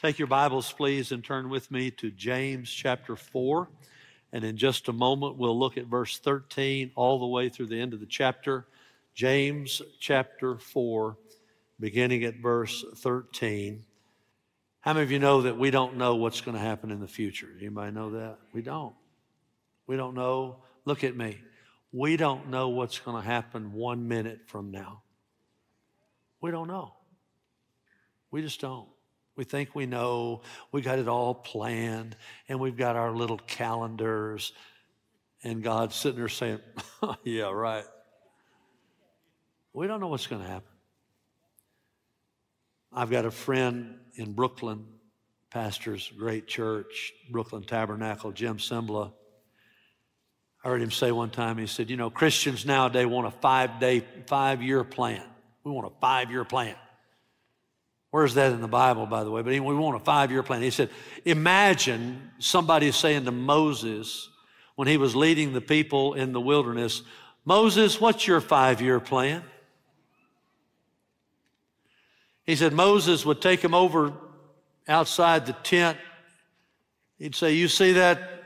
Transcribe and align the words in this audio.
Take 0.00 0.18
your 0.18 0.28
Bibles, 0.28 0.72
please, 0.72 1.12
and 1.12 1.22
turn 1.22 1.50
with 1.50 1.70
me 1.70 1.90
to 1.90 2.10
James 2.10 2.70
chapter 2.70 3.16
4. 3.16 3.68
And 4.32 4.44
in 4.44 4.56
just 4.56 4.88
a 4.88 4.94
moment, 4.94 5.36
we'll 5.36 5.58
look 5.58 5.76
at 5.76 5.84
verse 5.84 6.18
13 6.18 6.92
all 6.94 7.18
the 7.18 7.26
way 7.26 7.50
through 7.50 7.66
the 7.66 7.78
end 7.78 7.92
of 7.92 8.00
the 8.00 8.06
chapter. 8.06 8.66
James 9.14 9.82
chapter 9.98 10.56
4, 10.56 11.18
beginning 11.78 12.24
at 12.24 12.36
verse 12.36 12.82
13. 12.96 13.84
How 14.80 14.94
many 14.94 15.04
of 15.04 15.10
you 15.10 15.18
know 15.18 15.42
that 15.42 15.58
we 15.58 15.70
don't 15.70 15.98
know 15.98 16.16
what's 16.16 16.40
going 16.40 16.56
to 16.56 16.62
happen 16.62 16.90
in 16.90 17.00
the 17.00 17.06
future? 17.06 17.48
Anybody 17.58 17.92
know 17.92 18.12
that? 18.12 18.38
We 18.54 18.62
don't. 18.62 18.94
We 19.86 19.98
don't 19.98 20.14
know. 20.14 20.62
Look 20.86 21.04
at 21.04 21.14
me. 21.14 21.42
We 21.92 22.16
don't 22.16 22.48
know 22.48 22.70
what's 22.70 22.98
going 23.00 23.22
to 23.22 23.28
happen 23.28 23.74
one 23.74 24.08
minute 24.08 24.40
from 24.46 24.70
now. 24.70 25.02
We 26.40 26.50
don't 26.50 26.68
know. 26.68 26.94
We 28.30 28.40
just 28.40 28.62
don't. 28.62 28.88
We 29.40 29.44
think 29.44 29.74
we 29.74 29.86
know. 29.86 30.42
We 30.70 30.82
got 30.82 30.98
it 30.98 31.08
all 31.08 31.32
planned, 31.32 32.14
and 32.46 32.60
we've 32.60 32.76
got 32.76 32.94
our 32.94 33.10
little 33.10 33.38
calendars. 33.38 34.52
And 35.42 35.62
God's 35.62 35.96
sitting 35.96 36.18
there 36.18 36.28
saying, 36.28 36.58
Yeah, 37.24 37.50
right. 37.50 37.86
We 39.72 39.86
don't 39.86 39.98
know 39.98 40.08
what's 40.08 40.26
going 40.26 40.42
to 40.42 40.46
happen. 40.46 40.68
I've 42.92 43.08
got 43.08 43.24
a 43.24 43.30
friend 43.30 43.94
in 44.14 44.34
Brooklyn, 44.34 44.84
pastors 45.48 46.12
great 46.18 46.46
church, 46.46 47.14
Brooklyn 47.30 47.62
Tabernacle, 47.62 48.32
Jim 48.32 48.58
Cymbala. 48.58 49.10
I 50.62 50.68
heard 50.68 50.82
him 50.82 50.90
say 50.90 51.12
one 51.12 51.30
time, 51.30 51.56
he 51.56 51.66
said, 51.66 51.88
You 51.88 51.96
know, 51.96 52.10
Christians 52.10 52.66
nowadays 52.66 53.06
want 53.06 53.26
a 53.26 53.30
five 53.30 53.80
day, 53.80 54.04
five 54.26 54.62
year 54.62 54.84
plan. 54.84 55.22
We 55.64 55.72
want 55.72 55.86
a 55.86 55.98
five 55.98 56.30
year 56.30 56.44
plan. 56.44 56.76
Where's 58.10 58.34
that 58.34 58.52
in 58.52 58.60
the 58.60 58.68
Bible, 58.68 59.06
by 59.06 59.22
the 59.22 59.30
way? 59.30 59.42
But 59.42 59.52
we 59.52 59.60
want 59.60 59.96
a 59.96 60.04
five 60.04 60.30
year 60.30 60.42
plan. 60.42 60.62
He 60.62 60.70
said, 60.70 60.90
Imagine 61.24 62.30
somebody 62.38 62.90
saying 62.90 63.24
to 63.26 63.30
Moses 63.30 64.28
when 64.74 64.88
he 64.88 64.96
was 64.96 65.14
leading 65.14 65.52
the 65.52 65.60
people 65.60 66.14
in 66.14 66.32
the 66.32 66.40
wilderness, 66.40 67.02
Moses, 67.44 68.00
what's 68.00 68.26
your 68.26 68.40
five 68.40 68.80
year 68.80 68.98
plan? 68.98 69.42
He 72.44 72.56
said 72.56 72.72
Moses 72.72 73.24
would 73.24 73.40
take 73.40 73.60
him 73.60 73.74
over 73.74 74.12
outside 74.88 75.46
the 75.46 75.52
tent. 75.52 75.96
He'd 77.18 77.36
say, 77.36 77.52
You 77.52 77.68
see 77.68 77.92
that 77.92 78.39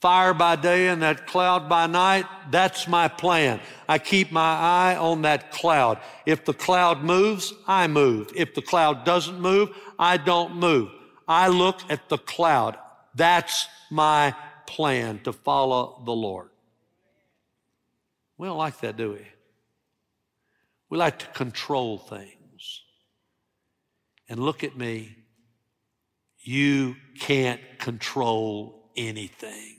fire 0.00 0.32
by 0.32 0.56
day 0.56 0.88
and 0.88 1.02
that 1.02 1.26
cloud 1.26 1.68
by 1.68 1.86
night? 1.86 2.26
That's 2.50 2.88
my 2.88 3.08
plan. 3.08 3.60
I 3.88 3.98
keep 3.98 4.32
my 4.32 4.40
eye 4.40 4.96
on 4.96 5.22
that 5.22 5.52
cloud. 5.52 5.98
If 6.26 6.44
the 6.44 6.54
cloud 6.54 7.02
moves, 7.02 7.52
I 7.66 7.86
move. 7.86 8.32
If 8.34 8.54
the 8.54 8.62
cloud 8.62 9.04
doesn't 9.04 9.40
move, 9.40 9.70
I 9.98 10.16
don't 10.16 10.56
move. 10.56 10.90
I 11.28 11.48
look 11.48 11.80
at 11.90 12.08
the 12.08 12.18
cloud. 12.18 12.76
That's 13.14 13.68
my 13.90 14.34
plan 14.66 15.20
to 15.24 15.32
follow 15.32 16.02
the 16.04 16.12
Lord. 16.12 16.48
We 18.38 18.46
don't 18.46 18.56
like 18.56 18.80
that, 18.80 18.96
do 18.96 19.12
we? 19.12 19.26
We 20.88 20.96
like 20.96 21.18
to 21.18 21.26
control 21.26 21.98
things. 21.98 22.82
And 24.28 24.40
look 24.40 24.64
at 24.64 24.76
me. 24.76 25.16
You 26.38 26.96
can't 27.18 27.60
control 27.78 28.90
anything. 28.96 29.76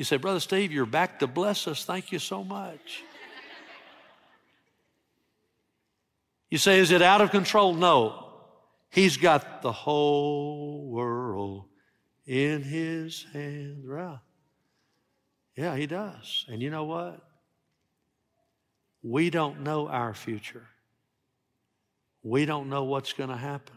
You 0.00 0.04
say, 0.04 0.16
Brother 0.16 0.40
Steve, 0.40 0.72
you're 0.72 0.86
back 0.86 1.18
to 1.18 1.26
bless 1.26 1.68
us. 1.68 1.84
Thank 1.84 2.10
you 2.10 2.18
so 2.18 2.42
much. 2.42 3.04
You 6.48 6.56
say, 6.56 6.78
is 6.78 6.90
it 6.90 7.02
out 7.02 7.20
of 7.20 7.30
control? 7.30 7.74
No. 7.74 8.32
He's 8.88 9.18
got 9.18 9.60
the 9.60 9.72
whole 9.72 10.88
world 10.88 11.66
in 12.24 12.62
his 12.62 13.26
hands. 13.34 13.84
Right? 13.84 14.18
Yeah, 15.54 15.76
he 15.76 15.86
does. 15.86 16.46
And 16.48 16.62
you 16.62 16.70
know 16.70 16.84
what? 16.84 17.20
We 19.02 19.28
don't 19.28 19.60
know 19.60 19.86
our 19.86 20.14
future. 20.14 20.66
We 22.22 22.46
don't 22.46 22.70
know 22.70 22.84
what's 22.84 23.12
going 23.12 23.28
to 23.28 23.36
happen. 23.36 23.76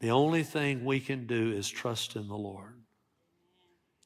The 0.00 0.10
only 0.10 0.42
thing 0.42 0.84
we 0.84 0.98
can 0.98 1.28
do 1.28 1.52
is 1.52 1.68
trust 1.68 2.16
in 2.16 2.26
the 2.26 2.34
Lord. 2.34 2.83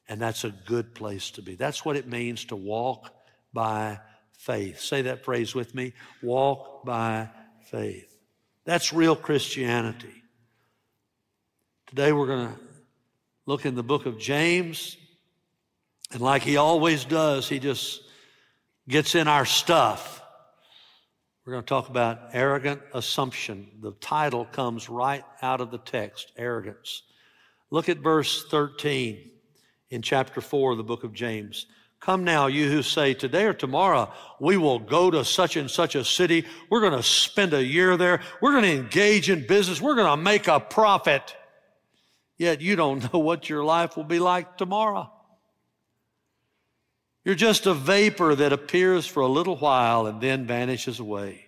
And 0.09 0.19
that's 0.19 0.43
a 0.43 0.49
good 0.49 0.93
place 0.93 1.31
to 1.31 1.41
be. 1.41 1.55
That's 1.55 1.85
what 1.85 1.95
it 1.95 2.07
means 2.07 2.45
to 2.45 2.55
walk 2.55 3.13
by 3.53 3.99
faith. 4.33 4.81
Say 4.81 5.03
that 5.03 5.23
phrase 5.23 5.55
with 5.55 5.73
me 5.73 5.93
walk 6.21 6.83
by 6.83 7.29
faith. 7.65 8.17
That's 8.65 8.91
real 8.91 9.15
Christianity. 9.15 10.23
Today 11.87 12.11
we're 12.11 12.27
going 12.27 12.47
to 12.49 12.59
look 13.45 13.65
in 13.65 13.75
the 13.75 13.83
book 13.83 14.05
of 14.05 14.19
James. 14.19 14.97
And 16.11 16.21
like 16.21 16.41
he 16.41 16.57
always 16.57 17.05
does, 17.05 17.47
he 17.47 17.59
just 17.59 18.01
gets 18.87 19.15
in 19.15 19.27
our 19.27 19.45
stuff 19.45 20.19
we're 21.49 21.53
going 21.53 21.63
to 21.65 21.69
talk 21.69 21.89
about 21.89 22.19
arrogant 22.33 22.79
assumption. 22.93 23.71
The 23.81 23.93
title 23.93 24.45
comes 24.45 24.87
right 24.87 25.23
out 25.41 25.61
of 25.61 25.71
the 25.71 25.79
text 25.79 26.31
arrogance. 26.37 27.01
Look 27.71 27.89
at 27.89 27.97
verse 27.97 28.45
13 28.51 29.31
in 29.89 30.01
chapter 30.01 30.41
4 30.41 30.71
of 30.71 30.77
the 30.77 30.83
book 30.83 31.03
of 31.03 31.13
James. 31.13 31.65
Come 31.99 32.23
now, 32.23 32.47
you 32.47 32.69
who 32.69 32.81
say, 32.81 33.13
Today 33.13 33.45
or 33.45 33.53
tomorrow 33.53 34.11
we 34.39 34.55
will 34.57 34.79
go 34.79 35.11
to 35.11 35.25
such 35.25 35.57
and 35.57 35.69
such 35.69 35.95
a 35.95 36.05
city. 36.05 36.45
We're 36.69 36.81
going 36.81 36.93
to 36.93 37.03
spend 37.03 37.53
a 37.53 37.63
year 37.63 37.97
there. 37.97 38.21
We're 38.41 38.51
going 38.51 38.63
to 38.63 38.75
engage 38.75 39.29
in 39.29 39.45
business. 39.45 39.81
We're 39.81 39.95
going 39.95 40.17
to 40.17 40.23
make 40.23 40.47
a 40.47 40.59
profit. 40.59 41.35
Yet 42.37 42.61
you 42.61 42.75
don't 42.75 43.11
know 43.13 43.19
what 43.19 43.49
your 43.49 43.63
life 43.63 43.97
will 43.97 44.05
be 44.05 44.19
like 44.19 44.57
tomorrow. 44.57 45.11
You're 47.25 47.35
just 47.35 47.65
a 47.65 47.73
vapor 47.73 48.33
that 48.35 48.53
appears 48.53 49.05
for 49.05 49.19
a 49.19 49.27
little 49.27 49.57
while 49.57 50.07
and 50.07 50.21
then 50.21 50.47
vanishes 50.47 50.99
away. 50.99 51.45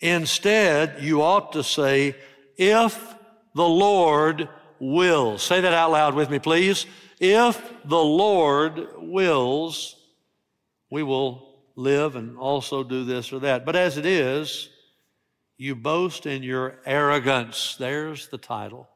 Instead, 0.00 1.02
you 1.02 1.22
ought 1.22 1.52
to 1.54 1.64
say, 1.64 2.14
if 2.58 3.14
the 3.54 3.66
Lord 3.66 4.48
will. 4.78 5.38
Say 5.38 5.60
that 5.62 5.72
out 5.72 5.90
loud 5.90 6.14
with 6.14 6.30
me, 6.30 6.38
please. 6.38 6.86
If 7.20 7.72
the 7.84 7.96
Lord 7.96 8.88
wills, 8.98 9.96
we 10.90 11.02
will 11.02 11.54
live 11.76 12.16
and 12.16 12.36
also 12.36 12.82
do 12.82 13.04
this 13.04 13.32
or 13.32 13.40
that. 13.40 13.64
But 13.64 13.76
as 13.76 13.96
it 13.96 14.06
is, 14.06 14.68
you 15.56 15.74
boast 15.74 16.26
in 16.26 16.42
your 16.42 16.78
arrogance. 16.84 17.76
There's 17.78 18.28
the 18.28 18.38
title. 18.38 18.88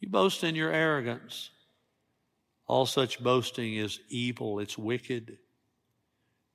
You 0.00 0.08
boast 0.08 0.44
in 0.44 0.54
your 0.54 0.70
arrogance. 0.70 1.50
All 2.66 2.86
such 2.86 3.22
boasting 3.22 3.74
is 3.74 4.00
evil, 4.08 4.58
it's 4.58 4.78
wicked. 4.78 5.38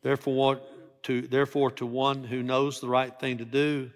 Therefore, 0.01 0.61
to, 1.03 1.21
therefore, 1.21 1.71
to 1.71 1.85
one 1.85 2.23
who 2.23 2.43
knows 2.43 2.79
the 2.79 2.87
right 2.87 3.17
thing 3.19 3.37
to 3.37 3.45
do 3.45 3.91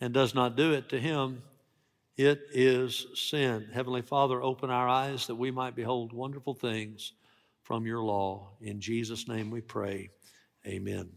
and 0.00 0.14
does 0.14 0.34
not 0.34 0.56
do 0.56 0.72
it, 0.72 0.88
to 0.90 1.00
him 1.00 1.42
it 2.16 2.48
is 2.52 3.06
sin. 3.14 3.68
Heavenly 3.72 4.02
Father, 4.02 4.42
open 4.42 4.70
our 4.70 4.88
eyes 4.88 5.26
that 5.26 5.34
we 5.34 5.50
might 5.50 5.76
behold 5.76 6.12
wonderful 6.12 6.54
things 6.54 7.12
from 7.62 7.86
your 7.86 8.02
law. 8.02 8.50
In 8.60 8.80
Jesus' 8.80 9.28
name 9.28 9.50
we 9.50 9.60
pray. 9.60 10.10
Amen. 10.66 11.10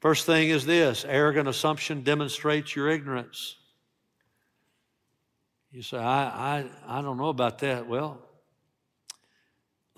First 0.00 0.26
thing 0.26 0.48
is 0.50 0.66
this 0.66 1.04
arrogant 1.04 1.48
assumption 1.48 2.02
demonstrates 2.02 2.74
your 2.74 2.88
ignorance. 2.88 3.56
You 5.70 5.82
say, 5.82 5.98
I, 5.98 6.60
I, 6.60 6.66
I 6.86 7.02
don't 7.02 7.16
know 7.16 7.28
about 7.28 7.58
that. 7.60 7.86
Well, 7.88 8.22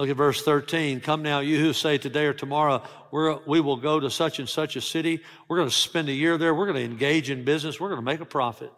Look 0.00 0.08
at 0.08 0.16
verse 0.16 0.42
13. 0.42 1.02
Come 1.02 1.20
now, 1.20 1.40
you 1.40 1.58
who 1.58 1.74
say 1.74 1.98
today 1.98 2.24
or 2.24 2.32
tomorrow, 2.32 2.82
we 3.12 3.60
will 3.60 3.76
go 3.76 4.00
to 4.00 4.08
such 4.08 4.38
and 4.38 4.48
such 4.48 4.74
a 4.76 4.80
city. 4.80 5.20
We're 5.46 5.58
going 5.58 5.68
to 5.68 5.74
spend 5.74 6.08
a 6.08 6.12
year 6.14 6.38
there. 6.38 6.54
We're 6.54 6.64
going 6.64 6.78
to 6.78 6.84
engage 6.90 7.28
in 7.28 7.44
business. 7.44 7.78
We're 7.78 7.90
going 7.90 8.00
to 8.00 8.04
make 8.06 8.20
a 8.20 8.24
profit. 8.24 8.72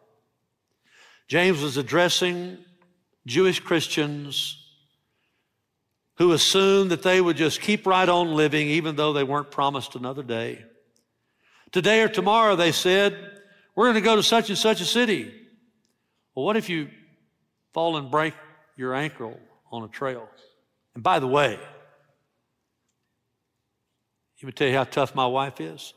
James 1.28 1.62
was 1.62 1.76
addressing 1.76 2.58
Jewish 3.26 3.60
Christians 3.60 4.58
who 6.16 6.32
assumed 6.32 6.90
that 6.90 7.02
they 7.02 7.20
would 7.20 7.36
just 7.36 7.60
keep 7.60 7.86
right 7.86 8.08
on 8.08 8.34
living 8.34 8.68
even 8.68 8.96
though 8.96 9.12
they 9.12 9.24
weren't 9.24 9.50
promised 9.50 9.96
another 9.96 10.22
day. 10.22 10.64
Today 11.72 12.02
or 12.02 12.08
tomorrow, 12.08 12.54
they 12.54 12.70
said, 12.70 13.16
we're 13.74 13.86
going 13.86 13.94
to 13.94 14.02
go 14.02 14.16
to 14.16 14.22
such 14.22 14.50
and 14.50 14.58
such 14.58 14.80
a 14.80 14.84
city. 14.84 15.32
Well, 16.34 16.44
what 16.44 16.56
if 16.56 16.68
you 16.68 16.90
fall 17.72 17.96
and 17.96 18.10
break 18.10 18.34
your 18.76 18.94
ankle 18.94 19.40
on 19.70 19.84
a 19.84 19.88
trail? 19.88 20.28
And 20.94 21.02
by 21.02 21.18
the 21.18 21.26
way, 21.26 21.58
let 24.42 24.46
me 24.46 24.52
tell 24.52 24.68
you 24.68 24.74
how 24.74 24.84
tough 24.84 25.14
my 25.14 25.26
wife 25.26 25.60
is. 25.60 25.94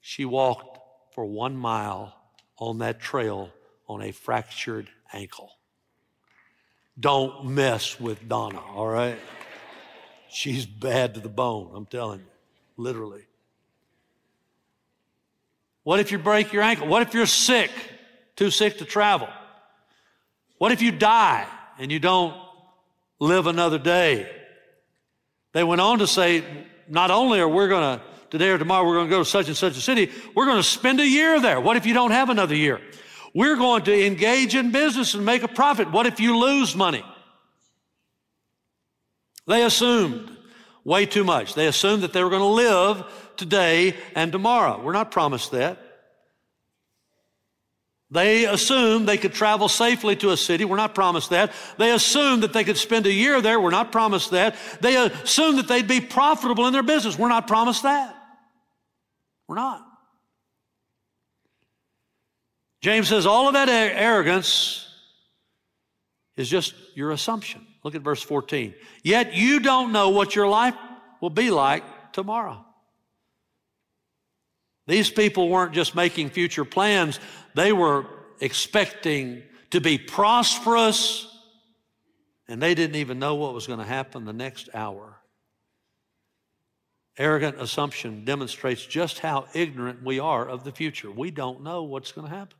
She 0.00 0.24
walked 0.24 0.78
for 1.14 1.24
one 1.24 1.56
mile 1.56 2.14
on 2.58 2.78
that 2.78 3.00
trail 3.00 3.50
on 3.86 4.02
a 4.02 4.12
fractured 4.12 4.88
ankle. 5.12 5.50
Don't 6.98 7.46
mess 7.46 7.98
with 7.98 8.28
Donna, 8.28 8.60
all 8.60 8.86
right? 8.86 9.18
She's 10.28 10.66
bad 10.66 11.14
to 11.14 11.20
the 11.20 11.28
bone, 11.28 11.70
I'm 11.74 11.86
telling 11.86 12.20
you, 12.20 12.26
literally. 12.76 13.26
What 15.82 16.00
if 16.00 16.10
you 16.12 16.18
break 16.18 16.52
your 16.52 16.62
ankle? 16.62 16.88
What 16.88 17.02
if 17.02 17.14
you're 17.14 17.26
sick, 17.26 17.70
too 18.36 18.50
sick 18.50 18.78
to 18.78 18.84
travel? 18.84 19.28
What 20.58 20.72
if 20.72 20.80
you 20.80 20.92
die 20.92 21.46
and 21.78 21.92
you 21.92 21.98
don't 21.98 22.34
live 23.18 23.46
another 23.46 23.78
day? 23.78 24.30
They 25.52 25.62
went 25.62 25.80
on 25.80 25.98
to 25.98 26.06
say, 26.06 26.42
not 26.88 27.10
only 27.10 27.38
are 27.40 27.48
we 27.48 27.68
going 27.68 27.98
to, 27.98 28.04
today 28.30 28.48
or 28.48 28.58
tomorrow, 28.58 28.86
we're 28.86 28.94
going 28.94 29.06
to 29.06 29.10
go 29.10 29.18
to 29.20 29.24
such 29.28 29.48
and 29.48 29.56
such 29.56 29.76
a 29.76 29.80
city, 29.80 30.10
we're 30.34 30.46
going 30.46 30.56
to 30.56 30.62
spend 30.62 31.00
a 31.00 31.06
year 31.06 31.40
there. 31.40 31.60
What 31.60 31.76
if 31.76 31.86
you 31.86 31.94
don't 31.94 32.10
have 32.10 32.30
another 32.30 32.54
year? 32.54 32.80
We're 33.34 33.56
going 33.56 33.82
to 33.84 34.06
engage 34.06 34.54
in 34.54 34.70
business 34.70 35.14
and 35.14 35.24
make 35.24 35.42
a 35.42 35.48
profit. 35.48 35.90
What 35.90 36.06
if 36.06 36.20
you 36.20 36.38
lose 36.38 36.76
money? 36.76 37.04
They 39.46 39.64
assumed 39.64 40.30
way 40.84 41.04
too 41.04 41.24
much. 41.24 41.54
They 41.54 41.66
assumed 41.66 42.04
that 42.04 42.12
they 42.12 42.22
were 42.22 42.30
going 42.30 42.40
to 42.40 42.46
live 42.46 43.04
today 43.36 43.96
and 44.14 44.30
tomorrow. 44.30 44.80
We're 44.80 44.92
not 44.92 45.10
promised 45.10 45.50
that. 45.50 45.78
They 48.10 48.44
assumed 48.44 49.08
they 49.08 49.16
could 49.16 49.32
travel 49.32 49.68
safely 49.68 50.14
to 50.16 50.30
a 50.30 50.36
city. 50.36 50.64
We're 50.64 50.76
not 50.76 50.94
promised 50.94 51.30
that. 51.30 51.52
They 51.78 51.90
assumed 51.90 52.44
that 52.44 52.52
they 52.52 52.62
could 52.62 52.76
spend 52.76 53.06
a 53.06 53.12
year 53.12 53.40
there. 53.40 53.58
We're 53.60 53.70
not 53.70 53.90
promised 53.90 54.30
that. 54.30 54.54
They 54.80 54.94
assumed 54.94 55.58
that 55.58 55.66
they'd 55.66 55.88
be 55.88 56.00
profitable 56.00 56.66
in 56.68 56.72
their 56.72 56.84
business. 56.84 57.18
We're 57.18 57.28
not 57.28 57.48
promised 57.48 57.82
that. 57.82 58.14
We're 59.48 59.56
not. 59.56 59.84
James 62.84 63.08
says 63.08 63.24
all 63.24 63.48
of 63.48 63.54
that 63.54 63.70
arrogance 63.70 64.86
is 66.36 66.50
just 66.50 66.74
your 66.94 67.12
assumption. 67.12 67.66
Look 67.82 67.94
at 67.94 68.02
verse 68.02 68.20
14. 68.20 68.74
Yet 69.02 69.32
you 69.32 69.60
don't 69.60 69.90
know 69.90 70.10
what 70.10 70.36
your 70.36 70.46
life 70.48 70.74
will 71.22 71.30
be 71.30 71.50
like 71.50 71.82
tomorrow. 72.12 72.62
These 74.86 75.08
people 75.08 75.48
weren't 75.48 75.72
just 75.72 75.94
making 75.94 76.28
future 76.28 76.66
plans, 76.66 77.20
they 77.54 77.72
were 77.72 78.04
expecting 78.38 79.42
to 79.70 79.80
be 79.80 79.96
prosperous, 79.96 81.26
and 82.48 82.60
they 82.60 82.74
didn't 82.74 82.96
even 82.96 83.18
know 83.18 83.36
what 83.36 83.54
was 83.54 83.66
going 83.66 83.78
to 83.78 83.86
happen 83.86 84.26
the 84.26 84.34
next 84.34 84.68
hour. 84.74 85.16
Arrogant 87.16 87.58
assumption 87.58 88.26
demonstrates 88.26 88.84
just 88.84 89.20
how 89.20 89.46
ignorant 89.54 90.02
we 90.02 90.18
are 90.18 90.46
of 90.46 90.64
the 90.64 90.72
future. 90.72 91.10
We 91.10 91.30
don't 91.30 91.62
know 91.62 91.84
what's 91.84 92.12
going 92.12 92.28
to 92.28 92.36
happen. 92.36 92.58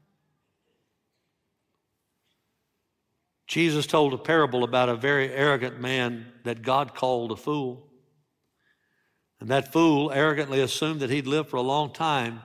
Jesus 3.46 3.86
told 3.86 4.14
a 4.14 4.18
parable 4.18 4.64
about 4.64 4.88
a 4.88 4.96
very 4.96 5.30
arrogant 5.30 5.80
man 5.80 6.26
that 6.44 6.62
God 6.62 6.94
called 6.94 7.30
a 7.30 7.36
fool. 7.36 7.88
And 9.40 9.50
that 9.50 9.72
fool 9.72 10.10
arrogantly 10.10 10.60
assumed 10.60 11.00
that 11.00 11.10
he'd 11.10 11.26
live 11.26 11.48
for 11.48 11.56
a 11.56 11.62
long 11.62 11.92
time. 11.92 12.40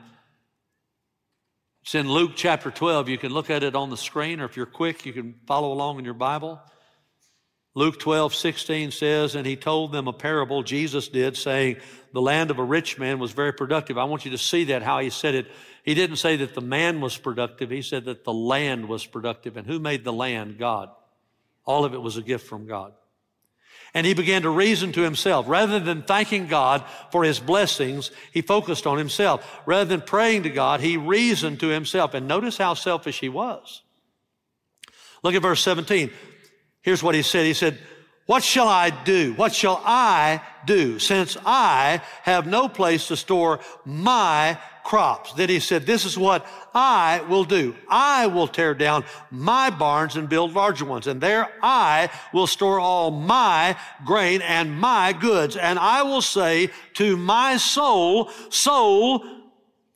It's 1.83 1.95
in 1.95 2.09
Luke 2.09 2.33
chapter 2.35 2.69
12. 2.69 3.07
You 3.07 3.17
can 3.17 3.31
look 3.31 3.49
at 3.49 3.63
it 3.63 3.75
on 3.75 3.89
the 3.89 3.97
screen, 3.97 4.41
or 4.41 4.45
if 4.45 4.57
you're 4.57 4.65
quick, 4.65 5.05
you 5.05 5.13
can 5.13 5.35
follow 5.47 5.71
along 5.71 5.99
in 5.99 6.05
your 6.05 6.13
Bible. 6.13 6.61
Luke 7.75 7.99
12, 7.99 8.33
16 8.33 8.91
says, 8.91 9.35
And 9.35 9.45
he 9.45 9.55
told 9.55 9.91
them 9.91 10.07
a 10.07 10.13
parable, 10.13 10.63
Jesus 10.63 11.07
did, 11.07 11.37
saying, 11.37 11.77
The 12.13 12.21
land 12.21 12.51
of 12.51 12.59
a 12.59 12.63
rich 12.63 12.97
man 12.97 13.19
was 13.19 13.31
very 13.31 13.53
productive. 13.53 13.97
I 13.97 14.05
want 14.05 14.25
you 14.25 14.31
to 14.31 14.37
see 14.37 14.65
that, 14.65 14.81
how 14.81 14.99
he 14.99 15.09
said 15.09 15.35
it. 15.35 15.47
He 15.83 15.93
didn't 15.93 16.17
say 16.17 16.35
that 16.37 16.55
the 16.55 16.61
man 16.61 17.01
was 17.01 17.17
productive, 17.17 17.69
he 17.69 17.81
said 17.81 18.05
that 18.05 18.23
the 18.23 18.33
land 18.33 18.87
was 18.87 19.05
productive. 19.05 19.57
And 19.57 19.67
who 19.67 19.79
made 19.79 20.03
the 20.03 20.13
land? 20.13 20.57
God. 20.57 20.89
All 21.65 21.85
of 21.85 21.93
it 21.93 22.01
was 22.01 22.17
a 22.17 22.23
gift 22.23 22.47
from 22.47 22.67
God. 22.67 22.93
And 23.93 24.05
he 24.05 24.13
began 24.13 24.43
to 24.43 24.49
reason 24.49 24.91
to 24.93 25.01
himself. 25.01 25.47
Rather 25.47 25.79
than 25.79 26.03
thanking 26.03 26.47
God 26.47 26.83
for 27.11 27.23
his 27.23 27.39
blessings, 27.39 28.11
he 28.31 28.41
focused 28.41 28.85
on 28.85 28.97
himself. 28.97 29.61
Rather 29.65 29.85
than 29.85 30.01
praying 30.01 30.43
to 30.43 30.49
God, 30.49 30.79
he 30.79 30.97
reasoned 30.97 31.59
to 31.61 31.67
himself. 31.67 32.13
And 32.13 32.27
notice 32.27 32.57
how 32.57 32.75
selfish 32.75 33.19
he 33.19 33.29
was. 33.29 33.81
Look 35.23 35.33
at 35.33 35.41
verse 35.41 35.61
17. 35.63 36.11
Here's 36.81 37.03
what 37.03 37.15
he 37.15 37.21
said. 37.21 37.45
He 37.45 37.53
said, 37.53 37.77
what 38.29 38.43
shall 38.43 38.67
I 38.67 38.91
do? 38.91 39.33
What 39.33 39.55
shall 39.55 39.81
I 39.83 40.41
do 40.67 40.99
since 40.99 41.35
I 41.47 41.99
have 42.21 42.45
no 42.45 42.69
place 42.69 43.07
to 43.07 43.17
store 43.17 43.59
my 43.85 44.55
crops? 44.83 45.33
Then 45.33 45.49
he 45.49 45.59
said, 45.59 45.87
this 45.87 46.05
is 46.05 46.15
what 46.15 46.45
I 46.75 47.21
will 47.27 47.43
do. 47.43 47.75
I 47.89 48.27
will 48.27 48.47
tear 48.47 48.75
down 48.75 49.03
my 49.31 49.71
barns 49.71 50.15
and 50.15 50.29
build 50.29 50.53
larger 50.53 50.85
ones. 50.85 51.07
And 51.07 51.19
there 51.19 51.49
I 51.63 52.11
will 52.31 52.45
store 52.45 52.79
all 52.79 53.09
my 53.09 53.75
grain 54.05 54.43
and 54.43 54.79
my 54.79 55.11
goods. 55.11 55.55
And 55.55 55.79
I 55.79 56.03
will 56.03 56.21
say 56.21 56.69
to 56.93 57.17
my 57.17 57.57
soul, 57.57 58.29
soul, 58.49 59.25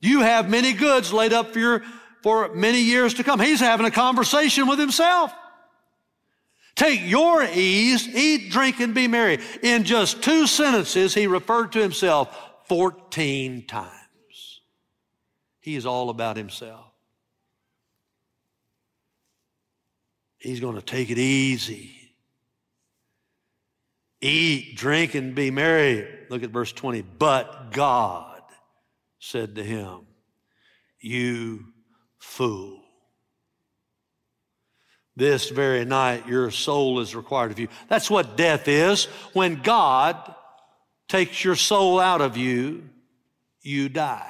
you 0.01 0.21
have 0.21 0.49
many 0.49 0.73
goods 0.73 1.13
laid 1.13 1.33
up 1.33 1.53
for 1.53 1.59
your, 1.59 1.83
for 2.23 2.51
many 2.55 2.81
years 2.81 3.13
to 3.13 3.23
come. 3.23 3.39
He's 3.39 3.59
having 3.59 3.85
a 3.85 3.91
conversation 3.91 4.65
with 4.65 4.79
himself. 4.79 5.31
Take 6.75 7.01
your 7.03 7.43
ease, 7.43 8.07
eat, 8.07 8.51
drink, 8.51 8.79
and 8.79 8.95
be 8.95 9.07
merry. 9.07 9.39
In 9.61 9.83
just 9.83 10.23
two 10.23 10.47
sentences, 10.47 11.13
he 11.13 11.27
referred 11.27 11.71
to 11.73 11.81
himself 11.81 12.35
14 12.67 13.67
times. 13.67 13.91
He 15.59 15.75
is 15.75 15.85
all 15.85 16.09
about 16.09 16.35
himself. 16.35 16.85
He's 20.39 20.59
going 20.59 20.75
to 20.75 20.81
take 20.81 21.09
it 21.09 21.17
easy. 21.17 21.91
Eat, 24.19 24.75
drink, 24.75 25.15
and 25.15 25.35
be 25.35 25.51
merry. 25.51 26.07
Look 26.29 26.43
at 26.43 26.49
verse 26.49 26.71
20. 26.73 27.01
But 27.01 27.71
God 27.71 28.41
said 29.19 29.55
to 29.55 29.63
him, 29.63 30.01
You 30.99 31.65
fool. 32.19 32.82
This 35.15 35.49
very 35.49 35.85
night, 35.85 36.27
your 36.27 36.49
soul 36.49 36.99
is 36.99 37.15
required 37.15 37.51
of 37.51 37.59
you. 37.59 37.67
That's 37.87 38.09
what 38.09 38.35
death 38.35 38.67
is. 38.67 39.05
When 39.33 39.61
God 39.61 40.33
takes 41.07 41.43
your 41.43 41.55
soul 41.55 41.99
out 41.99 42.21
of 42.21 42.35
you, 42.35 42.89
you 43.61 43.89
die. 43.89 44.29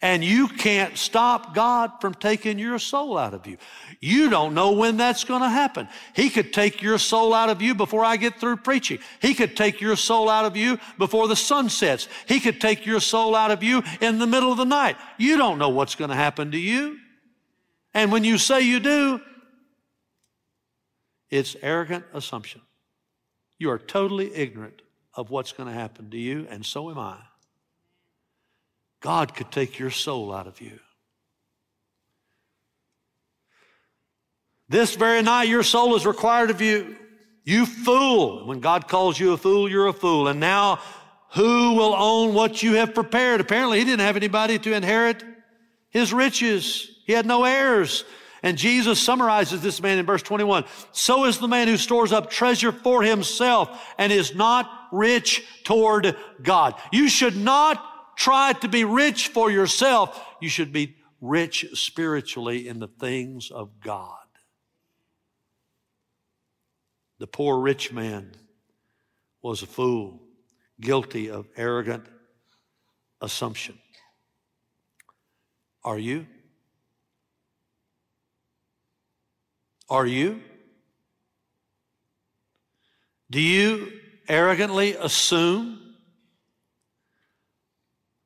And 0.00 0.24
you 0.24 0.48
can't 0.48 0.98
stop 0.98 1.54
God 1.54 1.92
from 2.00 2.14
taking 2.14 2.58
your 2.58 2.80
soul 2.80 3.16
out 3.16 3.34
of 3.34 3.46
you. 3.46 3.56
You 4.00 4.30
don't 4.30 4.52
know 4.52 4.72
when 4.72 4.96
that's 4.96 5.22
going 5.22 5.42
to 5.42 5.48
happen. 5.48 5.88
He 6.14 6.28
could 6.28 6.52
take 6.52 6.82
your 6.82 6.98
soul 6.98 7.32
out 7.32 7.50
of 7.50 7.62
you 7.62 7.76
before 7.76 8.04
I 8.04 8.16
get 8.16 8.40
through 8.40 8.56
preaching. 8.58 8.98
He 9.20 9.32
could 9.32 9.56
take 9.56 9.80
your 9.80 9.94
soul 9.94 10.28
out 10.28 10.44
of 10.44 10.56
you 10.56 10.78
before 10.98 11.28
the 11.28 11.36
sun 11.36 11.68
sets. 11.68 12.08
He 12.26 12.40
could 12.40 12.60
take 12.60 12.84
your 12.84 12.98
soul 12.98 13.36
out 13.36 13.52
of 13.52 13.62
you 13.62 13.84
in 14.00 14.18
the 14.18 14.26
middle 14.26 14.50
of 14.50 14.58
the 14.58 14.64
night. 14.64 14.96
You 15.18 15.36
don't 15.36 15.58
know 15.58 15.68
what's 15.68 15.94
going 15.94 16.10
to 16.10 16.16
happen 16.16 16.50
to 16.50 16.58
you. 16.58 16.98
And 17.94 18.10
when 18.10 18.24
you 18.24 18.38
say 18.38 18.62
you 18.62 18.80
do, 18.80 19.20
it's 21.30 21.56
arrogant 21.62 22.04
assumption. 22.12 22.60
You 23.58 23.70
are 23.70 23.78
totally 23.78 24.34
ignorant 24.34 24.82
of 25.14 25.30
what's 25.30 25.52
going 25.52 25.68
to 25.68 25.74
happen 25.74 26.10
to 26.10 26.18
you, 26.18 26.46
and 26.50 26.64
so 26.64 26.90
am 26.90 26.98
I. 26.98 27.16
God 29.00 29.34
could 29.34 29.50
take 29.50 29.78
your 29.78 29.90
soul 29.90 30.32
out 30.32 30.46
of 30.46 30.60
you. 30.60 30.78
This 34.68 34.94
very 34.94 35.22
night, 35.22 35.48
your 35.48 35.62
soul 35.62 35.96
is 35.96 36.06
required 36.06 36.50
of 36.50 36.60
you. 36.60 36.96
You 37.44 37.66
fool. 37.66 38.46
When 38.46 38.60
God 38.60 38.88
calls 38.88 39.18
you 39.18 39.32
a 39.32 39.36
fool, 39.36 39.68
you're 39.68 39.88
a 39.88 39.92
fool. 39.92 40.28
And 40.28 40.40
now, 40.40 40.78
who 41.32 41.74
will 41.74 41.94
own 41.94 42.34
what 42.34 42.62
you 42.62 42.74
have 42.74 42.94
prepared? 42.94 43.40
Apparently, 43.40 43.78
he 43.78 43.84
didn't 43.84 44.00
have 44.00 44.16
anybody 44.16 44.58
to 44.60 44.72
inherit 44.72 45.24
his 45.90 46.12
riches. 46.12 46.90
He 47.04 47.12
had 47.12 47.26
no 47.26 47.44
heirs. 47.44 48.04
And 48.42 48.58
Jesus 48.58 49.00
summarizes 49.00 49.60
this 49.60 49.80
man 49.80 49.98
in 49.98 50.06
verse 50.06 50.22
21. 50.22 50.64
So 50.90 51.26
is 51.26 51.38
the 51.38 51.48
man 51.48 51.68
who 51.68 51.76
stores 51.76 52.12
up 52.12 52.28
treasure 52.28 52.72
for 52.72 53.02
himself 53.02 53.70
and 53.98 54.12
is 54.12 54.34
not 54.34 54.68
rich 54.90 55.44
toward 55.62 56.16
God. 56.42 56.74
You 56.92 57.08
should 57.08 57.36
not 57.36 58.16
try 58.16 58.52
to 58.54 58.68
be 58.68 58.84
rich 58.84 59.28
for 59.28 59.50
yourself. 59.50 60.20
You 60.40 60.48
should 60.48 60.72
be 60.72 60.96
rich 61.20 61.66
spiritually 61.74 62.66
in 62.66 62.80
the 62.80 62.88
things 62.88 63.50
of 63.50 63.80
God. 63.80 64.16
The 67.20 67.28
poor 67.28 67.60
rich 67.60 67.92
man 67.92 68.32
was 69.40 69.62
a 69.62 69.66
fool, 69.66 70.20
guilty 70.80 71.30
of 71.30 71.46
arrogant 71.56 72.04
assumption. 73.20 73.78
Are 75.84 75.98
you? 75.98 76.26
Are 79.92 80.06
you? 80.06 80.40
Do 83.30 83.40
you 83.40 83.92
arrogantly 84.26 84.94
assume? 84.94 85.78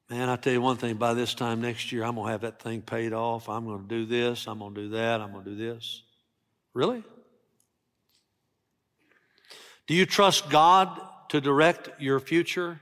Man, 0.08 0.28
I 0.28 0.36
tell 0.36 0.52
you 0.52 0.60
one 0.60 0.76
thing, 0.76 0.94
by 0.94 1.14
this 1.14 1.34
time 1.34 1.60
next 1.60 1.90
year, 1.90 2.04
I'm 2.04 2.14
going 2.14 2.26
to 2.26 2.32
have 2.32 2.42
that 2.42 2.62
thing 2.62 2.82
paid 2.82 3.12
off. 3.12 3.48
I'm 3.48 3.64
going 3.64 3.82
to 3.82 3.88
do 3.88 4.06
this. 4.06 4.46
I'm 4.46 4.60
going 4.60 4.76
to 4.76 4.82
do 4.82 4.88
that. 4.90 5.20
I'm 5.20 5.32
going 5.32 5.44
to 5.44 5.50
do 5.50 5.56
this. 5.56 6.02
Really? 6.72 7.02
Do 9.88 9.94
you 9.94 10.06
trust 10.06 10.48
God 10.48 11.00
to 11.30 11.40
direct 11.40 12.00
your 12.00 12.20
future? 12.20 12.80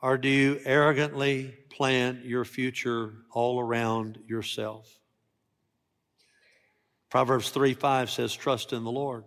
Or 0.00 0.18
do 0.18 0.28
you 0.28 0.60
arrogantly 0.64 1.54
plan 1.70 2.20
your 2.24 2.44
future 2.44 3.12
all 3.30 3.60
around 3.60 4.18
yourself. 4.26 4.98
Proverbs 7.12 7.50
3 7.50 7.74
5 7.74 8.08
says, 8.08 8.34
Trust 8.34 8.72
in 8.72 8.84
the 8.84 8.90
Lord. 8.90 9.24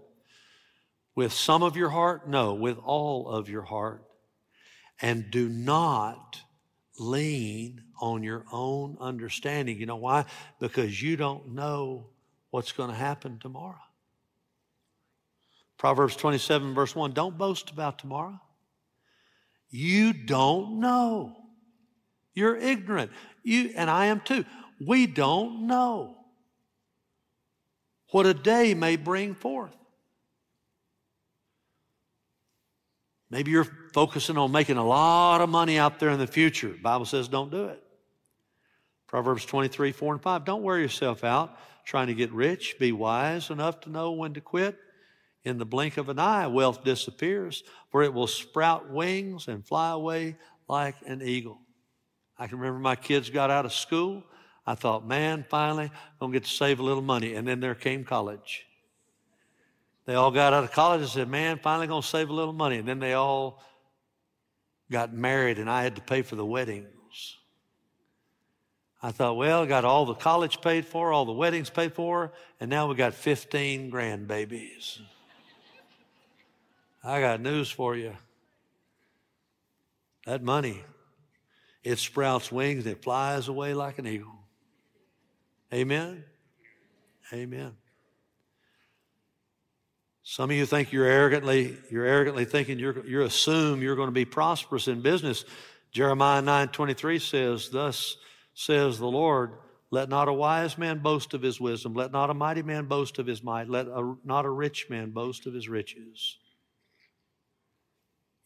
With 1.14 1.32
some 1.32 1.62
of 1.62 1.78
your 1.78 1.90
heart? 1.90 2.28
No, 2.28 2.56
with 2.56 2.80
all 2.84 3.30
of 3.30 3.48
your 3.48 3.62
heart. 3.62 4.04
And 5.04 5.30
do 5.30 5.48
not 5.48 6.42
lean 6.98 7.84
on 8.02 8.24
your 8.24 8.44
own 8.52 8.98
understanding. 9.00 9.78
You 9.78 9.86
know 9.86 9.98
why? 9.98 10.26
Because 10.60 11.00
you 11.00 11.16
don't 11.16 11.50
know 11.50 12.08
what's 12.50 12.72
going 12.72 12.90
to 12.90 12.96
happen 12.96 13.38
tomorrow. 13.38 13.78
Proverbs 15.78 16.16
27, 16.16 16.74
verse 16.74 16.96
1 16.96 17.12
Don't 17.12 17.38
boast 17.38 17.70
about 17.70 18.00
tomorrow. 18.00 18.42
You 19.70 20.12
don't 20.12 20.80
know. 20.80 21.36
You're 22.34 22.58
ignorant. 22.58 23.12
You 23.44 23.74
and 23.76 23.92
I 23.92 24.08
am 24.08 24.22
too. 24.22 24.44
We 24.84 25.06
don't 25.06 25.68
know 25.68 26.18
what 28.16 28.26
a 28.26 28.34
day 28.34 28.74
may 28.74 28.96
bring 28.96 29.36
forth. 29.36 29.76
Maybe 33.30 33.52
you're 33.52 33.68
focusing 33.94 34.38
on 34.38 34.54
making 34.54 34.78
a 34.78 34.88
lot 34.88 35.42
of 35.42 35.50
money 35.50 35.78
out 35.78 36.00
there 36.00 36.12
in 36.12 36.20
the 36.20 36.26
future. 36.26 36.70
The 36.70 36.78
Bible 36.82 37.04
says 37.04 37.28
don't 37.28 37.52
do 37.52 37.66
it. 37.66 37.84
Proverbs 39.06 39.44
23, 39.44 39.92
4 39.92 40.14
and 40.14 40.24
5. 40.24 40.46
Don't 40.46 40.64
wear 40.64 40.80
yourself 40.80 41.26
out 41.26 41.60
trying 41.84 42.08
to 42.08 42.14
get 42.14 42.32
rich. 42.32 42.78
Be 42.80 42.94
wise 42.94 43.50
enough 43.50 43.82
to 43.82 43.90
know 43.90 44.14
when 44.14 44.34
to 44.36 44.40
quit. 44.40 44.78
In 45.44 45.58
the 45.58 45.66
blink 45.66 45.98
of 45.98 46.08
an 46.08 46.18
eye, 46.18 46.48
wealth 46.48 46.86
disappears, 46.86 47.66
for 47.90 48.02
it 48.02 48.14
will 48.14 48.28
sprout 48.28 48.90
wings 48.90 49.50
and 49.50 49.68
fly 49.68 49.92
away 49.92 50.38
like 50.70 50.96
an 51.06 51.22
eagle. 51.22 51.60
I 52.38 52.48
can 52.48 52.60
remember 52.60 52.80
my 52.80 52.96
kids 52.96 53.30
got 53.30 53.52
out 53.52 53.66
of 53.66 53.74
school. 53.74 54.24
I 54.68 54.76
thought, 54.76 55.06
man, 55.06 55.46
finally, 55.48 55.86
I'm 55.86 55.92
going 56.20 56.32
to 56.32 56.40
get 56.40 56.46
to 56.46 56.54
save 56.54 56.80
a 56.80 56.84
little 56.84 57.04
money. 57.04 57.36
And 57.36 57.48
then 57.48 57.60
there 57.60 57.76
came 57.76 58.04
college. 58.04 58.66
They 60.06 60.16
all 60.16 60.32
got 60.32 60.54
out 60.54 60.64
of 60.64 60.72
college 60.72 61.02
and 61.02 61.10
said, 61.10 61.30
man, 61.30 61.60
finally 61.62 61.88
going 61.88 62.02
to 62.02 62.08
save 62.08 62.30
a 62.30 62.34
little 62.34 62.54
money. 62.54 62.78
And 62.78 62.88
then 62.88 63.00
they 63.00 63.14
all 63.14 63.62
got 64.92 65.14
married, 65.14 65.58
and 65.58 65.70
I 65.70 65.84
had 65.84 65.96
to 65.96 66.02
pay 66.02 66.22
for 66.22 66.36
the 66.36 66.46
weddings. 66.46 67.38
I 69.02 69.12
thought, 69.12 69.38
well, 69.38 69.64
I 69.64 69.66
got 69.66 69.86
all 69.86 70.06
the 70.06 70.16
college 70.16 70.62
paid 70.62 70.86
for, 70.86 71.12
all 71.12 71.26
the 71.26 71.32
weddings 71.32 71.70
paid 71.70 71.94
for, 71.94 72.34
and 72.60 72.70
now 72.70 72.88
we 72.88 72.96
got 72.96 73.14
15 73.14 73.92
grandbabies. 73.92 75.00
I 77.04 77.20
got 77.20 77.40
news 77.40 77.70
for 77.70 77.96
you. 77.96 78.16
That 80.26 80.42
money, 80.42 80.84
it 81.84 82.00
sprouts 82.00 82.52
wings, 82.52 82.88
it 82.88 83.04
flies 83.04 83.48
away 83.48 83.76
like 83.76 84.00
an 84.00 84.08
eagle. 84.08 84.35
Amen? 85.76 86.24
Amen. 87.34 87.74
Some 90.24 90.50
of 90.50 90.56
you 90.56 90.66
think 90.66 90.94
you're 90.94 91.06
arrogantly, 91.06 91.78
you're 91.92 92.06
arrogantly 92.06 92.46
thinking 92.46 92.80
you're, 92.80 93.06
you 93.06 93.24
assume 93.24 93.82
you're 93.82 93.98
going 93.98 94.08
to 94.08 94.14
be 94.14 94.26
prosperous 94.26 94.88
in 94.88 95.02
business. 95.02 95.44
Jeremiah 95.92 96.42
9 96.42 96.70
23 96.70 97.20
says, 97.20 97.70
Thus 97.70 98.16
says 98.54 98.98
the 98.98 99.06
Lord, 99.06 99.52
let 99.92 100.08
not 100.08 100.30
a 100.30 100.34
wise 100.34 100.78
man 100.78 101.00
boast 101.00 101.34
of 101.34 101.42
his 101.42 101.60
wisdom, 101.60 101.94
let 101.94 102.12
not 102.14 102.30
a 102.30 102.34
mighty 102.34 102.64
man 102.64 102.86
boast 102.86 103.20
of 103.20 103.28
his 103.28 103.44
might, 103.44 103.70
let 103.70 103.88
a, 103.88 104.16
not 104.24 104.46
a 104.46 104.50
rich 104.50 104.88
man 104.90 105.12
boast 105.12 105.46
of 105.46 105.54
his 105.54 105.68
riches. 105.68 106.38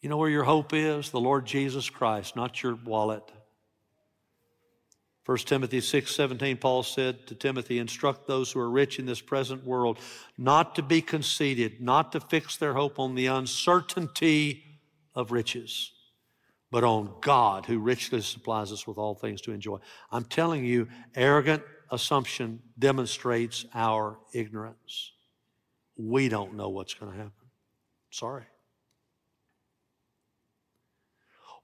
You 0.00 0.08
know 0.08 0.16
where 0.16 0.30
your 0.30 0.44
hope 0.44 0.72
is? 0.72 1.10
The 1.10 1.20
Lord 1.20 1.46
Jesus 1.46 1.88
Christ, 1.88 2.34
not 2.34 2.60
your 2.60 2.74
wallet. 2.74 3.22
1 5.30 5.38
Timothy 5.38 5.80
6 5.80 6.12
17, 6.12 6.56
Paul 6.56 6.82
said 6.82 7.24
to 7.28 7.36
Timothy, 7.36 7.78
Instruct 7.78 8.26
those 8.26 8.50
who 8.50 8.58
are 8.58 8.68
rich 8.68 8.98
in 8.98 9.06
this 9.06 9.20
present 9.20 9.64
world 9.64 10.00
not 10.36 10.74
to 10.74 10.82
be 10.82 11.00
conceited, 11.00 11.80
not 11.80 12.10
to 12.10 12.18
fix 12.18 12.56
their 12.56 12.72
hope 12.72 12.98
on 12.98 13.14
the 13.14 13.26
uncertainty 13.26 14.64
of 15.14 15.30
riches, 15.30 15.92
but 16.72 16.82
on 16.82 17.14
God 17.20 17.64
who 17.64 17.78
richly 17.78 18.22
supplies 18.22 18.72
us 18.72 18.88
with 18.88 18.98
all 18.98 19.14
things 19.14 19.40
to 19.42 19.52
enjoy. 19.52 19.78
I'm 20.10 20.24
telling 20.24 20.64
you, 20.64 20.88
arrogant 21.14 21.62
assumption 21.92 22.60
demonstrates 22.76 23.64
our 23.72 24.18
ignorance. 24.34 25.12
We 25.96 26.28
don't 26.28 26.56
know 26.56 26.70
what's 26.70 26.94
going 26.94 27.12
to 27.12 27.18
happen. 27.18 27.46
Sorry. 28.10 28.46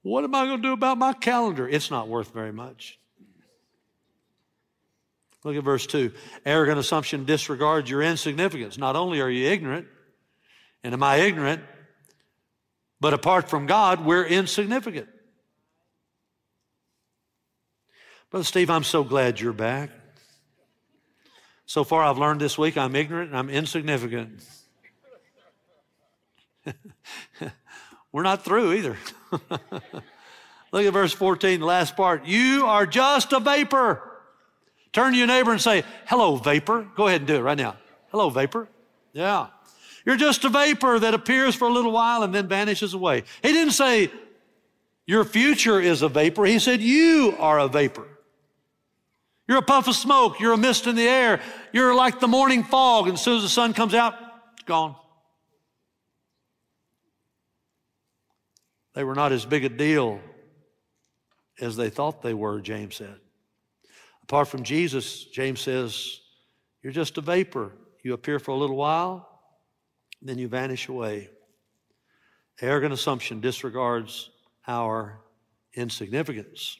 What 0.03 0.23
am 0.23 0.33
I 0.33 0.45
going 0.45 0.61
to 0.61 0.67
do 0.69 0.71
about 0.71 0.97
my 0.97 1.11
calendar? 1.11 1.67
It's 1.67 1.91
not 1.91 2.07
worth 2.07 2.31
very 2.31 2.53
much. 2.53 2.97
Look 5.47 5.55
at 5.55 5.63
verse 5.63 5.87
2. 5.87 6.11
Arrogant 6.45 6.77
assumption 6.77 7.23
disregards 7.23 7.89
your 7.89 8.01
insignificance. 8.01 8.77
Not 8.77 8.97
only 8.97 9.21
are 9.21 9.29
you 9.29 9.47
ignorant, 9.47 9.87
and 10.83 10.93
am 10.93 11.01
I 11.01 11.21
ignorant, 11.21 11.61
but 12.99 13.13
apart 13.13 13.49
from 13.49 13.65
God, 13.65 14.03
we're 14.03 14.25
insignificant. 14.25 15.07
Brother 18.29 18.43
Steve, 18.43 18.69
I'm 18.69 18.83
so 18.83 19.05
glad 19.05 19.39
you're 19.39 19.53
back. 19.53 19.89
So 21.65 21.85
far, 21.85 22.03
I've 22.03 22.17
learned 22.17 22.41
this 22.41 22.57
week 22.57 22.75
I'm 22.75 22.93
ignorant 22.93 23.29
and 23.29 23.39
I'm 23.39 23.49
insignificant. 23.49 24.43
We're 28.11 28.23
not 28.23 28.43
through 28.43 28.73
either. 28.73 28.97
Look 30.73 30.85
at 30.85 30.91
verse 30.91 31.13
14, 31.13 31.61
the 31.61 31.65
last 31.65 31.95
part. 31.95 32.25
You 32.25 32.65
are 32.65 32.85
just 32.85 33.31
a 33.31 33.39
vapor. 33.39 34.16
Turn 34.93 35.13
to 35.13 35.17
your 35.17 35.27
neighbor 35.27 35.51
and 35.51 35.61
say, 35.61 35.83
Hello, 36.05 36.35
vapor. 36.35 36.87
Go 36.95 37.07
ahead 37.07 37.21
and 37.21 37.27
do 37.27 37.35
it 37.35 37.41
right 37.41 37.57
now. 37.57 37.75
Hello, 38.11 38.29
vapor. 38.29 38.67
Yeah. 39.13 39.47
You're 40.05 40.17
just 40.17 40.43
a 40.45 40.49
vapor 40.49 40.99
that 40.99 41.13
appears 41.13 41.53
for 41.55 41.67
a 41.67 41.71
little 41.71 41.91
while 41.91 42.23
and 42.23 42.33
then 42.33 42.47
vanishes 42.47 42.93
away. 42.93 43.23
He 43.41 43.51
didn't 43.51 43.73
say, 43.73 44.09
Your 45.05 45.25
future 45.25 45.79
is 45.81 46.01
a 46.01 46.09
vapor. 46.09 46.45
He 46.45 46.59
said, 46.59 46.81
You 46.81 47.35
are 47.39 47.59
a 47.59 47.67
vapor. 47.67 48.07
You're 49.47 49.59
a 49.59 49.63
puff 49.63 49.87
of 49.87 49.95
smoke. 49.95 50.39
You're 50.39 50.53
a 50.53 50.57
mist 50.57 50.87
in 50.87 50.95
the 50.95 51.07
air. 51.07 51.41
You're 51.71 51.95
like 51.95 52.19
the 52.19 52.27
morning 52.27 52.63
fog. 52.63 53.07
And 53.07 53.15
as 53.15 53.21
soon 53.21 53.37
as 53.37 53.43
the 53.43 53.49
sun 53.49 53.73
comes 53.73 53.93
out, 53.93 54.13
it's 54.53 54.63
gone. 54.63 54.95
They 58.93 59.03
were 59.03 59.15
not 59.15 59.31
as 59.31 59.45
big 59.45 59.63
a 59.63 59.69
deal 59.69 60.19
as 61.59 61.75
they 61.75 61.89
thought 61.89 62.21
they 62.21 62.33
were, 62.33 62.61
James 62.61 62.95
said. 62.95 63.19
Apart 64.27 64.49
from 64.49 64.63
Jesus, 64.63 65.23
James 65.23 65.61
says, 65.61 66.19
you're 66.83 66.91
just 66.91 67.17
a 67.17 67.21
vapor. 67.21 67.71
You 68.03 68.13
appear 68.13 68.39
for 68.39 68.51
a 68.51 68.55
little 68.55 68.75
while, 68.75 69.39
then 70.21 70.37
you 70.37 70.49
vanish 70.49 70.89
away. 70.89 71.29
Arrogant 72.59 72.93
assumption 72.93 73.39
disregards 73.39 74.29
our 74.67 75.21
insignificance. 75.73 76.77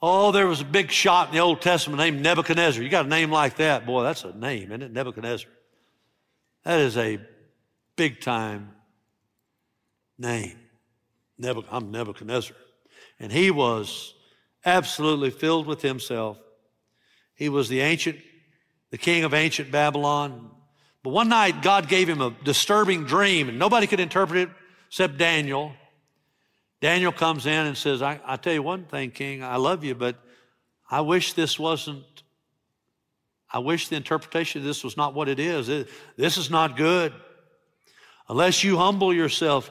Oh, 0.00 0.32
there 0.32 0.46
was 0.46 0.62
a 0.62 0.64
big 0.64 0.90
shot 0.90 1.28
in 1.28 1.34
the 1.34 1.40
Old 1.40 1.60
Testament 1.60 1.98
named 1.98 2.22
Nebuchadnezzar. 2.22 2.82
You 2.82 2.88
got 2.88 3.04
a 3.04 3.08
name 3.08 3.30
like 3.30 3.56
that. 3.56 3.84
Boy, 3.84 4.02
that's 4.02 4.24
a 4.24 4.32
name, 4.34 4.70
isn't 4.70 4.82
it? 4.82 4.92
Nebuchadnezzar. 4.92 5.50
That 6.64 6.80
is 6.80 6.96
a 6.96 7.20
big 7.96 8.20
time 8.20 8.70
name. 10.18 10.58
I'm 11.70 11.90
Nebuchadnezzar. 11.90 12.56
And 13.20 13.30
he 13.30 13.50
was 13.50 14.14
absolutely 14.64 15.30
filled 15.30 15.66
with 15.66 15.82
himself. 15.82 16.38
He 17.36 17.48
was 17.48 17.68
the 17.68 17.80
ancient, 17.80 18.18
the 18.90 18.98
king 18.98 19.22
of 19.24 19.32
ancient 19.32 19.70
Babylon. 19.70 20.50
But 21.02 21.10
one 21.10 21.28
night, 21.28 21.62
God 21.62 21.88
gave 21.88 22.08
him 22.08 22.20
a 22.20 22.34
disturbing 22.42 23.04
dream, 23.04 23.48
and 23.48 23.58
nobody 23.58 23.86
could 23.86 24.00
interpret 24.00 24.48
it 24.48 24.48
except 24.88 25.18
Daniel. 25.18 25.72
Daniel 26.80 27.12
comes 27.12 27.46
in 27.46 27.66
and 27.66 27.76
says, 27.76 28.02
I, 28.02 28.20
I 28.24 28.36
tell 28.36 28.52
you 28.52 28.62
one 28.62 28.84
thing, 28.84 29.10
King, 29.10 29.44
I 29.44 29.56
love 29.56 29.84
you, 29.84 29.94
but 29.94 30.16
I 30.90 31.02
wish 31.02 31.34
this 31.34 31.58
wasn't, 31.58 32.04
I 33.52 33.60
wish 33.60 33.88
the 33.88 33.96
interpretation 33.96 34.62
of 34.62 34.66
this 34.66 34.82
was 34.82 34.96
not 34.96 35.14
what 35.14 35.28
it 35.28 35.38
is. 35.38 35.68
It, 35.68 35.88
this 36.16 36.36
is 36.36 36.50
not 36.50 36.76
good. 36.76 37.12
Unless 38.28 38.64
you 38.64 38.76
humble 38.76 39.14
yourself, 39.14 39.70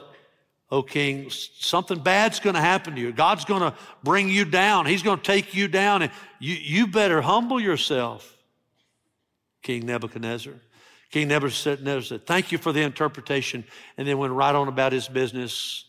O 0.70 0.82
king, 0.82 1.30
something 1.30 2.00
bad's 2.00 2.40
going 2.40 2.54
to 2.54 2.60
happen 2.60 2.96
to 2.96 3.00
you. 3.00 3.12
God's 3.12 3.44
going 3.44 3.62
to 3.62 3.74
bring 4.02 4.28
you 4.28 4.44
down. 4.44 4.86
He's 4.86 5.02
going 5.02 5.18
to 5.18 5.24
take 5.24 5.54
you 5.54 5.68
down, 5.68 6.02
and 6.02 6.12
you, 6.40 6.54
you 6.54 6.86
better 6.88 7.22
humble 7.22 7.60
yourself, 7.60 8.36
King 9.62 9.86
Nebuchadnezzar. 9.86 10.54
King 11.12 11.28
Nebuchadnezzar 11.28 12.02
said, 12.02 12.26
Thank 12.26 12.50
you 12.50 12.58
for 12.58 12.72
the 12.72 12.82
interpretation, 12.82 13.64
and 13.96 14.08
then 14.08 14.18
went 14.18 14.32
right 14.32 14.54
on 14.54 14.66
about 14.66 14.92
his 14.92 15.06
business. 15.06 15.84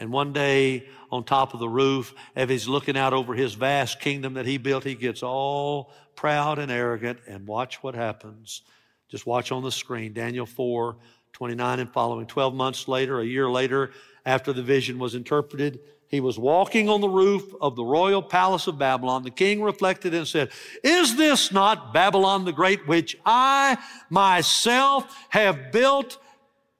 And 0.00 0.10
one 0.10 0.32
day, 0.32 0.88
on 1.12 1.24
top 1.24 1.54
of 1.54 1.60
the 1.60 1.68
roof, 1.68 2.12
as 2.34 2.48
he's 2.48 2.66
looking 2.66 2.96
out 2.96 3.12
over 3.12 3.34
his 3.34 3.54
vast 3.54 4.00
kingdom 4.00 4.34
that 4.34 4.46
he 4.46 4.58
built, 4.58 4.82
he 4.82 4.94
gets 4.94 5.22
all 5.22 5.92
proud 6.16 6.58
and 6.58 6.72
arrogant. 6.72 7.20
And 7.28 7.46
watch 7.46 7.82
what 7.82 7.94
happens. 7.94 8.62
Just 9.08 9.26
watch 9.26 9.52
on 9.52 9.62
the 9.62 9.72
screen 9.72 10.12
Daniel 10.12 10.46
4 10.46 10.96
29 11.40 11.80
and 11.80 11.90
following. 11.90 12.26
12 12.26 12.52
months 12.52 12.86
later, 12.86 13.20
a 13.20 13.24
year 13.24 13.48
later, 13.48 13.92
after 14.26 14.52
the 14.52 14.62
vision 14.62 14.98
was 14.98 15.14
interpreted, 15.14 15.80
He 16.06 16.20
was 16.20 16.38
walking 16.38 16.90
on 16.90 17.00
the 17.00 17.08
roof 17.08 17.54
of 17.62 17.76
the 17.76 17.82
royal 17.82 18.20
palace 18.22 18.66
of 18.66 18.78
Babylon. 18.78 19.22
The 19.22 19.30
king 19.30 19.62
reflected 19.62 20.12
and 20.12 20.28
said, 20.28 20.50
Is 20.84 21.16
this 21.16 21.50
not 21.50 21.94
Babylon 21.94 22.44
the 22.44 22.52
Great, 22.52 22.86
which 22.86 23.16
I 23.24 23.78
myself 24.10 25.16
have 25.30 25.72
built 25.72 26.18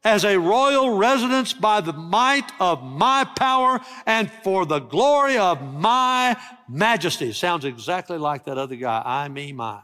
as 0.05 0.27
a 0.27 0.39
royal 0.39 0.91
residence 0.99 1.55
by 1.55 1.81
the 1.81 1.95
might 1.95 2.53
of 2.61 2.83
my 2.83 3.25
power 3.25 3.81
and 4.05 4.31
for 4.45 4.67
the 4.67 4.81
glory 4.81 5.39
of 5.39 5.63
my 5.73 6.37
majesty? 6.69 7.33
Sounds 7.33 7.65
exactly 7.65 8.19
like 8.19 8.45
that 8.45 8.59
other 8.59 8.77
guy, 8.77 9.01
I, 9.07 9.27
me, 9.29 9.53
my. 9.53 9.81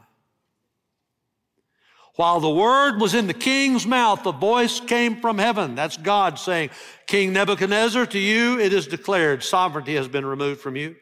While 2.17 2.39
the 2.39 2.49
word 2.49 2.99
was 2.99 3.13
in 3.13 3.27
the 3.27 3.33
king's 3.33 3.85
mouth, 3.85 4.23
the 4.23 4.31
voice 4.31 4.79
came 4.79 5.21
from 5.21 5.37
heaven. 5.37 5.75
That's 5.75 5.97
God 5.97 6.39
saying, 6.39 6.71
King 7.05 7.31
Nebuchadnezzar, 7.31 8.07
to 8.07 8.19
you 8.19 8.59
it 8.59 8.73
is 8.73 8.87
declared, 8.87 9.43
sovereignty 9.43 9.93
has 9.95 10.07
been 10.07 10.25
removed 10.25 10.59
from 10.59 10.75
you. 10.75 10.95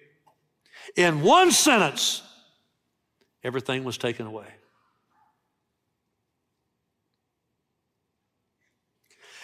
In 0.98 1.22
one 1.22 1.52
sentence, 1.52 2.22
everything 3.46 3.86
was 3.86 3.98
taken 3.98 4.28
away. 4.28 4.48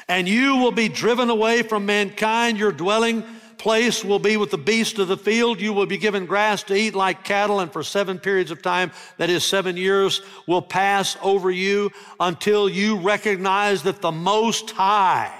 And 0.09 0.27
you 0.27 0.57
will 0.57 0.73
be 0.73 0.89
driven 0.89 1.29
away 1.29 1.61
from 1.61 1.85
mankind, 1.85 2.57
your 2.57 2.73
dwelling 2.73 3.23
place 3.61 4.03
will 4.03 4.17
be 4.17 4.37
with 4.37 4.49
the 4.49 4.57
beasts 4.57 4.97
of 4.97 5.07
the 5.07 5.15
field. 5.15 5.61
You 5.61 5.71
will 5.71 5.85
be 5.85 5.99
given 5.99 6.25
grass 6.25 6.63
to 6.63 6.73
eat 6.73 6.95
like 6.95 7.23
cattle, 7.23 7.59
and 7.59 7.71
for 7.71 7.83
seven 7.83 8.17
periods 8.17 8.49
of 8.49 8.63
time, 8.63 8.91
that 9.17 9.29
is 9.29 9.43
seven 9.45 9.77
years, 9.77 10.21
will 10.47 10.63
pass 10.63 11.15
over 11.21 11.51
you 11.51 11.91
until 12.19 12.67
you 12.67 12.97
recognize 12.97 13.83
that 13.83 14.01
the 14.01 14.11
Most 14.11 14.71
High 14.71 15.31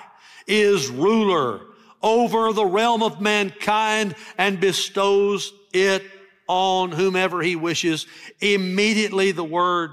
is 0.45 0.87
ruler 0.87 1.61
over 2.03 2.53
the 2.53 2.65
realm 2.65 3.01
of 3.01 3.19
mankind 3.19 4.13
and 4.37 4.59
bestows 4.59 5.51
it 5.73 6.03
on 6.47 6.91
whomever 6.91 7.41
he 7.41 7.55
wishes. 7.55 8.05
Immediately 8.39 9.31
the 9.31 9.43
word 9.43 9.91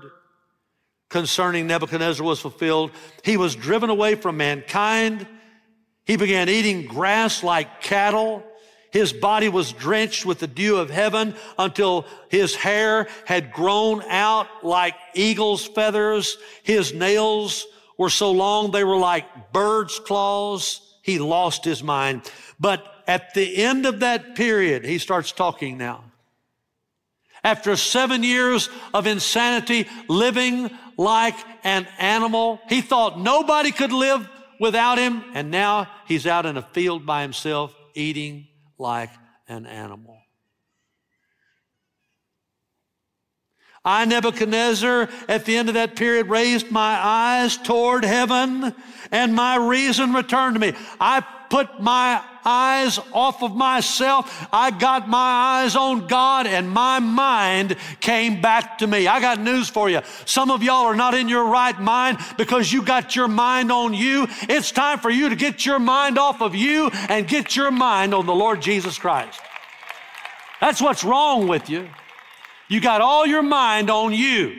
concerning 1.08 1.66
Nebuchadnezzar 1.66 2.26
was 2.26 2.40
fulfilled. 2.40 2.90
He 3.24 3.38
was 3.38 3.56
driven 3.56 3.88
away 3.88 4.16
from 4.16 4.36
mankind 4.36 5.26
he 6.08 6.16
began 6.16 6.48
eating 6.48 6.86
grass 6.86 7.44
like 7.44 7.82
cattle. 7.82 8.42
His 8.90 9.12
body 9.12 9.50
was 9.50 9.72
drenched 9.72 10.24
with 10.24 10.38
the 10.38 10.46
dew 10.46 10.78
of 10.78 10.88
heaven 10.88 11.34
until 11.58 12.06
his 12.30 12.56
hair 12.56 13.08
had 13.26 13.52
grown 13.52 14.02
out 14.04 14.64
like 14.64 14.94
eagle's 15.12 15.66
feathers. 15.66 16.38
His 16.62 16.94
nails 16.94 17.66
were 17.98 18.08
so 18.08 18.32
long 18.32 18.70
they 18.70 18.84
were 18.84 18.96
like 18.96 19.52
bird's 19.52 19.98
claws. 19.98 20.80
He 21.02 21.18
lost 21.18 21.66
his 21.66 21.82
mind. 21.82 22.22
But 22.58 22.86
at 23.06 23.34
the 23.34 23.58
end 23.58 23.84
of 23.84 24.00
that 24.00 24.34
period, 24.34 24.86
he 24.86 24.96
starts 24.96 25.30
talking 25.30 25.76
now. 25.76 26.04
After 27.44 27.76
seven 27.76 28.22
years 28.22 28.70
of 28.94 29.06
insanity, 29.06 29.86
living 30.08 30.70
like 30.96 31.36
an 31.64 31.86
animal, 31.98 32.60
he 32.70 32.80
thought 32.80 33.20
nobody 33.20 33.72
could 33.72 33.92
live 33.92 34.26
without 34.60 34.98
him, 34.98 35.24
and 35.34 35.50
now 35.50 35.88
he's 36.06 36.26
out 36.26 36.46
in 36.46 36.56
a 36.56 36.62
field 36.62 37.06
by 37.06 37.22
himself 37.22 37.74
eating 37.94 38.48
like 38.78 39.10
an 39.48 39.66
animal. 39.66 40.18
I, 43.84 44.04
Nebuchadnezzar, 44.04 45.08
at 45.28 45.44
the 45.44 45.56
end 45.56 45.68
of 45.68 45.74
that 45.74 45.96
period, 45.96 46.28
raised 46.28 46.70
my 46.70 46.98
eyes 47.02 47.56
toward 47.56 48.04
heaven 48.04 48.74
and 49.10 49.34
my 49.34 49.56
reason 49.56 50.12
returned 50.12 50.56
to 50.56 50.60
me. 50.60 50.74
I 51.00 51.24
put 51.48 51.80
my 51.80 52.22
eyes 52.48 52.98
off 53.12 53.42
of 53.42 53.54
myself. 53.54 54.48
I 54.52 54.70
got 54.70 55.08
my 55.08 55.62
eyes 55.62 55.76
on 55.76 56.06
God 56.06 56.46
and 56.46 56.70
my 56.70 56.98
mind 56.98 57.76
came 58.00 58.40
back 58.40 58.78
to 58.78 58.86
me. 58.86 59.06
I 59.06 59.20
got 59.20 59.38
news 59.38 59.68
for 59.68 59.90
you. 59.90 60.00
Some 60.24 60.50
of 60.50 60.62
y'all 60.62 60.86
are 60.86 60.96
not 60.96 61.14
in 61.14 61.28
your 61.28 61.44
right 61.48 61.78
mind 61.78 62.18
because 62.38 62.72
you 62.72 62.82
got 62.82 63.14
your 63.14 63.28
mind 63.28 63.70
on 63.70 63.92
you. 63.92 64.26
It's 64.42 64.72
time 64.72 64.98
for 64.98 65.10
you 65.10 65.28
to 65.28 65.36
get 65.36 65.66
your 65.66 65.78
mind 65.78 66.18
off 66.18 66.40
of 66.40 66.54
you 66.54 66.88
and 67.08 67.28
get 67.28 67.54
your 67.54 67.70
mind 67.70 68.14
on 68.14 68.24
the 68.26 68.34
Lord 68.34 68.62
Jesus 68.62 68.98
Christ. 68.98 69.40
That's 70.60 70.80
what's 70.80 71.04
wrong 71.04 71.48
with 71.48 71.68
you. 71.68 71.88
You 72.68 72.80
got 72.80 73.00
all 73.00 73.26
your 73.26 73.42
mind 73.42 73.90
on 73.90 74.12
you, 74.12 74.56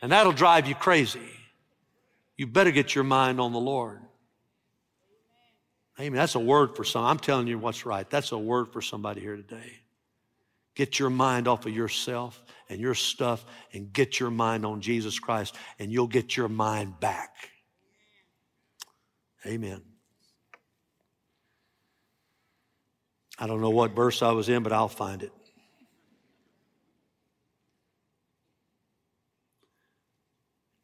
and 0.00 0.12
that'll 0.12 0.32
drive 0.32 0.66
you 0.66 0.74
crazy. 0.74 1.20
You 2.36 2.46
better 2.46 2.70
get 2.70 2.94
your 2.94 3.04
mind 3.04 3.40
on 3.40 3.52
the 3.52 3.60
Lord. 3.60 4.00
Amen. 6.00 6.18
That's 6.18 6.34
a 6.34 6.40
word 6.40 6.74
for 6.74 6.84
some. 6.84 7.04
I'm 7.04 7.18
telling 7.18 7.46
you 7.46 7.58
what's 7.58 7.84
right. 7.84 8.08
That's 8.08 8.32
a 8.32 8.38
word 8.38 8.72
for 8.72 8.80
somebody 8.80 9.20
here 9.20 9.36
today. 9.36 9.80
Get 10.74 10.98
your 10.98 11.10
mind 11.10 11.48
off 11.48 11.66
of 11.66 11.74
yourself 11.74 12.42
and 12.70 12.80
your 12.80 12.94
stuff 12.94 13.44
and 13.74 13.92
get 13.92 14.18
your 14.18 14.30
mind 14.30 14.64
on 14.64 14.80
Jesus 14.80 15.18
Christ, 15.18 15.54
and 15.78 15.92
you'll 15.92 16.06
get 16.06 16.36
your 16.36 16.48
mind 16.48 16.98
back. 16.98 17.34
Amen. 19.44 19.82
I 23.38 23.46
don't 23.46 23.60
know 23.60 23.70
what 23.70 23.90
verse 23.92 24.22
I 24.22 24.32
was 24.32 24.48
in, 24.48 24.62
but 24.62 24.72
I'll 24.72 24.88
find 24.88 25.22
it. 25.22 25.32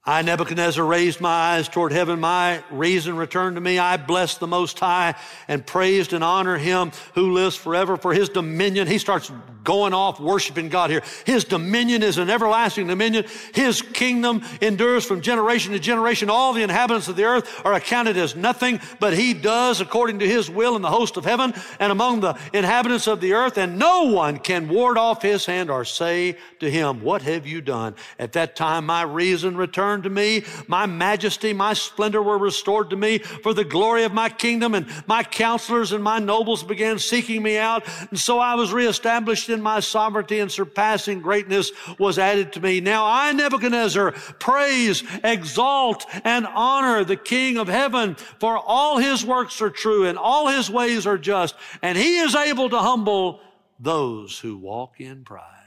I, 0.09 0.23
Nebuchadnezzar, 0.23 0.83
raised 0.83 1.21
my 1.21 1.29
eyes 1.29 1.69
toward 1.69 1.93
heaven. 1.93 2.19
My 2.19 2.63
reason 2.71 3.15
returned 3.15 3.57
to 3.57 3.61
me. 3.61 3.79
I 3.79 3.99
blessed 3.99 4.41
the 4.41 4.47
Most 4.47 4.79
High 4.79 5.15
and 5.49 5.67
praised 5.67 6.15
and 6.15 6.25
honored 6.25 6.63
him 6.63 6.93
who 7.13 7.35
lives 7.35 7.57
forever 7.57 7.99
for 7.99 8.15
his 8.15 8.31
dominion. 8.31 8.87
He 8.87 8.97
starts 8.97 9.31
going 9.69 9.93
off 9.93 10.19
worshiping 10.19 10.71
God 10.71 10.89
here. 10.89 11.03
His 11.27 11.45
dominion 11.45 12.03
is 12.03 12.17
an 12.17 12.31
everlasting 12.31 12.87
dominion. 12.87 13.27
His 13.53 13.83
kingdom 13.83 14.43
endures 14.63 15.05
from 15.05 15.21
generation 15.21 15.73
to 15.73 15.79
generation. 15.79 16.31
All 16.31 16.55
the 16.55 16.63
inhabitants 16.63 17.09
of 17.09 17.17
the 17.17 17.25
earth 17.25 17.61
are 17.67 17.75
accounted 17.75 18.17
as 18.17 18.35
nothing, 18.35 18.81
but 18.99 19.13
he 19.13 19.35
does 19.35 19.83
according 19.83 20.21
to 20.21 20.27
his 20.27 20.49
will 20.49 20.75
in 20.75 20.81
the 20.81 20.89
host 20.89 21.19
of 21.19 21.27
heaven 21.27 21.53
and 21.79 21.93
among 21.93 22.21
the 22.21 22.39
inhabitants 22.55 23.07
of 23.07 23.21
the 23.21 23.35
earth. 23.35 23.59
And 23.59 23.79
no 23.79 24.05
one 24.05 24.39
can 24.39 24.71
ward 24.71 24.97
off 24.97 25.21
his 25.21 25.45
hand 25.45 25.69
or 25.69 25.85
say 25.85 26.39
to 26.61 26.71
him, 26.71 27.03
What 27.03 27.21
have 27.21 27.47
you 27.47 27.61
done? 27.61 27.95
At 28.19 28.33
that 28.33 28.57
time, 28.57 28.87
my 28.87 29.03
reason 29.03 29.55
returned 29.55 29.98
to 30.03 30.11
me. 30.11 30.45
My 30.67 30.87
majesty, 30.87 31.53
my 31.53 31.75
splendor 31.75 32.23
were 32.23 32.39
restored 32.39 32.91
to 32.91 32.97
me 32.97 33.19
for 33.19 33.55
the 33.55 33.65
glory 33.65 34.05
of 34.05 34.13
my 34.13 34.29
kingdom. 34.29 34.75
And 34.75 34.87
my 35.07 35.23
counselors 35.23 35.93
and 35.93 36.03
my 36.03 36.19
nobles 36.19 36.63
began 36.63 36.99
seeking 36.99 37.43
me 37.43 37.59
out. 37.59 37.85
And 38.11 38.19
so 38.19 38.39
I 38.39 38.55
was 38.55 38.73
reestablished 38.73 39.49
in 39.49 39.63
my 39.63 39.81
sovereignty 39.81 40.41
and 40.41 40.51
surpassing 40.51 41.21
greatness 41.21 41.73
was 41.99 42.19
added 42.19 42.53
to 42.55 42.61
me. 42.61 42.81
Now 42.81 43.05
I, 43.07 43.33
Nebuchadnezzar, 43.33 44.13
praise, 44.39 45.03
exalt, 45.25 46.07
and 46.25 46.47
honor 46.47 47.05
the 47.05 47.17
King 47.17 47.59
of 47.59 47.69
heaven, 47.69 48.15
for 48.39 48.59
all 48.59 48.99
his 48.99 49.25
works 49.25 49.61
are 49.61 49.71
true 49.71 50.07
and 50.07 50.19
all 50.19 50.49
his 50.49 50.71
ways 50.71 51.07
are 51.07 51.19
just, 51.19 51.55
and 51.83 51.97
he 51.97 52.19
is 52.19 52.35
able 52.35 52.71
to 52.71 52.79
humble 52.79 53.41
those 53.79 54.39
who 54.39 54.57
walk 54.57 55.01
in 55.01 55.25
pride. 55.25 55.58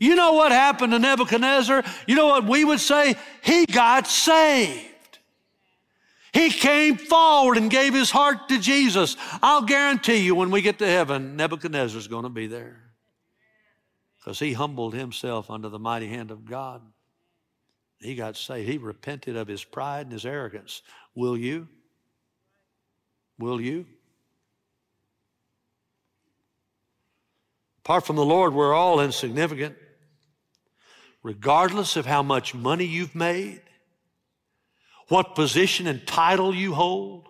You 0.00 0.16
know 0.16 0.32
what 0.32 0.50
happened 0.50 0.92
to 0.94 0.98
Nebuchadnezzar? 0.98 1.84
You 2.08 2.16
know 2.16 2.26
what 2.26 2.46
we 2.46 2.64
would 2.64 2.80
say? 2.80 3.14
He 3.42 3.66
got 3.66 4.06
saved. 4.08 4.86
He 6.32 6.48
came 6.48 6.96
forward 6.96 7.58
and 7.58 7.70
gave 7.70 7.92
his 7.92 8.10
heart 8.10 8.48
to 8.48 8.58
Jesus. 8.58 9.16
I'll 9.42 9.62
guarantee 9.62 10.16
you 10.16 10.34
when 10.34 10.50
we 10.50 10.62
get 10.62 10.78
to 10.78 10.86
heaven, 10.86 11.36
Nebuchadnezzar's 11.36 12.08
going 12.08 12.22
to 12.22 12.30
be 12.30 12.46
there. 12.46 12.80
Because 14.18 14.38
he 14.38 14.54
humbled 14.54 14.94
himself 14.94 15.50
under 15.50 15.68
the 15.68 15.78
mighty 15.78 16.08
hand 16.08 16.30
of 16.30 16.46
God. 16.46 16.80
He 18.00 18.14
got 18.14 18.38
saved. 18.38 18.70
He 18.70 18.78
repented 18.78 19.36
of 19.36 19.48
his 19.48 19.64
pride 19.64 20.06
and 20.06 20.12
his 20.12 20.24
arrogance. 20.24 20.80
Will 21.14 21.36
you? 21.36 21.68
Will 23.38 23.60
you? 23.60 23.84
Apart 27.84 28.06
from 28.06 28.16
the 28.16 28.24
Lord, 28.24 28.54
we're 28.54 28.72
all 28.72 29.00
insignificant 29.00 29.76
regardless 31.22 31.96
of 31.96 32.06
how 32.06 32.22
much 32.22 32.54
money 32.54 32.84
you've 32.84 33.14
made, 33.14 33.62
what 35.08 35.34
position 35.34 35.86
and 35.86 36.06
title 36.06 36.54
you 36.54 36.74
hold. 36.74 37.28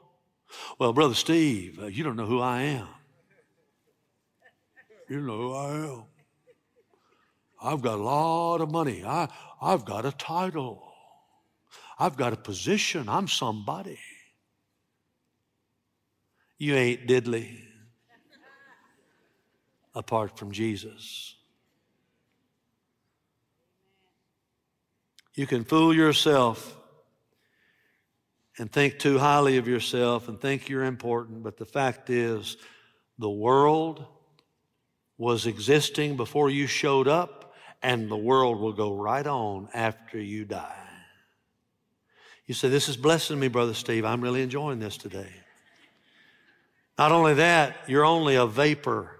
Well, 0.79 0.93
Brother 0.93 1.15
Steve, 1.15 1.79
uh, 1.81 1.87
you 1.87 2.05
don't 2.05 2.17
know 2.17 2.27
who 2.27 2.41
I 2.41 2.63
am. 2.63 2.89
You 5.09 5.21
know 5.21 5.37
who 5.37 5.55
I 5.55 5.71
am. 5.71 6.03
I've 7.63 7.83
got 7.83 7.99
a 7.99 8.03
lot 8.03 8.61
of 8.61 8.71
money. 8.71 9.05
I, 9.05 9.29
I've 9.61 9.85
got 9.85 10.07
a 10.07 10.13
title. 10.13 10.83
I've 11.99 12.17
got 12.17 12.33
a 12.33 12.37
position. 12.37 13.09
I'm 13.09 13.29
somebody. 13.29 13.99
You 16.59 16.75
ain't 16.75 17.07
diddly 17.07 17.59
apart 19.95 20.39
from 20.39 20.53
Jesus. 20.53 21.35
You 25.41 25.47
can 25.47 25.65
fool 25.65 25.95
yourself 25.95 26.77
and 28.59 28.71
think 28.71 28.99
too 28.99 29.19
highly 29.19 29.57
of 29.57 29.67
yourself 29.67 30.29
and 30.29 30.39
think 30.39 30.69
you're 30.69 30.85
important, 30.85 31.43
but 31.43 31.57
the 31.57 31.65
fact 31.65 32.11
is, 32.11 32.59
The 33.19 33.31
world 33.31 34.05
was 35.17 35.47
existing 35.47 36.19
before 36.19 36.51
you 36.51 36.67
showed 36.67 37.09
up, 37.09 37.55
and 37.83 38.11
the 38.11 38.19
world 38.19 38.61
will 38.61 38.75
go 38.75 38.95
right 38.95 39.27
on 39.27 39.71
after 39.73 40.21
you 40.21 40.45
die. 40.45 40.77
You 42.45 42.53
say, 42.53 42.69
This 42.69 42.91
is 42.91 42.99
blessing 42.99 43.41
me, 43.41 43.49
Brother 43.49 43.73
Steve. 43.73 44.05
I'm 44.05 44.21
really 44.21 44.43
enjoying 44.43 44.79
this 44.79 44.99
today. 44.99 45.33
Not 46.99 47.13
only 47.13 47.33
that, 47.33 47.79
you're 47.87 48.05
only 48.05 48.35
a 48.35 48.45
vapor. 48.45 49.19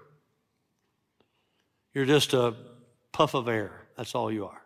You're 1.95 2.05
just 2.05 2.33
a 2.33 2.53
puff 3.11 3.33
of 3.33 3.47
air. 3.47 3.71
That's 3.97 4.13
all 4.13 4.31
you 4.31 4.45
are. 4.45 4.60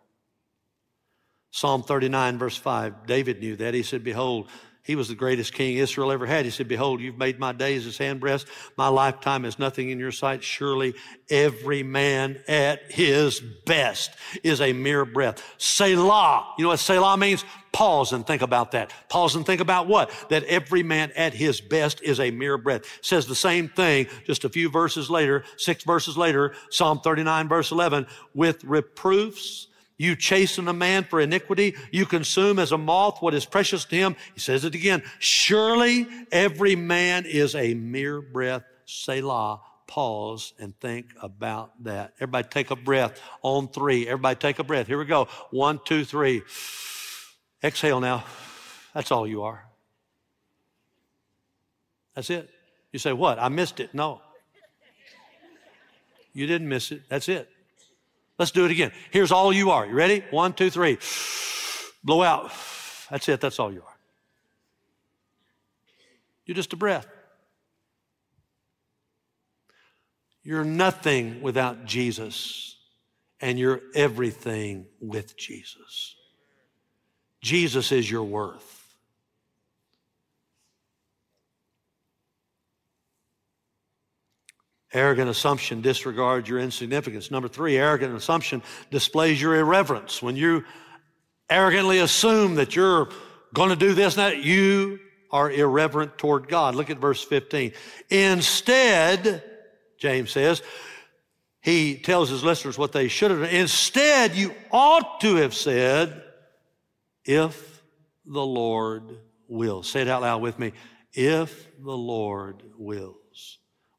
Psalm 1.56 1.82
39, 1.82 2.36
verse 2.36 2.56
5, 2.58 3.06
David 3.06 3.40
knew 3.40 3.56
that. 3.56 3.72
He 3.72 3.82
said, 3.82 4.04
Behold, 4.04 4.46
he 4.82 4.94
was 4.94 5.08
the 5.08 5.14
greatest 5.14 5.54
king 5.54 5.78
Israel 5.78 6.12
ever 6.12 6.26
had. 6.26 6.44
He 6.44 6.50
said, 6.50 6.68
Behold, 6.68 7.00
you've 7.00 7.16
made 7.16 7.38
my 7.38 7.54
days 7.54 7.86
as 7.86 7.96
handbreadths. 7.96 8.44
My 8.76 8.88
lifetime 8.88 9.46
is 9.46 9.58
nothing 9.58 9.88
in 9.88 9.98
your 9.98 10.12
sight. 10.12 10.44
Surely 10.44 10.94
every 11.30 11.82
man 11.82 12.42
at 12.46 12.92
his 12.92 13.40
best 13.40 14.10
is 14.44 14.60
a 14.60 14.74
mere 14.74 15.06
breath. 15.06 15.42
Selah. 15.56 16.46
You 16.58 16.64
know 16.64 16.68
what 16.68 16.78
Selah 16.78 17.16
means? 17.16 17.42
Pause 17.72 18.12
and 18.12 18.26
think 18.26 18.42
about 18.42 18.72
that. 18.72 18.92
Pause 19.08 19.36
and 19.36 19.46
think 19.46 19.62
about 19.62 19.86
what? 19.86 20.10
That 20.28 20.44
every 20.44 20.82
man 20.82 21.10
at 21.16 21.32
his 21.32 21.62
best 21.62 22.02
is 22.02 22.20
a 22.20 22.30
mere 22.32 22.58
breath. 22.58 22.82
Says 23.00 23.26
the 23.26 23.34
same 23.34 23.70
thing 23.70 24.08
just 24.26 24.44
a 24.44 24.50
few 24.50 24.68
verses 24.68 25.08
later, 25.08 25.42
six 25.56 25.84
verses 25.84 26.18
later, 26.18 26.54
Psalm 26.68 27.00
39 27.00 27.48
verse 27.48 27.72
11, 27.72 28.06
with 28.34 28.62
reproofs 28.62 29.68
you 29.98 30.14
chasten 30.14 30.68
a 30.68 30.72
man 30.72 31.04
for 31.04 31.20
iniquity. 31.20 31.74
You 31.90 32.06
consume 32.06 32.58
as 32.58 32.72
a 32.72 32.78
moth 32.78 33.22
what 33.22 33.34
is 33.34 33.46
precious 33.46 33.84
to 33.86 33.96
him. 33.96 34.16
He 34.34 34.40
says 34.40 34.64
it 34.64 34.74
again. 34.74 35.02
Surely 35.18 36.06
every 36.30 36.76
man 36.76 37.24
is 37.24 37.54
a 37.54 37.74
mere 37.74 38.20
breath. 38.20 38.62
Selah. 38.84 39.60
Pause 39.86 40.52
and 40.58 40.78
think 40.80 41.06
about 41.22 41.84
that. 41.84 42.14
Everybody 42.16 42.48
take 42.48 42.72
a 42.72 42.76
breath 42.76 43.20
on 43.42 43.68
three. 43.68 44.06
Everybody 44.06 44.34
take 44.34 44.58
a 44.58 44.64
breath. 44.64 44.88
Here 44.88 44.98
we 44.98 45.04
go. 45.04 45.28
One, 45.50 45.80
two, 45.84 46.04
three. 46.04 46.42
Exhale 47.62 48.00
now. 48.00 48.24
That's 48.94 49.12
all 49.12 49.28
you 49.28 49.44
are. 49.44 49.64
That's 52.16 52.30
it. 52.30 52.50
You 52.92 52.98
say, 52.98 53.12
what? 53.12 53.38
I 53.38 53.48
missed 53.48 53.78
it. 53.78 53.94
No. 53.94 54.20
You 56.32 56.46
didn't 56.46 56.68
miss 56.68 56.90
it. 56.90 57.02
That's 57.08 57.28
it. 57.28 57.48
Let's 58.38 58.50
do 58.50 58.64
it 58.64 58.70
again. 58.70 58.92
Here's 59.10 59.32
all 59.32 59.52
you 59.52 59.70
are. 59.70 59.86
You 59.86 59.94
ready? 59.94 60.22
One, 60.30 60.52
two, 60.52 60.70
three. 60.70 60.98
Blow 62.04 62.22
out. 62.22 62.52
That's 63.10 63.28
it. 63.28 63.40
That's 63.40 63.58
all 63.58 63.72
you 63.72 63.82
are. 63.82 63.96
You're 66.44 66.54
just 66.54 66.72
a 66.72 66.76
breath. 66.76 67.06
You're 70.42 70.64
nothing 70.64 71.42
without 71.42 71.86
Jesus, 71.86 72.76
and 73.40 73.58
you're 73.58 73.80
everything 73.96 74.86
with 75.00 75.36
Jesus. 75.36 76.14
Jesus 77.40 77.90
is 77.90 78.08
your 78.08 78.22
worth. 78.22 78.85
Arrogant 84.92 85.28
assumption 85.28 85.80
disregards 85.80 86.48
your 86.48 86.60
insignificance. 86.60 87.30
Number 87.30 87.48
three, 87.48 87.76
arrogant 87.76 88.14
assumption 88.14 88.62
displays 88.90 89.40
your 89.40 89.56
irreverence. 89.56 90.22
When 90.22 90.36
you 90.36 90.64
arrogantly 91.50 91.98
assume 91.98 92.54
that 92.56 92.76
you're 92.76 93.08
going 93.52 93.70
to 93.70 93.76
do 93.76 93.94
this 93.94 94.16
and 94.16 94.24
that, 94.24 94.44
you 94.44 95.00
are 95.30 95.50
irreverent 95.50 96.18
toward 96.18 96.48
God. 96.48 96.74
Look 96.74 96.90
at 96.90 96.98
verse 96.98 97.22
15. 97.22 97.72
Instead, 98.10 99.42
James 99.98 100.30
says, 100.30 100.62
he 101.60 101.96
tells 101.96 102.30
his 102.30 102.44
listeners 102.44 102.78
what 102.78 102.92
they 102.92 103.08
should 103.08 103.32
have 103.32 103.40
done. 103.40 103.50
Instead, 103.50 104.36
you 104.36 104.54
ought 104.70 105.20
to 105.22 105.36
have 105.36 105.52
said, 105.52 106.22
if 107.24 107.82
the 108.24 108.44
Lord 108.44 109.18
will. 109.48 109.82
Say 109.82 110.02
it 110.02 110.08
out 110.08 110.22
loud 110.22 110.42
with 110.42 110.58
me. 110.58 110.72
If 111.12 111.66
the 111.80 111.96
Lord 111.96 112.62
will 112.76 113.16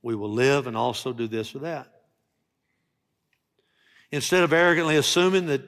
we 0.08 0.16
will 0.16 0.32
live 0.32 0.68
and 0.68 0.78
also 0.78 1.12
do 1.12 1.28
this 1.28 1.54
or 1.54 1.60
that. 1.60 1.86
Instead 4.10 4.42
of 4.42 4.54
arrogantly 4.54 4.96
assuming 4.96 5.48
that 5.48 5.62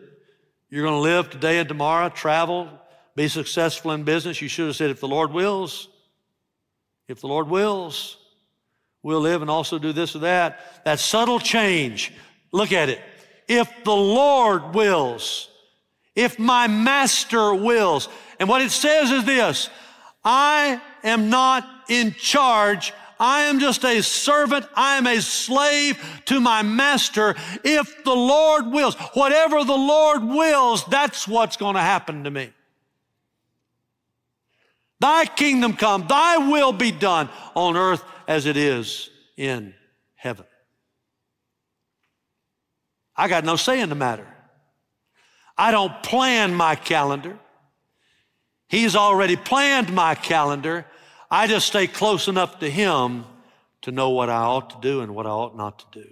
you're 0.70 0.84
going 0.84 0.96
to 0.96 1.02
live 1.02 1.30
today 1.30 1.60
and 1.60 1.68
tomorrow, 1.68 2.08
travel, 2.08 2.70
be 3.18 3.28
successful 3.28 3.92
in 3.92 4.06
business, 4.06 4.42
you 4.42 4.48
should 4.48 4.68
have 4.68 4.78
said, 4.78 4.92
if 4.92 5.02
the 5.02 5.10
Lord 5.10 5.34
wills, 5.34 5.90
if 7.10 7.20
the 7.20 7.28
Lord 7.28 7.50
wills, 7.50 8.16
we'll 9.04 9.20
live 9.20 9.42
and 9.42 9.52
also 9.52 9.78
do 9.78 9.92
this 9.92 10.16
or 10.16 10.20
that. 10.20 10.86
That 10.86 11.02
subtle 11.02 11.42
change, 11.42 12.14
look 12.54 12.72
at 12.72 12.88
it. 12.88 13.02
If 13.46 13.70
the 13.84 13.92
Lord 13.92 14.74
wills, 14.74 15.50
if 16.16 16.40
my 16.40 16.68
master 16.68 17.54
wills. 17.54 18.08
And 18.40 18.48
what 18.48 18.62
it 18.62 18.72
says 18.72 19.12
is 19.12 19.26
this 19.26 19.70
I 20.24 20.80
am 21.04 21.30
not 21.30 21.68
in 21.90 22.14
charge 22.14 22.94
I 23.20 23.42
am 23.42 23.60
just 23.60 23.84
a 23.84 24.02
servant. 24.02 24.66
I 24.76 24.98
am 24.98 25.06
a 25.06 25.22
slave 25.22 26.02
to 26.26 26.40
my 26.40 26.62
master. 26.62 27.36
If 27.64 28.04
the 28.06 28.16
Lord 28.16 28.68
wills, 28.68 28.96
whatever 29.14 29.64
the 29.66 29.76
Lord 29.76 30.24
wills, 30.24 30.86
that's 30.86 31.28
what's 31.28 31.58
going 31.58 31.76
to 31.76 31.82
happen 31.82 32.24
to 32.24 32.32
me. 32.32 32.52
Thy 35.02 35.26
kingdom 35.26 35.74
come, 35.74 36.08
thy 36.08 36.38
will 36.38 36.74
be 36.74 36.92
done 36.92 37.30
on 37.56 37.76
earth 37.78 38.04
as 38.28 38.46
it 38.46 38.58
is 38.58 39.10
in 39.38 39.74
heaven. 40.16 40.46
I 43.16 43.28
got 43.28 43.44
no 43.44 43.58
say 43.58 43.82
in 43.82 43.90
the 43.90 43.96
matter. 43.96 44.28
I 45.58 45.72
don't 45.72 46.02
plan 46.04 46.54
my 46.54 46.76
calendar. 46.76 47.38
He's 48.70 48.96
already 48.96 49.36
planned 49.36 49.92
my 49.94 50.16
calendar. 50.16 50.86
I 51.32 51.48
just 51.48 51.68
stay 51.68 51.88
close 51.88 52.28
enough 52.28 52.60
to 52.60 52.70
Him 52.70 53.26
to 53.82 53.92
know 53.92 54.10
what 54.10 54.30
I 54.30 54.42
ought 54.42 54.72
to 54.72 54.78
do 54.82 55.02
and 55.02 55.14
what 55.14 55.26
I 55.26 55.30
ought 55.30 55.56
not 55.56 55.80
to 55.80 56.02
do. 56.02 56.10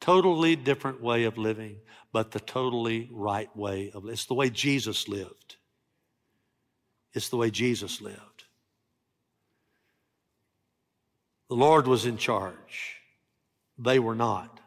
Totally 0.00 0.56
different 0.56 1.00
way 1.00 1.24
of 1.24 1.38
living, 1.38 1.76
but 2.12 2.32
the 2.32 2.40
totally 2.40 3.08
right 3.12 3.54
way 3.56 3.88
of 3.88 4.04
living. 4.04 4.12
It's 4.12 4.26
the 4.26 4.34
way 4.34 4.50
Jesus 4.50 5.08
lived. 5.08 5.56
It's 7.14 7.28
the 7.28 7.36
way 7.36 7.50
Jesus 7.50 8.00
lived. 8.00 8.44
The 11.48 11.54
Lord 11.54 11.86
was 11.86 12.04
in 12.04 12.18
charge. 12.18 12.96
They 13.78 13.98
were 13.98 14.14
not. 14.14 14.60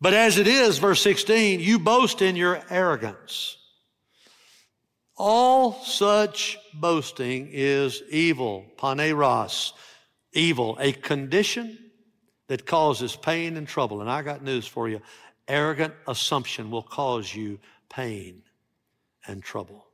But 0.00 0.12
as 0.12 0.36
it 0.36 0.46
is, 0.46 0.78
verse 0.78 1.00
16, 1.00 1.60
you 1.60 1.78
boast 1.78 2.20
in 2.20 2.36
your 2.36 2.62
arrogance. 2.68 3.56
All 5.16 5.72
such 5.72 6.58
boasting 6.74 7.48
is 7.50 8.02
evil, 8.10 8.66
poneros, 8.76 9.72
evil, 10.32 10.76
a 10.78 10.92
condition 10.92 11.78
that 12.48 12.66
causes 12.66 13.16
pain 13.16 13.56
and 13.56 13.66
trouble. 13.66 14.02
And 14.02 14.10
I 14.10 14.22
got 14.22 14.42
news 14.42 14.66
for 14.66 14.88
you. 14.88 15.00
Arrogant 15.48 15.94
assumption 16.06 16.70
will 16.70 16.82
cause 16.82 17.34
you 17.34 17.58
pain 17.88 18.42
and 19.26 19.42
trouble. 19.42 19.86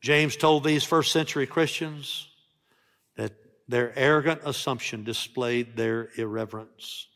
James 0.00 0.36
told 0.36 0.62
these 0.62 0.84
first 0.84 1.10
century 1.10 1.46
Christians 1.46 2.28
that 3.16 3.32
their 3.66 3.92
arrogant 3.98 4.40
assumption 4.44 5.02
displayed 5.02 5.76
their 5.76 6.10
irreverence. 6.16 7.08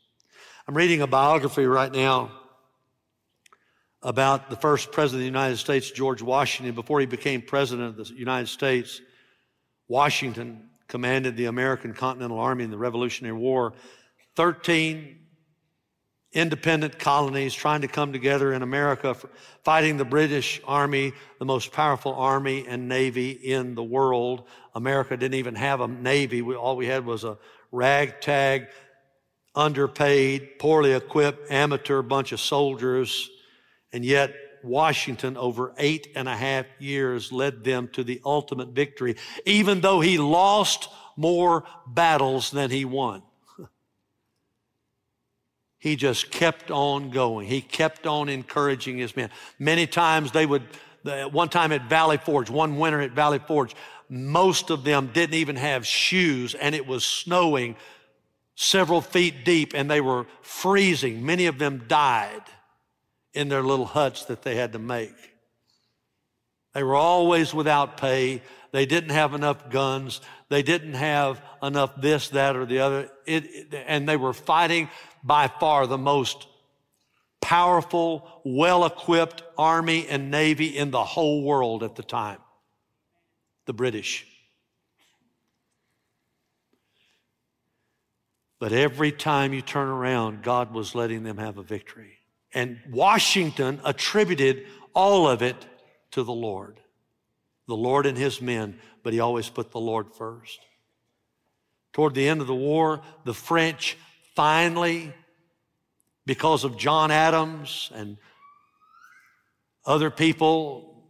I'm 0.67 0.75
reading 0.75 1.01
a 1.01 1.07
biography 1.07 1.65
right 1.65 1.91
now 1.91 2.31
about 4.03 4.49
the 4.49 4.55
first 4.57 4.91
president 4.91 5.21
of 5.21 5.21
the 5.21 5.39
United 5.39 5.57
States, 5.57 5.89
George 5.89 6.21
Washington. 6.21 6.75
Before 6.75 6.99
he 6.99 7.05
became 7.05 7.41
president 7.41 7.99
of 7.99 8.07
the 8.07 8.13
United 8.13 8.47
States, 8.47 9.01
Washington 9.87 10.69
commanded 10.87 11.37
the 11.37 11.45
American 11.45 11.93
Continental 11.93 12.39
Army 12.39 12.65
in 12.65 12.71
the 12.71 12.77
Revolutionary 12.77 13.37
War. 13.37 13.73
13 14.35 15.19
independent 16.33 16.97
colonies 16.97 17.53
trying 17.53 17.81
to 17.81 17.87
come 17.87 18.11
together 18.11 18.53
in 18.53 18.63
America, 18.63 19.15
fighting 19.63 19.97
the 19.97 20.05
British 20.05 20.59
Army, 20.65 21.13
the 21.39 21.45
most 21.45 21.71
powerful 21.71 22.13
army 22.15 22.65
and 22.67 22.89
navy 22.89 23.29
in 23.31 23.75
the 23.75 23.83
world. 23.83 24.43
America 24.73 25.15
didn't 25.15 25.35
even 25.35 25.55
have 25.55 25.79
a 25.79 25.87
navy. 25.87 26.41
We, 26.41 26.55
all 26.55 26.75
we 26.75 26.87
had 26.87 27.05
was 27.05 27.23
a 27.23 27.37
ragtag, 27.71 28.67
underpaid, 29.55 30.57
poorly 30.57 30.93
equipped, 30.93 31.51
amateur 31.51 32.01
bunch 32.01 32.31
of 32.31 32.39
soldiers 32.39 33.29
and 33.93 34.03
yet, 34.03 34.33
Washington, 34.63 35.37
over 35.37 35.73
eight 35.77 36.07
and 36.15 36.27
a 36.27 36.35
half 36.35 36.65
years, 36.79 37.31
led 37.31 37.63
them 37.63 37.89
to 37.89 38.03
the 38.03 38.19
ultimate 38.25 38.69
victory, 38.69 39.15
even 39.45 39.81
though 39.81 40.01
he 40.01 40.17
lost 40.17 40.89
more 41.15 41.63
battles 41.85 42.49
than 42.49 42.71
he 42.71 42.85
won. 42.85 43.21
He 45.77 45.95
just 45.95 46.31
kept 46.31 46.71
on 46.71 47.11
going. 47.11 47.47
He 47.47 47.61
kept 47.61 48.07
on 48.07 48.29
encouraging 48.29 48.97
his 48.97 49.15
men. 49.15 49.29
Many 49.59 49.85
times 49.85 50.31
they 50.31 50.45
would, 50.45 50.63
one 51.31 51.49
time 51.49 51.71
at 51.71 51.87
Valley 51.89 52.17
Forge, 52.17 52.49
one 52.49 52.79
winter 52.79 53.01
at 53.01 53.11
Valley 53.11 53.39
Forge, 53.39 53.75
most 54.09 54.69
of 54.69 54.85
them 54.85 55.11
didn't 55.13 55.35
even 55.35 55.57
have 55.57 55.85
shoes 55.85 56.55
and 56.55 56.73
it 56.73 56.87
was 56.87 57.05
snowing 57.05 57.75
several 58.55 59.01
feet 59.01 59.43
deep 59.43 59.73
and 59.75 59.91
they 59.91 59.99
were 59.99 60.25
freezing. 60.41 61.25
Many 61.25 61.47
of 61.47 61.59
them 61.59 61.83
died 61.87 62.43
in 63.33 63.49
their 63.49 63.63
little 63.63 63.85
huts 63.85 64.25
that 64.25 64.41
they 64.41 64.55
had 64.55 64.73
to 64.73 64.79
make. 64.79 65.15
They 66.73 66.83
were 66.83 66.95
always 66.95 67.53
without 67.53 67.97
pay. 67.97 68.41
They 68.71 68.85
didn't 68.85 69.11
have 69.11 69.33
enough 69.33 69.69
guns. 69.69 70.21
They 70.49 70.63
didn't 70.63 70.95
have 70.95 71.41
enough 71.61 71.99
this, 71.99 72.29
that, 72.29 72.55
or 72.55 72.65
the 72.65 72.79
other. 72.79 73.09
It, 73.25 73.73
and 73.87 74.09
they 74.09 74.17
were 74.17 74.33
fighting 74.33 74.89
by 75.23 75.47
far 75.47 75.87
the 75.87 75.97
most 75.97 76.47
powerful, 77.41 78.41
well 78.43 78.85
equipped 78.85 79.43
army 79.57 80.07
and 80.07 80.31
navy 80.31 80.77
in 80.77 80.91
the 80.91 81.03
whole 81.03 81.43
world 81.43 81.83
at 81.83 81.95
the 81.95 82.03
time 82.03 82.39
the 83.65 83.73
British. 83.73 84.25
But 88.59 88.71
every 88.71 89.11
time 89.11 89.53
you 89.53 89.61
turn 89.61 89.87
around, 89.87 90.41
God 90.41 90.73
was 90.73 90.95
letting 90.95 91.23
them 91.23 91.37
have 91.37 91.57
a 91.57 91.63
victory. 91.63 92.17
And 92.53 92.79
Washington 92.89 93.81
attributed 93.83 94.65
all 94.93 95.27
of 95.27 95.41
it 95.41 95.55
to 96.11 96.23
the 96.23 96.33
Lord. 96.33 96.79
The 97.67 97.75
Lord 97.75 98.05
and 98.05 98.17
his 98.17 98.41
men, 98.41 98.79
but 99.01 99.13
he 99.13 99.19
always 99.19 99.49
put 99.49 99.71
the 99.71 99.79
Lord 99.79 100.13
first. 100.13 100.59
Toward 101.93 102.13
the 102.13 102.27
end 102.27 102.41
of 102.41 102.47
the 102.47 102.55
war, 102.55 103.01
the 103.23 103.33
French 103.33 103.97
finally, 104.35 105.13
because 106.25 106.63
of 106.63 106.77
John 106.77 107.11
Adams 107.11 107.91
and 107.93 108.17
other 109.85 110.09
people, 110.09 111.03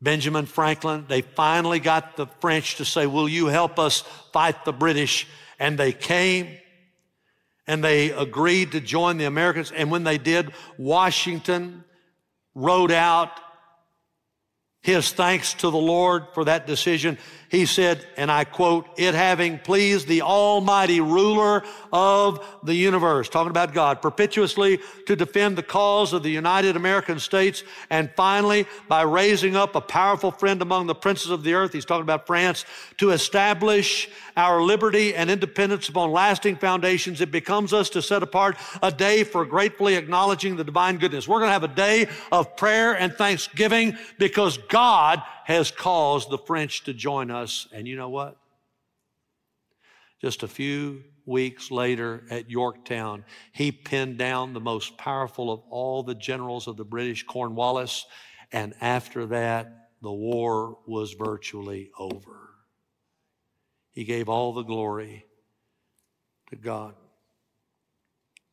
Benjamin 0.00 0.46
Franklin, 0.46 1.06
they 1.08 1.22
finally 1.22 1.80
got 1.80 2.16
the 2.16 2.26
French 2.40 2.76
to 2.76 2.84
say, 2.84 3.06
Will 3.06 3.28
you 3.28 3.46
help 3.46 3.78
us 3.78 4.02
fight 4.32 4.64
the 4.64 4.72
British? 4.72 5.26
And 5.58 5.78
they 5.78 5.92
came 5.92 6.58
and 7.66 7.82
they 7.82 8.10
agreed 8.10 8.72
to 8.72 8.80
join 8.80 9.16
the 9.16 9.24
Americans. 9.24 9.72
And 9.72 9.90
when 9.90 10.04
they 10.04 10.18
did, 10.18 10.52
Washington 10.78 11.84
wrote 12.54 12.92
out 12.92 13.40
his 14.84 15.12
thanks 15.12 15.54
to 15.54 15.70
the 15.70 15.78
Lord 15.78 16.26
for 16.34 16.44
that 16.44 16.66
decision. 16.66 17.16
He 17.48 17.64
said, 17.64 18.06
and 18.18 18.30
I 18.30 18.44
quote, 18.44 18.86
it 18.98 19.14
having 19.14 19.58
pleased 19.58 20.06
the 20.06 20.20
almighty 20.20 21.00
ruler 21.00 21.62
of 21.90 22.46
the 22.62 22.74
universe, 22.74 23.30
talking 23.30 23.50
about 23.50 23.72
God, 23.72 24.02
perpetuously 24.02 24.78
to 25.06 25.16
defend 25.16 25.56
the 25.56 25.62
cause 25.62 26.12
of 26.12 26.22
the 26.22 26.28
United 26.28 26.76
American 26.76 27.18
States. 27.18 27.64
And 27.88 28.10
finally, 28.14 28.66
by 28.86 29.02
raising 29.02 29.56
up 29.56 29.74
a 29.74 29.80
powerful 29.80 30.30
friend 30.30 30.60
among 30.60 30.86
the 30.86 30.94
princes 30.94 31.30
of 31.30 31.44
the 31.44 31.54
earth, 31.54 31.72
he's 31.72 31.86
talking 31.86 32.02
about 32.02 32.26
France, 32.26 32.66
to 32.98 33.10
establish 33.10 34.10
our 34.36 34.62
liberty 34.62 35.14
and 35.14 35.30
independence 35.30 35.88
upon 35.88 36.10
lasting 36.10 36.56
foundations, 36.56 37.20
it 37.20 37.30
becomes 37.30 37.72
us 37.72 37.90
to 37.90 38.02
set 38.02 38.22
apart 38.22 38.56
a 38.82 38.90
day 38.90 39.24
for 39.24 39.44
gratefully 39.44 39.94
acknowledging 39.94 40.56
the 40.56 40.64
divine 40.64 40.98
goodness. 40.98 41.28
We're 41.28 41.38
going 41.38 41.48
to 41.48 41.52
have 41.52 41.64
a 41.64 41.68
day 41.68 42.08
of 42.32 42.56
prayer 42.56 42.94
and 42.94 43.12
thanksgiving 43.12 43.96
because 44.18 44.58
God 44.68 45.22
has 45.44 45.70
caused 45.70 46.30
the 46.30 46.38
French 46.38 46.84
to 46.84 46.94
join 46.94 47.30
us. 47.30 47.68
And 47.72 47.86
you 47.86 47.96
know 47.96 48.08
what? 48.08 48.36
Just 50.20 50.42
a 50.42 50.48
few 50.48 51.04
weeks 51.26 51.70
later 51.70 52.24
at 52.30 52.50
Yorktown, 52.50 53.24
he 53.52 53.72
pinned 53.72 54.18
down 54.18 54.52
the 54.52 54.60
most 54.60 54.96
powerful 54.96 55.52
of 55.52 55.60
all 55.70 56.02
the 56.02 56.14
generals 56.14 56.66
of 56.66 56.76
the 56.76 56.84
British, 56.84 57.24
Cornwallis. 57.24 58.06
And 58.52 58.74
after 58.80 59.26
that, 59.26 59.90
the 60.02 60.12
war 60.12 60.78
was 60.86 61.12
virtually 61.12 61.90
over. 61.98 62.43
He 63.94 64.04
gave 64.04 64.28
all 64.28 64.52
the 64.52 64.62
glory 64.62 65.24
to 66.50 66.56
God. 66.56 66.94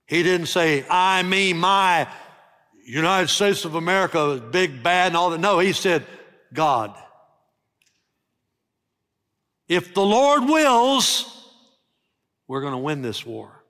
He 0.06 0.24
didn't 0.24 0.48
say, 0.48 0.86
I, 0.90 1.24
me, 1.24 1.54
my, 1.54 2.08
United 2.86 3.30
States 3.30 3.66
of 3.66 3.76
America 3.76 4.42
big, 4.52 4.84
bad, 4.84 5.08
and 5.08 5.18
all 5.18 5.30
that. 5.32 5.40
No, 5.40 5.60
he 5.60 5.74
said, 5.74 6.06
God. 6.54 6.96
If 9.68 9.94
the 9.94 10.02
Lord 10.02 10.44
wills, 10.44 11.28
we're 12.48 12.62
going 12.62 12.74
to 12.74 12.80
win 12.80 13.02
this 13.02 13.26
war. 13.26 13.64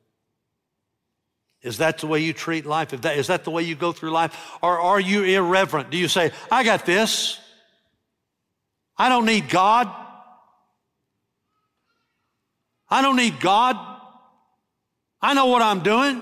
Is 1.61 1.77
that 1.77 1.99
the 1.99 2.07
way 2.07 2.21
you 2.21 2.33
treat 2.33 2.65
life? 2.65 2.91
If 2.91 3.01
that, 3.01 3.17
is 3.17 3.27
that 3.27 3.43
the 3.43 3.51
way 3.51 3.61
you 3.61 3.75
go 3.75 3.91
through 3.91 4.09
life? 4.09 4.57
Or 4.63 4.79
are 4.79 4.99
you 4.99 5.23
irreverent? 5.23 5.91
Do 5.91 5.97
you 5.97 6.07
say, 6.07 6.31
I 6.49 6.63
got 6.63 6.85
this? 6.85 7.39
I 8.97 9.09
don't 9.09 9.25
need 9.25 9.49
God. 9.49 9.93
I 12.91 13.01
don't 13.01 13.15
need 13.15 13.39
God. 13.39 13.77
I 15.21 15.33
know 15.33 15.45
what 15.45 15.61
I'm 15.61 15.79
doing. 15.81 16.21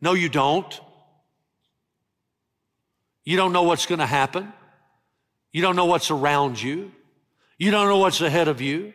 No, 0.00 0.14
you 0.14 0.30
don't. 0.30 0.80
You 3.24 3.36
don't 3.36 3.52
know 3.52 3.64
what's 3.64 3.84
going 3.84 3.98
to 3.98 4.06
happen. 4.06 4.50
You 5.52 5.60
don't 5.60 5.76
know 5.76 5.84
what's 5.84 6.10
around 6.10 6.60
you. 6.60 6.90
You 7.58 7.70
don't 7.70 7.86
know 7.86 7.98
what's 7.98 8.22
ahead 8.22 8.48
of 8.48 8.62
you. 8.62 8.94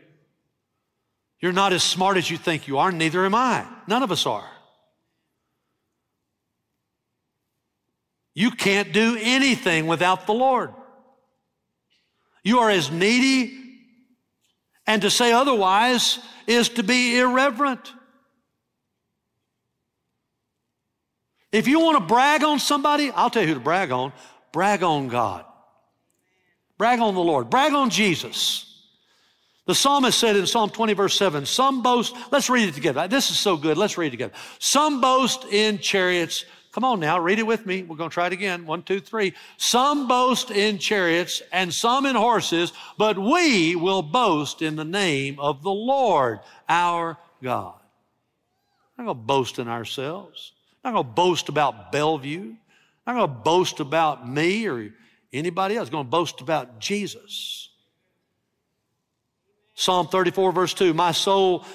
You're 1.40 1.54
not 1.54 1.74
as 1.74 1.84
smart 1.84 2.18
as 2.18 2.32
you 2.32 2.38
think 2.38 2.68
you 2.68 2.80
are, 2.80 2.92
neither 2.92 3.24
am 3.24 3.36
I. 3.36 3.68
None 3.88 4.02
of 4.02 4.12
us 4.12 4.26
are. 4.26 4.50
You 8.34 8.52
can't 8.52 8.92
do 8.92 9.18
anything 9.20 9.86
without 9.86 10.26
the 10.26 10.34
Lord. 10.34 10.74
You 12.44 12.60
are 12.60 12.70
as 12.70 12.92
needy, 12.92 13.58
and 14.88 15.02
to 15.04 15.10
say 15.10 15.32
otherwise 15.32 16.20
is 16.48 16.70
to 16.70 16.84
be 16.84 17.18
irreverent. 17.20 17.94
If 21.52 21.68
you 21.68 21.80
want 21.80 21.98
to 21.98 22.06
brag 22.06 22.44
on 22.44 22.60
somebody, 22.60 23.12
I'll 23.12 23.30
tell 23.30 23.42
you 23.42 23.48
who 23.48 23.54
to 23.54 23.60
brag 23.60 23.92
on. 23.92 24.12
Brag 24.52 24.84
on 24.84 25.08
God. 25.08 25.46
Brag 26.78 27.00
on 27.00 27.16
the 27.16 27.22
Lord. 27.22 27.50
Brag 27.50 27.74
on 27.74 27.90
Jesus. 27.90 28.76
The 29.66 29.74
psalmist 29.74 30.20
said 30.20 30.36
in 30.36 30.46
Psalm 30.46 30.70
20, 30.70 30.94
verse 30.94 31.18
7, 31.18 31.46
Some 31.46 31.82
boast, 31.82 32.16
let's 32.32 32.50
read 32.50 32.70
it 32.70 32.76
together. 32.76 33.08
This 33.08 33.32
is 33.32 33.40
so 33.40 33.58
good. 33.58 33.78
Let's 33.78 33.98
read 33.98 34.08
it 34.08 34.12
together. 34.12 34.34
Some 34.60 35.02
boast 35.02 35.46
in 35.46 35.80
chariots. 35.80 36.46
Come 36.76 36.84
on 36.84 37.00
now, 37.00 37.18
read 37.18 37.40
it 37.40 37.48
with 37.48 37.66
me. 37.66 37.84
We're 37.84 37.96
going 37.96 38.10
to 38.10 38.14
try 38.14 38.28
it 38.28 38.34
again. 38.34 38.66
One, 38.66 38.84
two, 38.84 39.00
three. 39.00 39.34
Some 39.56 40.10
boast 40.10 40.52
in 40.52 40.78
chariots 40.78 41.42
and 41.54 41.74
some 41.74 42.06
in 42.06 42.18
horses, 42.18 42.74
but 42.98 43.18
we 43.18 43.78
will 43.78 44.02
boast 44.02 44.62
in 44.62 44.76
the 44.76 44.84
name 44.84 45.40
of 45.40 45.64
the 45.64 45.72
Lord 45.72 46.42
our 46.68 47.18
God. 47.42 47.76
I'm 48.98 49.06
not 49.06 49.14
going 49.14 49.18
to 49.18 49.26
boast 49.26 49.58
in 49.58 49.70
ourselves. 49.70 50.52
I'm 50.84 50.92
not 50.92 50.98
going 50.98 51.12
to 51.12 51.16
boast 51.16 51.48
about 51.48 51.94
Bellevue. 51.94 52.56
I'm 53.08 53.16
not 53.16 53.26
going 53.26 53.38
to 53.38 53.44
boast 53.46 53.80
about 53.80 54.28
me 54.28 54.68
or 54.68 54.90
anybody 55.32 55.78
else. 55.78 55.88
I'm 55.88 55.94
going 55.94 56.08
to 56.08 56.12
boast 56.12 56.42
about 56.42 56.80
Jesus. 56.80 57.70
Psalm 59.76 60.10
34, 60.10 60.52
verse 60.52 60.74
2 60.74 60.94
My 60.94 61.14
soul 61.14 61.66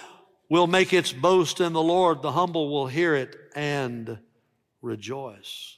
will 0.51 0.67
make 0.67 0.93
its 0.93 1.11
boast 1.11 1.63
in 1.63 1.73
the 1.73 1.83
Lord, 1.83 2.21
the 2.21 2.33
humble 2.33 2.69
will 2.71 2.87
hear 2.87 3.15
it 3.15 3.35
and 3.55 4.19
rejoice. 4.83 5.77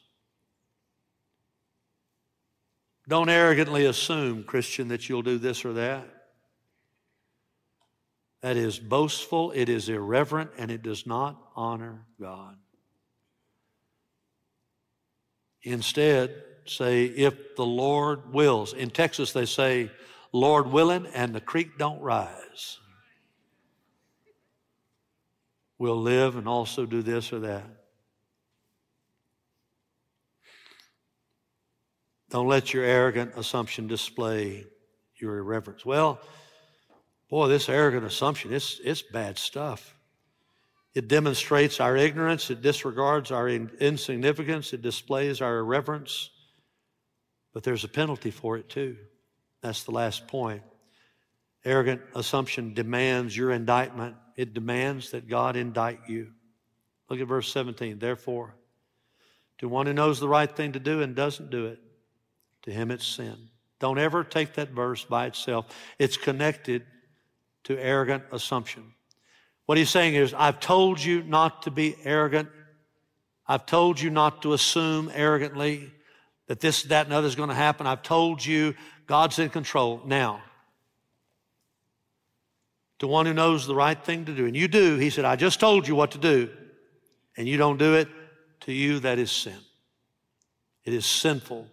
Don't 3.08 3.28
arrogantly 3.28 3.86
assume, 3.86 4.44
Christian, 4.44 4.88
that 4.88 5.08
you'll 5.08 5.22
do 5.22 5.38
this 5.38 5.64
or 5.64 5.72
that. 5.74 6.06
That 8.42 8.56
is 8.56 8.78
boastful, 8.78 9.52
it 9.52 9.68
is 9.68 9.88
irreverent, 9.88 10.50
and 10.58 10.70
it 10.70 10.82
does 10.82 11.06
not 11.06 11.40
honor 11.54 12.06
God. 12.20 12.56
Instead, 15.62 16.34
say, 16.64 17.04
if 17.04 17.56
the 17.56 17.66
Lord 17.66 18.32
wills. 18.32 18.72
In 18.72 18.90
Texas, 18.90 19.32
they 19.32 19.46
say, 19.46 19.90
Lord 20.32 20.68
willing, 20.68 21.06
and 21.06 21.34
the 21.34 21.40
creek 21.40 21.78
don't 21.78 22.00
rise. 22.00 22.78
We'll 25.78 26.00
live 26.00 26.36
and 26.36 26.48
also 26.48 26.86
do 26.86 27.02
this 27.02 27.32
or 27.32 27.40
that. 27.40 27.81
Don't 32.32 32.48
let 32.48 32.72
your 32.72 32.82
arrogant 32.82 33.34
assumption 33.36 33.86
display 33.86 34.64
your 35.16 35.36
irreverence. 35.36 35.84
Well, 35.84 36.18
boy, 37.28 37.48
this 37.48 37.68
arrogant 37.68 38.06
assumption, 38.06 38.54
it's, 38.54 38.80
it's 38.82 39.02
bad 39.02 39.36
stuff. 39.36 39.94
It 40.94 41.08
demonstrates 41.08 41.78
our 41.78 41.94
ignorance, 41.94 42.48
it 42.48 42.62
disregards 42.62 43.30
our 43.30 43.50
insignificance, 43.50 44.72
it 44.72 44.80
displays 44.80 45.42
our 45.42 45.58
irreverence, 45.58 46.30
but 47.52 47.64
there's 47.64 47.84
a 47.84 47.88
penalty 47.88 48.30
for 48.30 48.56
it 48.56 48.70
too. 48.70 48.96
That's 49.60 49.84
the 49.84 49.90
last 49.90 50.26
point. 50.26 50.62
Arrogant 51.66 52.00
assumption 52.14 52.72
demands 52.72 53.36
your 53.36 53.50
indictment, 53.50 54.16
it 54.38 54.54
demands 54.54 55.10
that 55.10 55.28
God 55.28 55.54
indict 55.54 56.08
you. 56.08 56.32
Look 57.10 57.20
at 57.20 57.28
verse 57.28 57.52
17. 57.52 57.98
Therefore, 57.98 58.54
to 59.58 59.68
one 59.68 59.84
who 59.84 59.92
knows 59.92 60.18
the 60.18 60.28
right 60.28 60.50
thing 60.50 60.72
to 60.72 60.80
do 60.80 61.02
and 61.02 61.14
doesn't 61.14 61.50
do 61.50 61.66
it, 61.66 61.78
To 62.62 62.70
him 62.70 62.90
it's 62.90 63.06
sin. 63.06 63.48
Don't 63.80 63.98
ever 63.98 64.22
take 64.22 64.54
that 64.54 64.70
verse 64.70 65.04
by 65.04 65.26
itself. 65.26 65.66
It's 65.98 66.16
connected 66.16 66.84
to 67.64 67.76
arrogant 67.78 68.24
assumption. 68.30 68.94
What 69.66 69.78
he's 69.78 69.90
saying 69.90 70.14
is, 70.14 70.34
I've 70.34 70.60
told 70.60 71.02
you 71.02 71.22
not 71.22 71.62
to 71.62 71.70
be 71.70 71.96
arrogant. 72.04 72.48
I've 73.46 73.66
told 73.66 74.00
you 74.00 74.10
not 74.10 74.42
to 74.42 74.52
assume 74.52 75.10
arrogantly 75.14 75.92
that 76.46 76.60
this, 76.60 76.84
that, 76.84 77.06
and 77.06 77.14
other 77.14 77.26
is 77.26 77.34
going 77.34 77.48
to 77.48 77.54
happen. 77.54 77.86
I've 77.86 78.02
told 78.02 78.44
you 78.44 78.74
God's 79.06 79.38
in 79.38 79.50
control. 79.50 80.00
Now, 80.04 80.42
to 82.98 83.06
one 83.08 83.26
who 83.26 83.34
knows 83.34 83.66
the 83.66 83.74
right 83.74 84.02
thing 84.02 84.26
to 84.26 84.34
do, 84.34 84.46
and 84.46 84.56
you 84.56 84.68
do, 84.68 84.96
he 84.96 85.10
said, 85.10 85.24
I 85.24 85.34
just 85.34 85.58
told 85.58 85.88
you 85.88 85.96
what 85.96 86.12
to 86.12 86.18
do, 86.18 86.50
and 87.36 87.48
you 87.48 87.56
don't 87.56 87.78
do 87.78 87.94
it, 87.94 88.08
to 88.60 88.72
you 88.72 89.00
that 89.00 89.18
is 89.18 89.32
sin. 89.32 89.58
It 90.84 90.94
is 90.94 91.04
sinful 91.04 91.66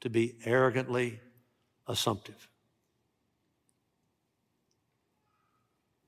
to 0.00 0.10
be 0.10 0.36
arrogantly 0.44 1.20
assumptive. 1.86 2.48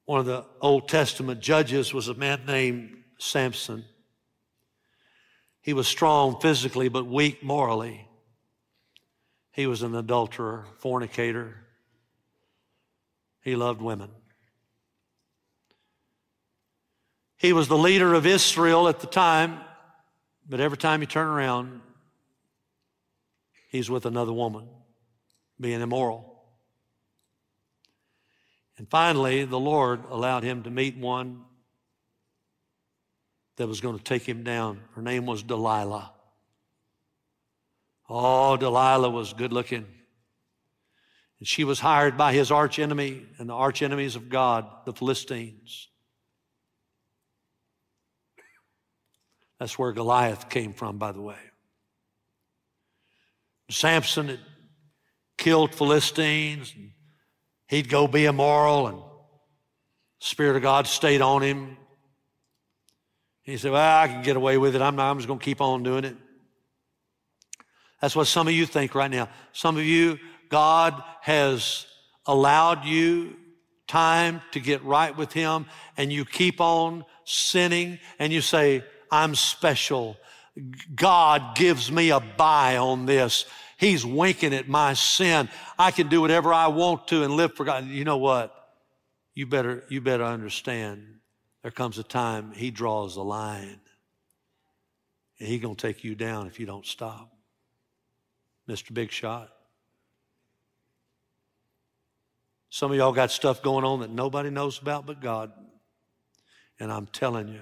One 0.04 0.20
of 0.20 0.26
the 0.26 0.44
Old 0.60 0.88
Testament 0.88 1.40
judges 1.40 1.94
was 1.94 2.08
a 2.08 2.14
man 2.14 2.42
named 2.46 2.96
Samson. 3.18 3.84
He 5.60 5.72
was 5.72 5.86
strong 5.86 6.40
physically, 6.40 6.88
but 6.88 7.06
weak 7.06 7.42
morally. 7.42 8.08
He 9.52 9.66
was 9.66 9.82
an 9.82 9.94
adulterer, 9.94 10.64
fornicator. 10.78 11.56
He 13.42 13.54
loved 13.54 13.80
women. 13.80 14.10
He 17.36 17.52
was 17.52 17.68
the 17.68 17.78
leader 17.78 18.14
of 18.14 18.24
Israel 18.24 18.88
at 18.88 19.00
the 19.00 19.06
time, 19.06 19.60
but 20.48 20.60
every 20.60 20.78
time 20.78 21.00
you 21.00 21.06
turn 21.06 21.26
around, 21.26 21.80
he's 23.72 23.90
with 23.90 24.06
another 24.06 24.32
woman, 24.32 24.68
being 25.58 25.80
immoral. 25.80 26.28
And 28.78 28.88
finally, 28.88 29.44
the 29.44 29.58
Lord 29.58 30.04
allowed 30.08 30.44
him 30.44 30.62
to 30.64 30.70
meet 30.70 30.96
one 30.96 31.42
that 33.56 33.66
was 33.66 33.80
going 33.80 33.96
to 33.96 34.04
take 34.04 34.22
him 34.22 34.44
down. 34.44 34.80
Her 34.94 35.02
name 35.02 35.26
was 35.26 35.42
Delilah. 35.42 36.12
Oh, 38.08 38.56
Delilah 38.56 39.10
was 39.10 39.32
good 39.32 39.52
looking. 39.52 39.86
And 41.38 41.48
she 41.48 41.64
was 41.64 41.80
hired 41.80 42.16
by 42.16 42.32
his 42.32 42.52
archenemy 42.52 43.26
and 43.38 43.48
the 43.48 43.54
archenemies 43.54 44.16
of 44.16 44.28
God, 44.28 44.66
the 44.84 44.92
Philistines. 44.92 45.88
That's 49.58 49.78
where 49.78 49.92
Goliath 49.92 50.48
came 50.48 50.72
from, 50.72 50.98
by 50.98 51.12
the 51.12 51.22
way. 51.22 51.38
Samson 53.72 54.28
had 54.28 54.40
killed 55.38 55.74
Philistines. 55.74 56.72
And 56.76 56.92
he'd 57.68 57.88
go 57.88 58.06
be 58.06 58.26
immoral, 58.26 58.86
and 58.86 58.98
Spirit 60.20 60.56
of 60.56 60.62
God 60.62 60.86
stayed 60.86 61.20
on 61.20 61.42
him. 61.42 61.76
He 63.42 63.56
said, 63.56 63.72
Well, 63.72 63.98
I 63.98 64.06
can 64.06 64.22
get 64.22 64.36
away 64.36 64.58
with 64.58 64.76
it. 64.76 64.82
I'm, 64.82 64.96
not, 64.96 65.10
I'm 65.10 65.18
just 65.18 65.26
going 65.26 65.40
to 65.40 65.44
keep 65.44 65.60
on 65.60 65.82
doing 65.82 66.04
it. 66.04 66.16
That's 68.00 68.14
what 68.14 68.26
some 68.26 68.46
of 68.46 68.52
you 68.52 68.66
think 68.66 68.94
right 68.94 69.10
now. 69.10 69.28
Some 69.52 69.76
of 69.76 69.84
you, 69.84 70.18
God 70.48 71.02
has 71.22 71.86
allowed 72.26 72.84
you 72.84 73.36
time 73.86 74.42
to 74.52 74.60
get 74.60 74.82
right 74.84 75.16
with 75.16 75.32
Him, 75.32 75.66
and 75.96 76.12
you 76.12 76.24
keep 76.24 76.60
on 76.60 77.04
sinning, 77.24 77.98
and 78.18 78.32
you 78.32 78.40
say, 78.40 78.84
I'm 79.10 79.34
special. 79.34 80.16
God 80.94 81.56
gives 81.56 81.90
me 81.90 82.10
a 82.10 82.20
buy 82.20 82.76
on 82.76 83.06
this. 83.06 83.46
He's 83.78 84.04
winking 84.04 84.54
at 84.54 84.68
my 84.68 84.92
sin. 84.92 85.48
I 85.78 85.90
can 85.90 86.08
do 86.08 86.20
whatever 86.20 86.52
I 86.52 86.68
want 86.68 87.08
to 87.08 87.24
and 87.24 87.34
live 87.34 87.54
for 87.54 87.64
God. 87.64 87.86
You 87.86 88.04
know 88.04 88.18
what? 88.18 88.54
You 89.34 89.46
better, 89.46 89.84
you 89.88 90.00
better 90.00 90.24
understand. 90.24 91.06
There 91.62 91.70
comes 91.70 91.98
a 91.98 92.02
time 92.02 92.52
He 92.52 92.70
draws 92.70 93.16
a 93.16 93.22
line. 93.22 93.80
And 95.38 95.48
He's 95.48 95.60
going 95.60 95.76
to 95.76 95.86
take 95.86 96.04
you 96.04 96.14
down 96.14 96.46
if 96.46 96.60
you 96.60 96.66
don't 96.66 96.86
stop. 96.86 97.32
Mr. 98.68 98.92
Big 98.92 99.10
Shot. 99.10 99.50
Some 102.70 102.90
of 102.90 102.96
y'all 102.96 103.12
got 103.12 103.30
stuff 103.30 103.62
going 103.62 103.84
on 103.84 104.00
that 104.00 104.10
nobody 104.10 104.50
knows 104.50 104.80
about 104.80 105.06
but 105.06 105.20
God. 105.20 105.52
And 106.78 106.92
I'm 106.92 107.06
telling 107.06 107.48
you, 107.48 107.60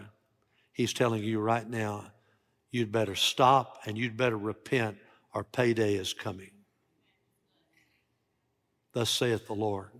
He's 0.72 0.92
telling 0.92 1.22
you 1.22 1.40
right 1.40 1.68
now, 1.68 2.06
you'd 2.70 2.92
better 2.92 3.14
stop 3.14 3.80
and 3.86 3.96
you'd 3.98 4.16
better 4.16 4.38
repent, 4.38 4.96
or 5.34 5.44
payday 5.44 5.94
is 5.94 6.12
coming. 6.12 6.50
Thus 8.92 9.10
saith 9.10 9.46
the 9.46 9.54
Lord. 9.54 9.90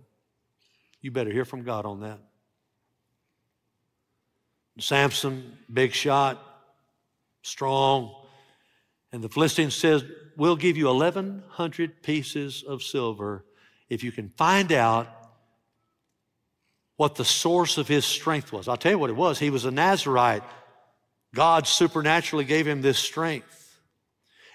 You 1.01 1.11
better 1.11 1.31
hear 1.31 1.45
from 1.45 1.63
God 1.63 1.85
on 1.85 2.01
that. 2.01 2.19
Samson, 4.79 5.57
big 5.71 5.93
shot, 5.93 6.41
strong. 7.41 8.15
And 9.11 9.23
the 9.23 9.29
Philistine 9.29 9.71
says, 9.71 10.03
We'll 10.37 10.55
give 10.55 10.77
you 10.77 10.85
1,100 10.85 12.01
pieces 12.01 12.63
of 12.63 12.81
silver 12.81 13.45
if 13.89 14.03
you 14.03 14.11
can 14.11 14.29
find 14.29 14.71
out 14.71 15.07
what 16.95 17.15
the 17.15 17.25
source 17.25 17.77
of 17.77 17.87
his 17.87 18.05
strength 18.05 18.53
was. 18.53 18.67
I'll 18.67 18.77
tell 18.77 18.93
you 18.93 18.99
what 18.99 19.09
it 19.09 19.15
was. 19.15 19.39
He 19.39 19.49
was 19.49 19.65
a 19.65 19.71
Nazarite. 19.71 20.43
God 21.33 21.67
supernaturally 21.67 22.45
gave 22.45 22.67
him 22.67 22.81
this 22.81 22.99
strength. 22.99 23.79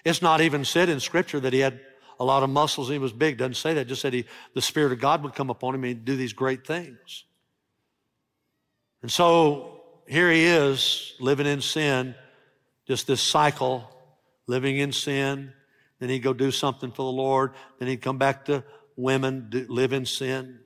It's 0.05 0.21
not 0.21 0.41
even 0.41 0.63
said 0.63 0.89
in 0.89 0.99
Scripture 0.99 1.39
that 1.39 1.53
he 1.53 1.59
had 1.59 1.79
a 2.19 2.23
lot 2.23 2.43
of 2.43 2.49
muscles 2.49 2.89
he 2.89 2.97
was 2.97 3.11
big. 3.11 3.37
Doesn't 3.37 3.55
say 3.55 3.73
that. 3.75 3.87
Just 3.87 4.01
said 4.01 4.13
he, 4.13 4.25
the 4.53 4.61
Spirit 4.61 4.91
of 4.91 4.99
God 4.99 5.23
would 5.23 5.35
come 5.35 5.49
upon 5.49 5.75
him 5.75 5.83
and 5.83 5.89
he'd 5.89 6.05
do 6.05 6.15
these 6.15 6.33
great 6.33 6.65
things. 6.65 7.25
And 9.01 9.11
so 9.11 9.81
here 10.07 10.31
he 10.31 10.45
is 10.45 11.13
living 11.19 11.45
in 11.45 11.61
sin, 11.61 12.15
just 12.87 13.07
this 13.07 13.21
cycle, 13.21 13.89
living 14.47 14.77
in 14.77 14.91
sin. 14.91 15.53
Then 15.99 16.09
he'd 16.09 16.19
go 16.19 16.33
do 16.33 16.51
something 16.51 16.91
for 16.91 17.03
the 17.03 17.17
Lord. 17.17 17.53
Then 17.79 17.87
he'd 17.87 18.01
come 18.01 18.17
back 18.17 18.45
to 18.45 18.63
women, 18.95 19.47
do, 19.49 19.65
live 19.69 19.93
in 19.93 20.05
sin. 20.05 20.59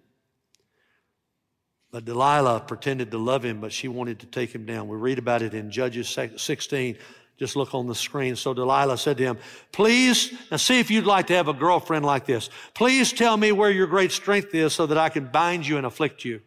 But 1.91 2.05
Delilah 2.05 2.61
pretended 2.61 3.11
to 3.11 3.17
love 3.17 3.43
him, 3.43 3.59
but 3.59 3.73
she 3.73 3.89
wanted 3.89 4.19
to 4.19 4.25
take 4.25 4.55
him 4.55 4.65
down. 4.65 4.87
We 4.87 4.95
read 4.95 5.19
about 5.19 5.41
it 5.41 5.53
in 5.53 5.69
Judges 5.69 6.07
16. 6.07 6.97
Just 7.37 7.55
look 7.55 7.75
on 7.75 7.87
the 7.87 7.95
screen. 7.95 8.37
So 8.37 8.53
Delilah 8.53 8.97
said 8.97 9.17
to 9.17 9.23
him, 9.23 9.37
Please, 9.73 10.31
now 10.49 10.57
see 10.57 10.79
if 10.79 10.89
you'd 10.89 11.05
like 11.05 11.27
to 11.27 11.33
have 11.33 11.49
a 11.49 11.53
girlfriend 11.53 12.05
like 12.05 12.25
this. 12.25 12.49
Please 12.73 13.11
tell 13.11 13.35
me 13.35 13.51
where 13.51 13.69
your 13.71 13.87
great 13.87 14.11
strength 14.11 14.55
is 14.55 14.73
so 14.73 14.85
that 14.85 14.97
I 14.97 15.09
can 15.09 15.25
bind 15.25 15.67
you 15.67 15.77
and 15.77 15.85
afflict 15.85 16.23
you. 16.23 16.41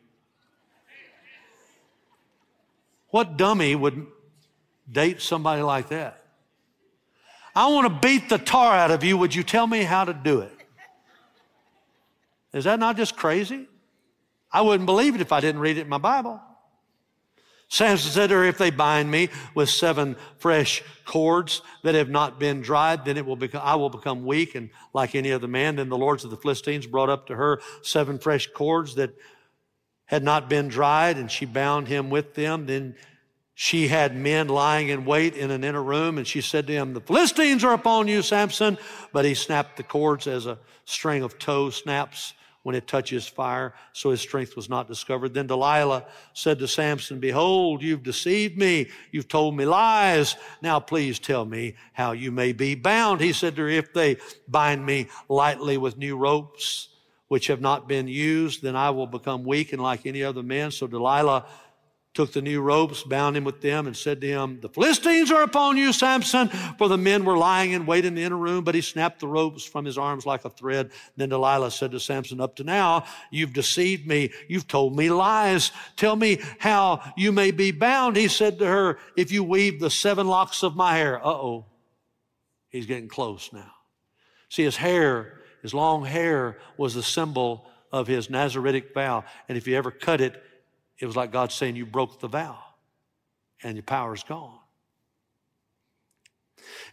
What 3.09 3.37
dummy 3.37 3.77
would 3.77 4.07
date 4.91 5.21
somebody 5.21 5.63
like 5.63 5.89
that? 5.91 6.25
I 7.55 7.71
want 7.71 7.87
to 7.87 8.09
beat 8.09 8.29
the 8.29 8.39
tar 8.39 8.75
out 8.75 8.91
of 8.91 9.05
you. 9.05 9.19
Would 9.19 9.35
you 9.35 9.43
tell 9.43 9.67
me 9.67 9.83
how 9.83 10.05
to 10.05 10.15
do 10.15 10.41
it? 10.41 10.53
Is 12.53 12.65
that 12.65 12.79
not 12.79 12.97
just 12.97 13.15
crazy? 13.15 13.69
I 14.55 14.61
wouldn't 14.61 14.87
believe 14.87 15.17
it 15.17 15.21
if 15.21 15.33
I 15.33 15.41
didn't 15.41 15.61
read 15.61 15.79
it 15.79 15.83
in 15.83 15.89
my 15.89 15.99
Bible. 15.99 16.41
Samson 17.69 18.13
said 18.13 18.29
to 18.29 18.37
her, 18.37 18.45
if 18.45 18.57
they 18.57 18.71
bind 18.71 19.11
me 19.11 19.31
with 19.57 19.69
seven 19.69 20.15
fresh 20.39 20.81
cords 21.05 21.61
that 21.83 21.97
have 21.97 22.09
not 22.09 22.39
been 22.39 22.61
dried, 22.61 23.05
then 23.05 23.17
it 23.17 23.27
will 23.27 23.35
become, 23.35 23.63
I 23.65 23.75
will 23.75 23.91
become 23.91 24.25
weak 24.25 24.55
and 24.55 24.71
like 24.93 25.17
any 25.17 25.33
other 25.33 25.49
man. 25.49 25.75
Then 25.75 25.89
the 25.89 25.99
lords 25.99 26.23
of 26.23 26.31
the 26.31 26.37
Philistines 26.37 26.87
brought 26.87 27.11
up 27.11 27.27
to 27.27 27.35
her 27.35 27.61
seven 27.83 28.17
fresh 28.17 28.47
cords 28.47 28.95
that 28.95 29.11
had 30.05 30.23
not 30.23 30.49
been 30.49 30.69
dried 30.69 31.17
and 31.17 31.29
she 31.29 31.47
bound 31.47 31.89
him 31.89 32.09
with 32.09 32.35
them. 32.35 32.67
Then 32.67 32.95
she 33.55 33.89
had 33.89 34.15
men 34.15 34.47
lying 34.47 34.91
in 34.91 35.05
wait 35.05 35.35
in 35.35 35.51
an 35.51 35.65
inner 35.65 35.83
room 35.83 36.17
and 36.17 36.29
she 36.29 36.41
said 36.41 36.69
to 36.69 36.73
him, 36.73 36.95
the 36.95 37.01
Philistines 37.01 37.65
are 37.65 37.75
upon 37.75 38.07
you, 38.07 38.23
Samson. 38.23 38.79
But 39.13 39.25
he 39.25 39.35
snapped 39.35 39.79
the 39.79 39.83
cords 39.83 40.29
as 40.29 40.47
a 40.47 40.61
string 40.85 41.25
of 41.25 41.41
tow 41.41 41.71
snaps 41.71 42.35
when 42.65 42.75
it 42.75 42.89
touches 42.89 43.29
fire, 43.29 43.75
so 43.93 44.11
his 44.11 44.23
strength 44.23 44.57
was 44.57 44.71
not 44.71 44.89
discovered. 44.89 45.35
Then 45.35 45.47
Delilah 45.47 46.07
said 46.33 46.59
to 46.59 46.67
Samson, 46.67 47.21
Behold, 47.21 47.83
you've 47.83 48.03
deceived 48.03 48.57
me. 48.57 48.89
You've 49.13 49.29
told 49.29 49.55
me 49.55 49.67
lies. 49.67 50.35
Now 50.63 50.81
please 50.81 51.19
tell 51.19 51.45
me 51.45 51.77
how 51.93 52.13
you 52.13 52.33
may 52.33 52.53
be 52.53 52.75
bound. 52.75 53.21
He 53.21 53.35
said 53.35 53.55
to 53.57 53.63
her, 53.63 53.69
If 53.69 53.93
they 53.93 54.17
bind 54.49 54.85
me 54.85 55.09
lightly 55.29 55.77
with 55.77 55.99
new 55.99 56.17
ropes, 56.17 56.89
which 57.29 57.49
have 57.49 57.61
not 57.61 57.87
been 57.87 58.09
used, 58.09 58.63
then 58.63 58.77
I 58.77 58.91
will 58.91 59.07
become 59.07 59.45
weak 59.45 59.73
and 59.75 59.83
like 59.83 60.07
any 60.07 60.23
other 60.23 60.43
man. 60.43 60.71
So 60.71 60.87
Delilah 60.87 61.45
took 62.15 62.33
the 62.33 62.41
new 62.41 62.61
ropes, 62.61 63.03
bound 63.03 63.37
him 63.37 63.43
with 63.43 63.61
them, 63.61 63.89
and 63.89 63.97
said 63.97 64.21
to 64.21 64.27
him, 64.27 64.61
The 64.61 64.69
Philistines 64.69 65.33
are 65.33 65.43
upon 65.43 65.77
you, 65.77 65.93
Samson. 65.93 66.49
For 66.79 66.89
the 66.89 66.97
men 66.97 67.25
were 67.25 67.37
lying 67.37 67.73
in 67.73 67.87
wait 67.87 68.05
in 68.05 68.15
the 68.15 68.23
inner 68.23 68.37
room, 68.37 68.63
but 68.63 68.77
he 68.77 68.81
snapped 68.81 69.19
the 69.19 69.27
ropes 69.27 69.65
from 69.65 69.85
his 69.85 69.99
arms 69.99 70.25
like 70.25 70.45
a 70.45 70.51
thread. 70.51 70.93
Then 71.17 71.31
Delilah 71.31 71.73
said 71.73 71.91
to 71.91 71.99
Samson, 71.99 72.41
Up 72.41 72.55
to 72.57 72.65
now, 72.65 73.05
you've 73.33 73.53
deceived 73.53 74.07
me. 74.07 74.31
You've 74.49 74.69
told 74.69 74.97
me 74.97 75.11
lies. 75.11 75.73
Tell 75.97 76.15
me 76.15 76.41
how 76.61 77.03
you 77.17 77.33
may 77.33 77.51
be 77.51 77.73
bound. 77.73 78.17
He 78.17 78.29
said 78.29 78.61
to 78.61 78.67
her, 78.67 78.99
If 79.17 79.33
you 79.33 79.43
weave 79.43 79.81
the 79.81 79.91
seven 79.91 80.29
locks 80.29 80.63
of 80.63 80.77
my 80.77 80.97
hair. 80.97 81.19
Uh 81.19 81.31
oh. 81.31 81.67
He's 82.69 82.87
getting 82.87 83.09
close 83.09 83.53
now. 83.53 83.73
See, 84.49 84.63
his 84.63 84.77
hair, 84.77 85.41
his 85.63 85.75
long 85.75 86.05
hair, 86.05 86.59
was 86.77 86.95
the 86.95 87.03
symbol 87.03 87.67
of 87.91 88.07
his 88.07 88.29
Nazaritic 88.29 88.95
vow. 88.95 89.25
And 89.49 89.59
if 89.59 89.67
you 89.67 89.77
ever 89.77 89.91
cut 89.91 90.21
it, 90.21 90.41
it 91.05 91.07
was 91.07 91.17
like 91.17 91.31
God 91.31 91.53
saying, 91.53 91.77
You 91.77 91.85
broke 91.85 92.19
the 92.19 92.29
vow 92.29 92.59
and 93.63 93.77
your 93.77 93.83
power's 93.83 94.25
gone. 94.25 94.59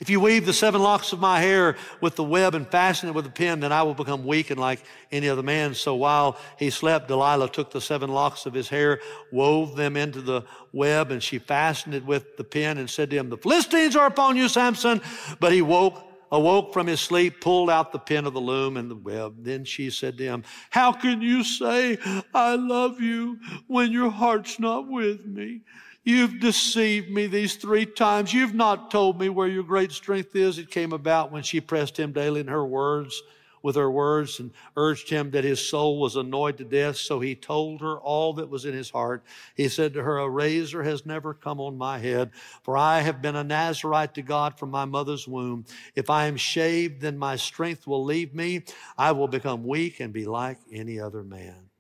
If 0.02 0.10
you 0.10 0.20
weave 0.20 0.46
the 0.46 0.52
seven 0.52 0.82
locks 0.82 1.14
of 1.14 1.22
my 1.22 1.40
hair 1.40 1.78
with 2.02 2.18
the 2.18 2.26
web 2.26 2.56
and 2.56 2.68
fasten 2.68 3.08
it 3.08 3.16
with 3.16 3.26
a 3.26 3.30
pin, 3.30 3.62
then 3.62 3.72
I 3.72 3.84
will 3.84 3.94
become 3.94 4.26
weak 4.26 4.50
and 4.50 4.60
like 4.60 4.84
any 5.14 5.30
other 5.30 5.44
man. 5.44 5.74
So 5.76 5.96
while 5.96 6.38
he 6.58 6.70
slept, 6.70 7.08
Delilah 7.08 7.50
took 7.50 7.72
the 7.72 7.80
seven 7.80 8.10
locks 8.10 8.46
of 8.46 8.54
his 8.54 8.68
hair, 8.68 9.00
wove 9.32 9.78
them 9.78 9.96
into 9.96 10.20
the 10.20 10.44
web, 10.74 11.10
and 11.10 11.24
she 11.24 11.40
fastened 11.40 11.96
it 11.96 12.06
with 12.06 12.36
the 12.36 12.44
pin 12.44 12.80
and 12.80 12.90
said 12.90 13.10
to 13.12 13.16
him, 13.16 13.30
The 13.30 13.38
Philistines 13.38 13.96
are 13.96 14.08
upon 14.08 14.36
you, 14.36 14.50
Samson. 14.50 15.02
But 15.40 15.54
he 15.54 15.62
woke 15.62 16.04
awoke 16.32 16.74
from 16.74 16.88
his 16.88 17.02
sleep, 17.02 17.42
pulled 17.42 17.70
out 17.70 17.92
the 17.92 18.00
pin 18.00 18.26
of 18.26 18.34
the 18.34 18.42
loom 18.42 18.78
and 18.78 18.90
the 18.90 18.96
web. 18.96 19.36
Then 19.44 19.66
she 19.66 19.90
said 19.90 20.18
to 20.18 20.24
him, 20.24 20.44
How 20.70 20.92
can 20.92 21.22
you 21.22 21.44
say, 21.44 21.98
I 22.34 22.56
love 22.56 23.02
you, 23.02 23.40
when 23.68 23.92
your 23.92 24.10
heart's 24.10 24.60
not 24.60 24.88
with 24.88 25.26
me? 25.26 25.62
You've 26.04 26.40
deceived 26.40 27.12
me 27.12 27.28
these 27.28 27.56
three 27.56 27.86
times. 27.86 28.34
You've 28.34 28.56
not 28.56 28.90
told 28.90 29.20
me 29.20 29.30
where 29.30 29.48
your 29.48 29.64
great 29.64 29.92
strength 29.92 30.36
is. 30.36 30.58
It 30.58 30.72
came 30.72 30.94
about 30.94 31.32
when 31.32 31.44
she 31.44 31.62
pressed 31.62 32.00
him 32.00 32.12
daily 32.12 32.42
in 32.42 32.48
her 32.48 32.66
words, 32.66 33.22
with 33.64 33.76
her 33.76 33.90
words, 33.90 34.40
and 34.40 34.52
urged 34.76 35.10
him 35.10 35.32
that 35.32 35.44
his 35.44 35.66
soul 35.66 36.00
was 36.00 36.16
annoyed 36.16 36.58
to 36.58 36.64
death. 36.64 36.98
So 36.98 37.20
he 37.20 37.36
told 37.36 37.82
her 37.82 38.00
all 38.00 38.34
that 38.34 38.50
was 38.50 38.66
in 38.66 38.74
his 38.74 38.90
heart. 38.90 39.24
He 39.56 39.68
said 39.68 39.94
to 39.94 40.04
her, 40.04 40.18
A 40.20 40.30
razor 40.30 40.84
has 40.84 41.06
never 41.06 41.34
come 41.34 41.60
on 41.60 41.78
my 41.78 42.00
head, 42.00 42.32
for 42.64 42.78
I 42.78 43.02
have 43.02 43.22
been 43.22 43.36
a 43.36 43.44
Nazarite 43.44 44.14
to 44.16 44.22
God 44.22 44.58
from 44.58 44.72
my 44.72 44.86
mother's 44.86 45.28
womb. 45.28 45.66
If 45.96 46.10
I 46.10 46.26
am 46.26 46.38
shaved, 46.38 47.02
then 47.02 47.18
my 47.18 47.36
strength 47.36 47.88
will 47.88 48.04
leave 48.04 48.34
me. 48.34 48.64
I 48.98 49.12
will 49.12 49.28
become 49.28 49.66
weak 49.66 50.00
and 50.00 50.14
be 50.14 50.26
like 50.26 50.60
any 50.72 51.00
other 51.00 51.24
man. 51.24 51.71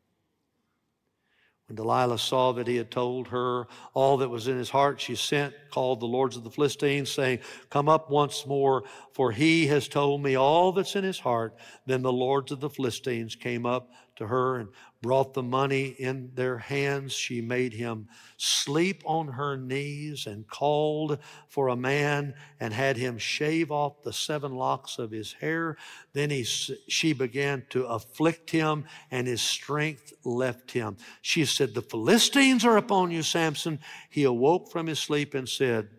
When 1.71 1.77
Delilah 1.77 2.19
saw 2.19 2.51
that 2.51 2.67
he 2.67 2.75
had 2.75 2.91
told 2.91 3.29
her 3.29 3.65
all 3.93 4.17
that 4.17 4.27
was 4.27 4.49
in 4.49 4.57
his 4.57 4.69
heart, 4.69 4.99
she 4.99 5.15
sent, 5.15 5.53
called 5.69 6.01
the 6.01 6.05
lords 6.05 6.35
of 6.35 6.43
the 6.43 6.49
Philistines, 6.49 7.09
saying, 7.09 7.39
Come 7.69 7.87
up 7.87 8.09
once 8.09 8.45
more, 8.45 8.83
for 9.13 9.31
he 9.31 9.67
has 9.67 9.87
told 9.87 10.21
me 10.21 10.35
all 10.35 10.73
that's 10.73 10.97
in 10.97 11.05
his 11.05 11.19
heart. 11.19 11.55
Then 11.85 12.01
the 12.01 12.11
lords 12.11 12.51
of 12.51 12.59
the 12.59 12.69
Philistines 12.69 13.37
came 13.37 13.65
up 13.65 13.89
to 14.21 14.27
her 14.27 14.59
and 14.59 14.69
brought 15.01 15.33
the 15.33 15.41
money 15.41 15.95
in 15.97 16.29
their 16.35 16.59
hands. 16.59 17.11
She 17.11 17.41
made 17.41 17.73
him 17.73 18.07
sleep 18.37 19.01
on 19.03 19.27
her 19.29 19.57
knees 19.57 20.27
and 20.27 20.47
called 20.47 21.17
for 21.49 21.69
a 21.69 21.75
man 21.75 22.35
and 22.59 22.71
had 22.71 22.97
him 22.97 23.17
shave 23.17 23.71
off 23.71 24.03
the 24.03 24.13
seven 24.13 24.53
locks 24.53 24.99
of 24.99 25.09
his 25.09 25.33
hair. 25.33 25.75
Then 26.13 26.29
he, 26.29 26.43
she 26.43 27.13
began 27.13 27.65
to 27.71 27.85
afflict 27.87 28.51
him 28.51 28.85
and 29.09 29.25
his 29.25 29.41
strength 29.41 30.13
left 30.23 30.71
him. 30.71 30.97
She 31.23 31.45
said, 31.45 31.73
The 31.73 31.81
Philistines 31.81 32.63
are 32.63 32.77
upon 32.77 33.09
you, 33.09 33.23
Samson. 33.23 33.79
He 34.11 34.23
awoke 34.23 34.71
from 34.71 34.85
his 34.85 34.99
sleep 34.99 35.33
and 35.33 35.49
said, 35.49 35.89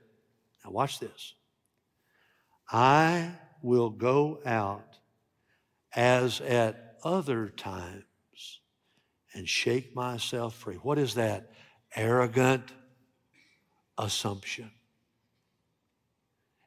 Now 0.64 0.70
watch 0.70 1.00
this. 1.00 1.34
I 2.70 3.32
will 3.62 3.90
go 3.90 4.38
out 4.46 4.98
as 5.94 6.40
at 6.40 6.98
other 7.04 7.48
times 7.48 8.04
and 9.34 9.48
shake 9.48 9.94
myself 9.94 10.54
free. 10.54 10.76
What 10.76 10.98
is 10.98 11.14
that? 11.14 11.50
Arrogant 11.94 12.64
assumption. 13.98 14.70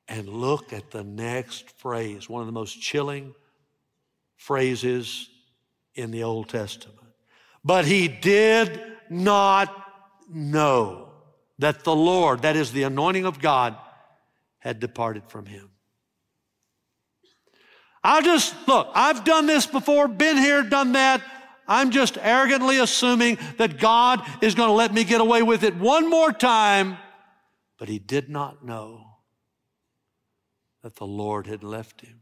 And 0.08 0.30
look 0.30 0.72
at 0.72 0.92
the 0.92 1.04
next 1.04 1.72
phrase, 1.80 2.30
one 2.30 2.42
of 2.42 2.48
the 2.48 2.54
most 2.54 2.80
chilling 2.80 3.34
phrases 4.38 5.30
in 5.96 6.12
the 6.12 6.24
Old 6.24 6.50
Testament. 6.50 7.00
But 7.64 7.86
he 7.86 8.08
did 8.08 8.80
not 9.10 9.74
know 10.30 11.10
that 11.60 11.84
the 11.84 11.96
Lord, 11.96 12.44
that 12.44 12.56
is 12.56 12.72
the 12.72 12.84
anointing 12.84 13.26
of 13.26 13.40
God, 13.40 13.76
had 14.60 14.80
departed 14.80 15.24
from 15.28 15.46
him. 15.46 15.70
I 18.04 18.22
just, 18.22 18.54
look, 18.68 18.90
I've 18.94 19.24
done 19.24 19.48
this 19.48 19.66
before, 19.66 20.08
been 20.08 20.38
here, 20.38 20.62
done 20.62 20.92
that. 20.92 21.22
I'm 21.68 21.92
just 21.92 22.18
arrogantly 22.20 22.80
assuming 22.80 23.38
that 23.58 23.80
God 23.80 24.22
is 24.42 24.56
going 24.56 24.70
to 24.70 24.74
let 24.74 24.94
me 24.94 25.04
get 25.04 25.22
away 25.22 25.44
with 25.44 25.64
it 25.64 25.76
one 25.76 26.10
more 26.10 26.32
time. 26.32 26.98
But 27.78 27.90
he 27.90 28.00
did 28.00 28.30
not 28.30 28.64
know 28.64 29.18
that 30.84 30.96
the 30.96 31.06
Lord 31.06 31.48
had 31.48 31.64
left 31.64 32.02
him. 32.02 32.22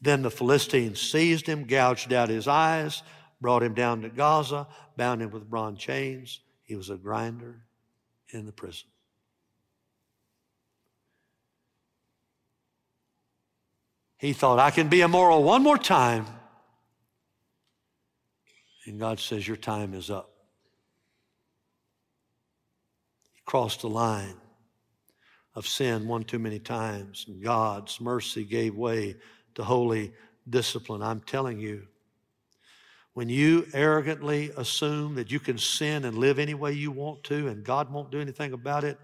Then 0.00 0.22
the 0.22 0.30
Philistines 0.30 1.00
seized 1.00 1.46
him, 1.46 1.64
gouged 1.64 2.12
out 2.12 2.28
his 2.28 2.46
eyes, 2.46 3.02
brought 3.40 3.62
him 3.62 3.74
down 3.74 4.02
to 4.02 4.08
Gaza, 4.08 4.68
bound 4.96 5.22
him 5.22 5.30
with 5.30 5.50
bronze 5.50 5.78
chains. 5.78 6.40
He 6.62 6.76
was 6.76 6.90
a 6.90 6.96
grinder 6.96 7.64
in 8.30 8.46
the 8.46 8.52
prison. 8.52 8.88
He 14.18 14.32
thought, 14.32 14.58
I 14.58 14.70
can 14.70 14.88
be 14.88 15.02
immoral 15.02 15.42
one 15.42 15.62
more 15.62 15.78
time. 15.78 16.26
And 18.86 18.98
God 18.98 19.20
says, 19.20 19.46
Your 19.46 19.56
time 19.56 19.94
is 19.94 20.10
up. 20.10 20.30
He 23.34 23.40
crossed 23.44 23.82
the 23.82 23.88
line 23.88 24.36
of 25.54 25.66
sin 25.66 26.06
one 26.06 26.22
too 26.22 26.38
many 26.38 26.58
times, 26.58 27.26
and 27.28 27.42
God's 27.42 28.00
mercy 28.00 28.44
gave 28.44 28.74
way 28.74 29.16
to 29.54 29.64
holy 29.64 30.12
discipline. 30.48 31.02
I'm 31.02 31.20
telling 31.20 31.58
you, 31.58 31.86
when 33.14 33.30
you 33.30 33.66
arrogantly 33.72 34.52
assume 34.56 35.14
that 35.14 35.32
you 35.32 35.40
can 35.40 35.56
sin 35.56 36.04
and 36.04 36.18
live 36.18 36.38
any 36.38 36.52
way 36.52 36.72
you 36.72 36.90
want 36.92 37.24
to, 37.24 37.48
and 37.48 37.64
God 37.64 37.90
won't 37.90 38.10
do 38.10 38.20
anything 38.20 38.52
about 38.52 38.84
it, 38.84 38.98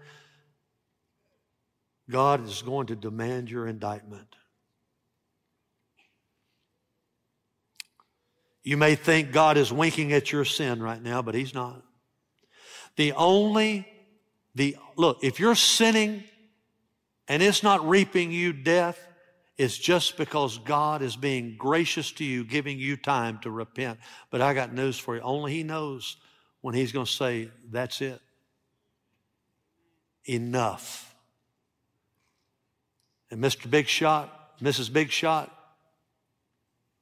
God 2.09 2.47
is 2.47 2.61
going 2.61 2.87
to 2.87 2.95
demand 2.95 3.49
your 3.49 3.67
indictment. 3.67 4.35
You 8.63 8.77
may 8.77 8.95
think 8.95 9.31
God 9.31 9.57
is 9.57 9.73
winking 9.73 10.13
at 10.13 10.31
your 10.31 10.45
sin 10.45 10.81
right 10.81 11.01
now, 11.01 11.21
but 11.21 11.35
He's 11.35 11.53
not. 11.53 11.81
The 12.95 13.11
only, 13.13 13.87
the, 14.55 14.77
look, 14.95 15.19
if 15.21 15.39
you're 15.39 15.55
sinning 15.55 16.23
and 17.27 17.43
it's 17.43 17.61
not 17.61 17.87
reaping 17.87 18.31
you 18.31 18.53
death, 18.53 18.99
it's 19.57 19.77
just 19.77 20.17
because 20.17 20.57
God 20.59 21.01
is 21.01 21.15
being 21.15 21.57
gracious 21.57 22.11
to 22.13 22.23
you, 22.23 22.43
giving 22.43 22.79
you 22.79 22.95
time 22.95 23.39
to 23.39 23.51
repent. 23.51 23.99
But 24.31 24.41
I 24.41 24.53
got 24.53 24.73
news 24.73 24.97
for 24.97 25.15
you. 25.15 25.21
Only 25.21 25.51
He 25.51 25.63
knows 25.63 26.15
when 26.61 26.73
He's 26.73 26.91
going 26.93 27.05
to 27.05 27.11
say, 27.11 27.49
That's 27.69 28.01
it. 28.01 28.21
Enough. 30.25 31.13
And 33.29 33.43
Mr. 33.43 33.69
Big 33.69 33.87
Shot, 33.87 34.57
Mrs. 34.61 34.93
Big 34.93 35.11
Shot, 35.11 35.51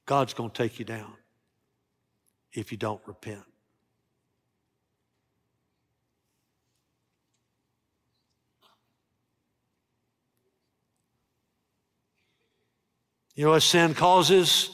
God's 0.07 0.33
going 0.33 0.49
to 0.49 0.57
take 0.57 0.79
you 0.79 0.85
down 0.85 1.13
if 2.53 2.71
you 2.71 2.77
don't 2.77 3.01
repent. 3.05 3.43
You 13.35 13.45
know 13.45 13.51
what 13.51 13.61
sin 13.61 13.93
causes? 13.93 14.69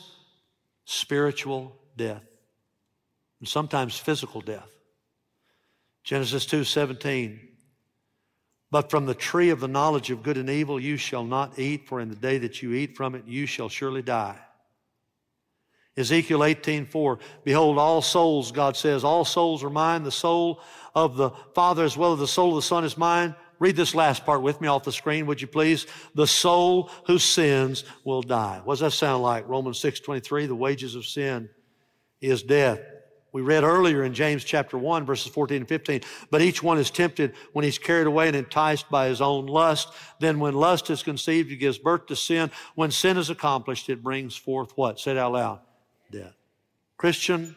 Spiritual 0.85 1.75
death. 1.95 2.23
And 3.39 3.47
sometimes 3.47 3.97
physical 3.97 4.41
death. 4.41 4.67
Genesis 6.03 6.45
2 6.45 6.63
17. 6.63 7.39
But 8.69 8.89
from 8.89 9.05
the 9.05 9.13
tree 9.13 9.49
of 9.51 9.59
the 9.59 9.67
knowledge 9.67 10.09
of 10.09 10.23
good 10.23 10.37
and 10.37 10.49
evil 10.49 10.79
you 10.79 10.97
shall 10.97 11.23
not 11.23 11.57
eat, 11.57 11.87
for 11.87 12.01
in 12.01 12.09
the 12.09 12.15
day 12.15 12.37
that 12.39 12.61
you 12.61 12.73
eat 12.73 12.97
from 12.97 13.15
it 13.15 13.25
you 13.25 13.45
shall 13.45 13.69
surely 13.69 14.01
die. 14.01 14.37
Ezekiel 15.97 16.39
18:4. 16.39 17.19
Behold, 17.43 17.79
all 17.79 18.01
souls, 18.01 18.51
God 18.51 18.77
says, 18.77 19.03
all 19.03 19.25
souls 19.25 19.63
are 19.63 19.69
mine. 19.69 20.03
The 20.03 20.11
soul 20.11 20.61
of 20.93 21.17
the 21.17 21.31
Father 21.55 21.83
as 21.83 21.97
well 21.97 22.13
as 22.13 22.19
the 22.19 22.27
soul 22.27 22.49
of 22.49 22.55
the 22.55 22.61
Son 22.61 22.83
is 22.83 22.97
mine. 22.97 23.35
Read 23.59 23.75
this 23.75 23.95
last 23.95 24.23
part 24.23 24.43
with 24.43 24.61
me 24.61 24.67
off 24.67 24.83
the 24.83 24.91
screen, 24.91 25.25
would 25.25 25.41
you 25.41 25.47
please? 25.47 25.87
The 26.13 26.27
soul 26.27 26.91
who 27.07 27.17
sins 27.17 27.83
will 28.03 28.21
die. 28.21 28.61
What 28.63 28.73
does 28.73 28.81
that 28.81 28.91
sound 28.91 29.23
like? 29.23 29.47
Romans 29.49 29.79
6:23, 29.79 30.45
The 30.45 30.55
wages 30.55 30.93
of 30.93 31.05
sin 31.05 31.49
is 32.21 32.43
death. 32.43 32.79
We 33.33 33.41
read 33.41 33.63
earlier 33.63 34.03
in 34.03 34.13
James 34.13 34.43
chapter 34.43 34.77
1, 34.77 35.05
verses 35.05 35.31
14 35.31 35.57
and 35.57 35.67
15, 35.67 36.01
but 36.31 36.41
each 36.41 36.63
one 36.63 36.77
is 36.77 36.89
tempted 36.89 37.33
when 37.53 37.65
he's 37.65 37.77
carried 37.77 38.07
away 38.07 38.27
and 38.27 38.35
enticed 38.35 38.89
by 38.89 39.07
his 39.07 39.21
own 39.21 39.47
lust. 39.47 39.89
Then 40.19 40.39
when 40.39 40.53
lust 40.53 40.89
is 40.89 41.03
conceived, 41.03 41.51
it 41.51 41.57
gives 41.57 41.77
birth 41.77 42.05
to 42.07 42.15
sin. 42.15 42.49
When 42.75 42.89
sin 42.89 43.17
is 43.17 43.29
accomplished, 43.29 43.89
it 43.89 44.01
brings 44.01 44.35
forth 44.35 44.71
what? 44.75 44.99
Say 44.99 45.11
it 45.11 45.17
out 45.17 45.33
loud 45.33 45.59
death. 46.11 46.33
Christian, 46.97 47.55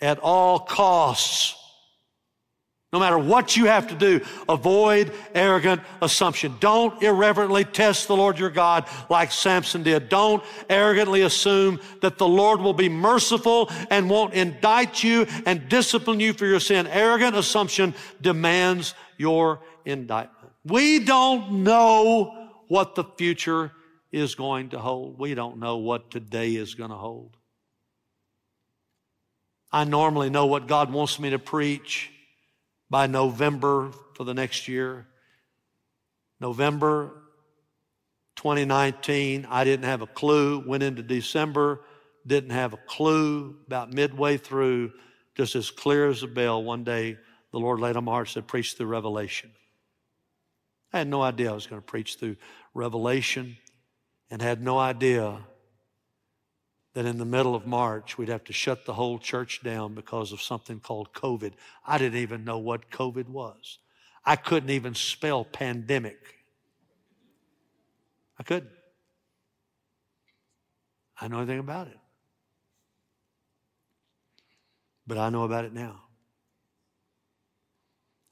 at 0.00 0.18
all 0.18 0.60
costs, 0.60 1.56
No 2.92 2.98
matter 2.98 3.18
what 3.18 3.56
you 3.56 3.66
have 3.66 3.86
to 3.88 3.94
do, 3.94 4.20
avoid 4.48 5.12
arrogant 5.32 5.80
assumption. 6.02 6.56
Don't 6.58 7.00
irreverently 7.00 7.64
test 7.64 8.08
the 8.08 8.16
Lord 8.16 8.36
your 8.36 8.50
God 8.50 8.84
like 9.08 9.30
Samson 9.30 9.84
did. 9.84 10.08
Don't 10.08 10.42
arrogantly 10.68 11.22
assume 11.22 11.78
that 12.00 12.18
the 12.18 12.26
Lord 12.26 12.60
will 12.60 12.72
be 12.72 12.88
merciful 12.88 13.70
and 13.90 14.10
won't 14.10 14.34
indict 14.34 15.04
you 15.04 15.26
and 15.46 15.68
discipline 15.68 16.18
you 16.18 16.32
for 16.32 16.46
your 16.46 16.58
sin. 16.58 16.88
Arrogant 16.88 17.36
assumption 17.36 17.94
demands 18.20 18.94
your 19.18 19.60
indictment. 19.84 20.52
We 20.64 20.98
don't 20.98 21.62
know 21.62 22.48
what 22.66 22.96
the 22.96 23.04
future 23.04 23.70
is 24.12 24.34
going 24.34 24.70
to 24.70 24.78
hold. 24.78 25.18
We 25.18 25.34
don't 25.34 25.58
know 25.58 25.76
what 25.76 26.10
today 26.10 26.54
is 26.54 26.74
going 26.74 26.90
to 26.90 26.96
hold. 26.96 27.36
I 29.72 29.84
normally 29.84 30.30
know 30.30 30.46
what 30.46 30.66
God 30.66 30.92
wants 30.92 31.18
me 31.18 31.30
to 31.30 31.38
preach 31.38 32.10
by 32.88 33.06
November 33.06 33.92
for 34.14 34.24
the 34.24 34.34
next 34.34 34.66
year. 34.66 35.06
November 36.40 37.12
2019, 38.36 39.46
I 39.48 39.64
didn't 39.64 39.84
have 39.84 40.02
a 40.02 40.06
clue. 40.06 40.64
Went 40.66 40.82
into 40.82 41.02
December, 41.02 41.82
didn't 42.26 42.50
have 42.50 42.72
a 42.72 42.78
clue. 42.78 43.56
About 43.66 43.92
midway 43.92 44.38
through, 44.38 44.92
just 45.36 45.54
as 45.54 45.70
clear 45.70 46.08
as 46.08 46.24
a 46.24 46.26
bell, 46.26 46.64
one 46.64 46.82
day 46.82 47.16
the 47.52 47.58
Lord 47.58 47.78
laid 47.78 47.96
on 47.96 48.04
my 48.04 48.12
heart 48.12 48.28
said, 48.28 48.48
Preach 48.48 48.74
through 48.74 48.86
Revelation. 48.86 49.50
I 50.92 50.98
had 50.98 51.08
no 51.08 51.22
idea 51.22 51.50
I 51.50 51.54
was 51.54 51.68
going 51.68 51.80
to 51.80 51.86
preach 51.86 52.16
through 52.16 52.36
Revelation 52.74 53.56
and 54.30 54.40
had 54.40 54.62
no 54.62 54.78
idea 54.78 55.38
that 56.94 57.06
in 57.06 57.18
the 57.18 57.24
middle 57.24 57.54
of 57.54 57.66
March 57.66 58.18
we'd 58.18 58.28
have 58.28 58.44
to 58.44 58.52
shut 58.52 58.84
the 58.84 58.94
whole 58.94 59.18
church 59.18 59.60
down 59.62 59.94
because 59.94 60.32
of 60.32 60.42
something 60.42 60.80
called 60.80 61.12
COVID. 61.12 61.52
I 61.86 61.98
didn't 61.98 62.18
even 62.18 62.44
know 62.44 62.58
what 62.58 62.90
COVID 62.90 63.28
was. 63.28 63.78
I 64.24 64.36
couldn't 64.36 64.70
even 64.70 64.94
spell 64.94 65.44
pandemic. 65.44 66.36
I 68.38 68.42
couldn't. 68.42 68.72
I 71.20 71.28
know 71.28 71.38
anything 71.38 71.58
about 71.58 71.88
it. 71.88 71.98
But 75.06 75.18
I 75.18 75.28
know 75.28 75.44
about 75.44 75.64
it 75.64 75.72
now. 75.72 76.02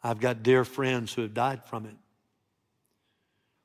I've 0.03 0.21
got 0.21 0.43
dear 0.43 0.65
friends 0.65 1.13
who 1.13 1.23
have 1.23 1.35
died 1.35 1.65
from 1.65 1.87
it. 1.87 1.97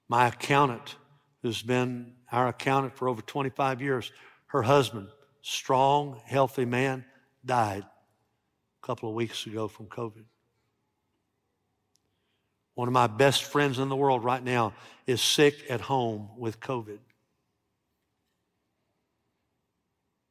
My 0.09 0.27
accountant, 0.27 0.95
who's 1.43 1.61
been 1.61 2.13
our 2.31 2.47
accountant 2.47 2.95
for 2.95 3.07
over 3.07 3.21
25 3.21 3.81
years, 3.81 4.11
her 4.47 4.63
husband, 4.63 5.09
strong, 5.41 6.19
healthy 6.25 6.65
man, 6.65 7.05
died 7.45 7.83
a 7.83 8.87
couple 8.87 9.09
of 9.09 9.15
weeks 9.15 9.45
ago 9.45 9.67
from 9.67 9.85
COVID. 9.85 10.23
One 12.75 12.87
of 12.87 12.93
my 12.93 13.07
best 13.07 13.43
friends 13.43 13.77
in 13.77 13.89
the 13.89 13.95
world 13.95 14.23
right 14.23 14.43
now 14.43 14.73
is 15.05 15.21
sick 15.21 15.55
at 15.69 15.81
home 15.81 16.29
with 16.37 16.59
COVID. 16.59 16.97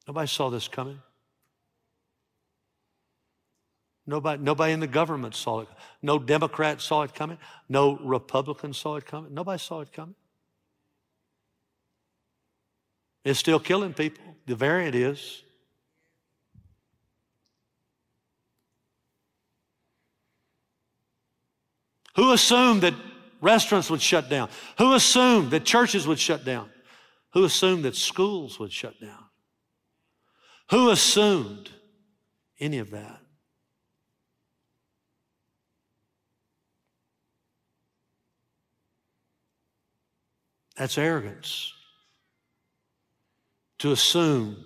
Nobody 0.08 0.26
saw 0.26 0.50
this 0.50 0.66
coming. 0.66 0.98
Nobody, 4.04 4.42
nobody 4.42 4.72
in 4.72 4.80
the 4.80 4.88
government 4.88 5.36
saw 5.36 5.60
it. 5.60 5.68
No 6.00 6.18
Democrat 6.18 6.80
saw 6.80 7.02
it 7.02 7.14
coming. 7.14 7.38
No 7.68 7.98
Republican 7.98 8.72
saw 8.72 8.96
it 8.96 9.06
coming. 9.06 9.32
Nobody 9.32 9.58
saw 9.58 9.82
it 9.82 9.92
coming. 9.92 10.16
It's 13.24 13.38
still 13.38 13.60
killing 13.60 13.94
people. 13.94 14.24
The 14.46 14.56
variant 14.56 14.94
is. 14.94 15.42
Who 22.16 22.32
assumed 22.32 22.82
that 22.82 22.94
restaurants 23.40 23.88
would 23.88 24.02
shut 24.02 24.28
down? 24.28 24.50
Who 24.78 24.94
assumed 24.94 25.50
that 25.52 25.64
churches 25.64 26.06
would 26.06 26.18
shut 26.18 26.44
down? 26.44 26.68
Who 27.32 27.44
assumed 27.44 27.84
that 27.84 27.96
schools 27.96 28.58
would 28.58 28.72
shut 28.72 29.00
down? 29.00 29.24
Who 30.70 30.90
assumed 30.90 31.70
any 32.60 32.78
of 32.78 32.90
that? 32.90 33.20
That's 40.76 40.98
arrogance 40.98 41.72
to 43.82 43.90
assume 43.90 44.64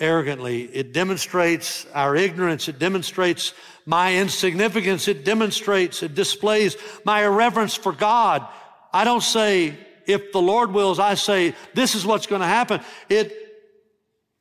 arrogantly. 0.00 0.64
It 0.64 0.92
demonstrates 0.92 1.86
our 1.94 2.16
ignorance. 2.16 2.68
It 2.68 2.80
demonstrates 2.80 3.54
my 3.86 4.16
insignificance. 4.16 5.06
It 5.06 5.24
demonstrates, 5.24 6.02
it 6.02 6.16
displays 6.16 6.76
my 7.04 7.24
irreverence 7.24 7.76
for 7.76 7.92
God. 7.92 8.44
I 8.92 9.04
don't 9.04 9.22
say, 9.22 9.78
if 10.06 10.32
the 10.32 10.42
Lord 10.42 10.72
wills, 10.72 10.98
I 10.98 11.14
say, 11.14 11.54
this 11.72 11.94
is 11.94 12.04
what's 12.04 12.26
going 12.26 12.40
to 12.40 12.48
happen. 12.48 12.80
It 13.08 13.32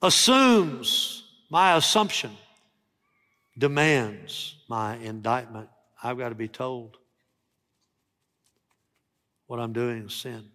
assumes 0.02 1.24
my 1.52 1.76
assumption, 1.76 2.32
demands 3.56 4.56
my 4.68 4.98
indictment. 4.98 5.70
I've 6.02 6.18
got 6.18 6.30
to 6.30 6.36
be 6.36 6.48
told 6.48 6.98
what 9.46 9.60
I'm 9.60 9.74
doing 9.74 10.08
is 10.08 10.14
sin. 10.16 10.50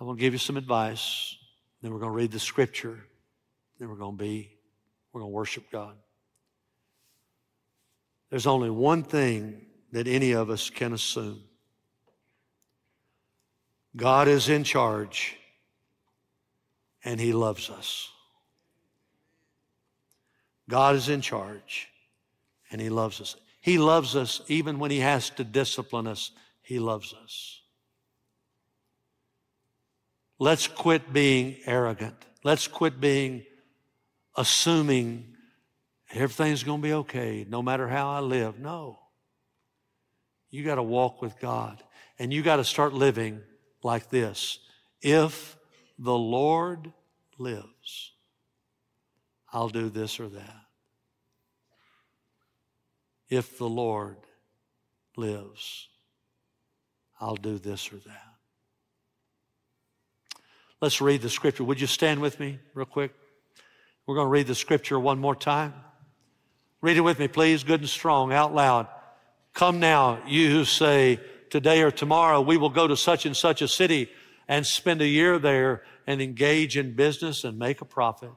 I'm 0.00 0.06
going 0.06 0.16
to 0.16 0.20
give 0.20 0.32
you 0.32 0.38
some 0.38 0.56
advice. 0.56 1.36
Then 1.82 1.92
we're 1.92 1.98
going 1.98 2.12
to 2.12 2.16
read 2.16 2.32
the 2.32 2.40
scripture. 2.40 2.98
Then 3.78 3.90
we're 3.90 3.96
going 3.96 4.16
to 4.16 4.22
be, 4.22 4.50
we're 5.12 5.20
going 5.20 5.30
to 5.30 5.34
worship 5.34 5.70
God. 5.70 5.94
There's 8.30 8.46
only 8.46 8.70
one 8.70 9.02
thing 9.02 9.66
that 9.92 10.06
any 10.06 10.32
of 10.32 10.50
us 10.50 10.70
can 10.70 10.92
assume 10.92 11.42
God 13.96 14.28
is 14.28 14.48
in 14.48 14.62
charge 14.62 15.36
and 17.04 17.20
He 17.20 17.32
loves 17.32 17.70
us. 17.70 18.08
God 20.68 20.94
is 20.94 21.08
in 21.08 21.20
charge 21.20 21.88
and 22.70 22.80
He 22.80 22.88
loves 22.88 23.20
us. 23.20 23.36
He 23.60 23.78
loves 23.78 24.14
us 24.14 24.42
even 24.46 24.78
when 24.78 24.92
He 24.92 25.00
has 25.00 25.30
to 25.30 25.44
discipline 25.44 26.06
us. 26.06 26.30
He 26.62 26.78
loves 26.78 27.12
us. 27.12 27.59
Let's 30.40 30.66
quit 30.66 31.12
being 31.12 31.58
arrogant. 31.66 32.16
Let's 32.42 32.66
quit 32.66 32.98
being 32.98 33.44
assuming 34.34 35.36
everything's 36.10 36.62
going 36.62 36.80
to 36.80 36.82
be 36.82 36.94
okay 36.94 37.44
no 37.46 37.60
matter 37.60 37.86
how 37.86 38.10
I 38.10 38.20
live. 38.20 38.58
No. 38.58 38.98
You 40.48 40.64
got 40.64 40.76
to 40.76 40.82
walk 40.82 41.20
with 41.20 41.38
God 41.38 41.82
and 42.18 42.32
you 42.32 42.42
got 42.42 42.56
to 42.56 42.64
start 42.64 42.94
living 42.94 43.42
like 43.82 44.08
this. 44.08 44.60
If 45.02 45.58
the 45.98 46.16
Lord 46.16 46.90
lives, 47.36 48.12
I'll 49.52 49.68
do 49.68 49.90
this 49.90 50.18
or 50.18 50.28
that. 50.30 50.56
If 53.28 53.58
the 53.58 53.68
Lord 53.68 54.16
lives, 55.18 55.88
I'll 57.20 57.36
do 57.36 57.58
this 57.58 57.92
or 57.92 57.96
that. 57.96 58.29
Let's 60.80 61.00
read 61.00 61.20
the 61.20 61.28
scripture. 61.28 61.64
Would 61.64 61.80
you 61.80 61.86
stand 61.86 62.20
with 62.20 62.40
me 62.40 62.58
real 62.72 62.86
quick? 62.86 63.12
We're 64.06 64.14
going 64.14 64.26
to 64.26 64.30
read 64.30 64.46
the 64.46 64.54
scripture 64.54 64.98
one 64.98 65.18
more 65.18 65.36
time. 65.36 65.74
Read 66.80 66.96
it 66.96 67.02
with 67.02 67.18
me, 67.18 67.28
please, 67.28 67.62
good 67.64 67.80
and 67.80 67.88
strong, 67.88 68.32
out 68.32 68.54
loud. 68.54 68.86
Come 69.52 69.78
now, 69.78 70.22
you 70.26 70.50
who 70.50 70.64
say, 70.64 71.20
today 71.50 71.82
or 71.82 71.90
tomorrow 71.90 72.40
we 72.40 72.56
will 72.56 72.70
go 72.70 72.86
to 72.86 72.96
such 72.96 73.26
and 73.26 73.36
such 73.36 73.60
a 73.60 73.68
city 73.68 74.08
and 74.48 74.66
spend 74.66 75.02
a 75.02 75.06
year 75.06 75.38
there 75.38 75.82
and 76.06 76.22
engage 76.22 76.78
in 76.78 76.94
business 76.94 77.44
and 77.44 77.58
make 77.58 77.82
a 77.82 77.84
profit. 77.84 78.30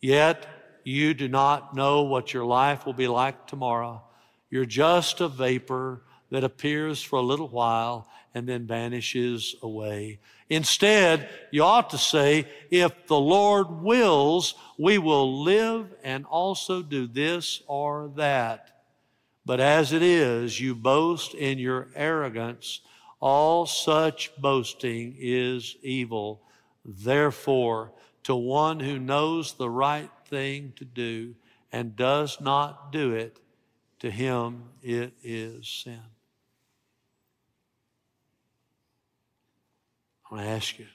Yet 0.00 0.46
you 0.82 1.14
do 1.14 1.28
not 1.28 1.76
know 1.76 2.02
what 2.02 2.34
your 2.34 2.44
life 2.44 2.84
will 2.84 2.92
be 2.92 3.06
like 3.06 3.46
tomorrow. 3.46 4.02
You're 4.50 4.66
just 4.66 5.20
a 5.20 5.28
vapor 5.28 6.02
that 6.30 6.42
appears 6.42 7.02
for 7.02 7.20
a 7.20 7.22
little 7.22 7.48
while 7.48 8.08
and 8.34 8.48
then 8.48 8.66
vanishes 8.66 9.54
away. 9.62 10.18
Instead, 10.48 11.28
you 11.50 11.62
ought 11.62 11.90
to 11.90 11.98
say, 11.98 12.46
if 12.70 13.06
the 13.06 13.18
Lord 13.18 13.82
wills, 13.82 14.54
we 14.78 14.98
will 14.98 15.42
live 15.42 15.94
and 16.02 16.24
also 16.26 16.82
do 16.82 17.06
this 17.06 17.62
or 17.66 18.10
that. 18.16 18.84
But 19.44 19.60
as 19.60 19.92
it 19.92 20.02
is, 20.02 20.60
you 20.60 20.74
boast 20.74 21.34
in 21.34 21.58
your 21.58 21.88
arrogance. 21.94 22.80
All 23.20 23.66
such 23.66 24.32
boasting 24.36 25.16
is 25.18 25.76
evil. 25.82 26.42
Therefore, 26.84 27.92
to 28.24 28.34
one 28.34 28.80
who 28.80 28.98
knows 28.98 29.54
the 29.54 29.70
right 29.70 30.10
thing 30.26 30.72
to 30.76 30.84
do 30.84 31.34
and 31.72 31.96
does 31.96 32.40
not 32.40 32.92
do 32.92 33.12
it, 33.12 33.38
to 34.00 34.10
him 34.10 34.64
it 34.82 35.12
is 35.22 35.66
sin. 35.66 36.00
I 40.32 40.34
want 40.34 40.46
to 40.46 40.50
ask 40.52 40.78
you 40.78 40.86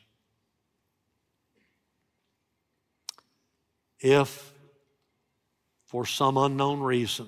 if 3.99 4.51
for 5.85 6.07
some 6.07 6.37
unknown 6.37 6.79
reason 6.79 7.27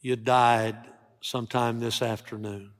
you 0.00 0.16
died 0.16 0.78
sometime 1.20 1.80
this 1.80 2.00
afternoon, 2.00 2.70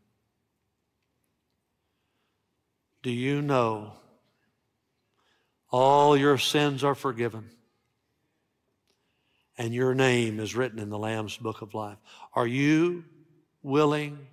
do 3.02 3.10
you 3.10 3.42
know 3.42 3.92
all 5.70 6.16
your 6.16 6.38
sins 6.38 6.82
are 6.84 6.94
forgiven 6.94 7.50
and 9.58 9.74
your 9.74 9.94
name 9.94 10.40
is 10.40 10.56
written 10.56 10.78
in 10.78 10.88
the 10.88 10.98
Lamb's 10.98 11.36
book 11.36 11.60
of 11.60 11.74
life? 11.74 11.98
Are 12.32 12.46
you 12.46 13.04
willing 13.62 14.26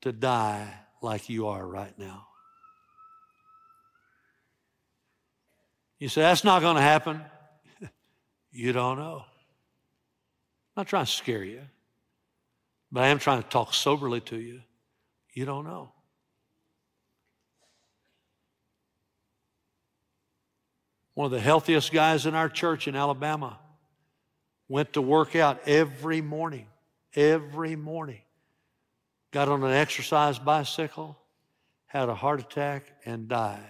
to 0.00 0.10
die 0.10 0.68
like 1.02 1.28
you 1.28 1.48
are 1.48 1.66
right 1.66 1.96
now? 1.98 2.26
You 5.98 6.08
say, 6.08 6.22
that's 6.22 6.42
not 6.42 6.62
going 6.62 6.76
to 6.76 6.82
happen. 6.82 7.20
you 8.50 8.72
don't 8.72 8.98
know. 8.98 9.24
I'm 9.24 10.80
not 10.80 10.88
trying 10.88 11.04
to 11.04 11.10
scare 11.12 11.44
you, 11.44 11.60
but 12.90 13.04
I 13.04 13.08
am 13.08 13.18
trying 13.18 13.42
to 13.42 13.48
talk 13.48 13.74
soberly 13.74 14.20
to 14.22 14.36
you. 14.36 14.62
You 15.32 15.44
don't 15.44 15.64
know. 15.64 15.92
One 21.14 21.26
of 21.26 21.30
the 21.30 21.40
healthiest 21.40 21.92
guys 21.92 22.26
in 22.26 22.34
our 22.34 22.48
church 22.48 22.88
in 22.88 22.96
Alabama 22.96 23.58
went 24.68 24.94
to 24.94 25.02
work 25.02 25.36
out 25.36 25.60
every 25.68 26.22
morning, 26.22 26.66
every 27.14 27.76
morning. 27.76 28.22
Got 29.32 29.48
on 29.48 29.64
an 29.64 29.72
exercise 29.72 30.38
bicycle, 30.38 31.18
had 31.86 32.08
a 32.08 32.14
heart 32.14 32.40
attack, 32.40 32.84
and 33.04 33.28
died. 33.28 33.60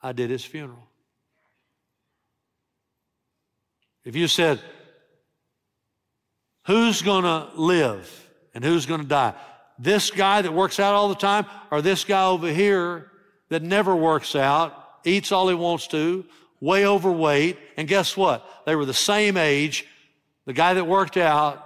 I 0.00 0.12
did 0.12 0.30
his 0.30 0.44
funeral. 0.44 0.88
If 4.04 4.14
you 4.14 4.28
said, 4.28 4.60
who's 6.66 7.02
going 7.02 7.24
to 7.24 7.48
live 7.56 8.30
and 8.54 8.62
who's 8.64 8.86
going 8.86 9.00
to 9.00 9.06
die? 9.06 9.34
This 9.78 10.10
guy 10.10 10.42
that 10.42 10.52
works 10.52 10.78
out 10.78 10.94
all 10.94 11.08
the 11.08 11.14
time 11.14 11.46
or 11.70 11.82
this 11.82 12.04
guy 12.04 12.26
over 12.26 12.48
here 12.48 13.10
that 13.48 13.62
never 13.62 13.96
works 13.96 14.36
out, 14.36 15.00
eats 15.04 15.32
all 15.32 15.48
he 15.48 15.54
wants 15.54 15.88
to, 15.88 16.24
way 16.60 16.86
overweight, 16.86 17.58
and 17.76 17.88
guess 17.88 18.16
what? 18.16 18.46
They 18.66 18.76
were 18.76 18.86
the 18.86 18.94
same 18.94 19.36
age. 19.36 19.86
The 20.44 20.52
guy 20.52 20.74
that 20.74 20.86
worked 20.86 21.16
out 21.16 21.60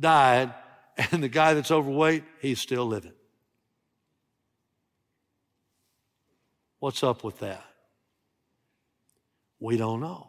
died, 0.00 0.54
and 0.96 1.22
the 1.22 1.28
guy 1.28 1.54
that's 1.54 1.70
overweight, 1.70 2.24
he's 2.40 2.60
still 2.60 2.86
living. 2.86 3.12
What's 6.78 7.02
up 7.04 7.22
with 7.22 7.38
that? 7.40 7.64
We 9.60 9.76
don't 9.76 10.00
know. 10.00 10.28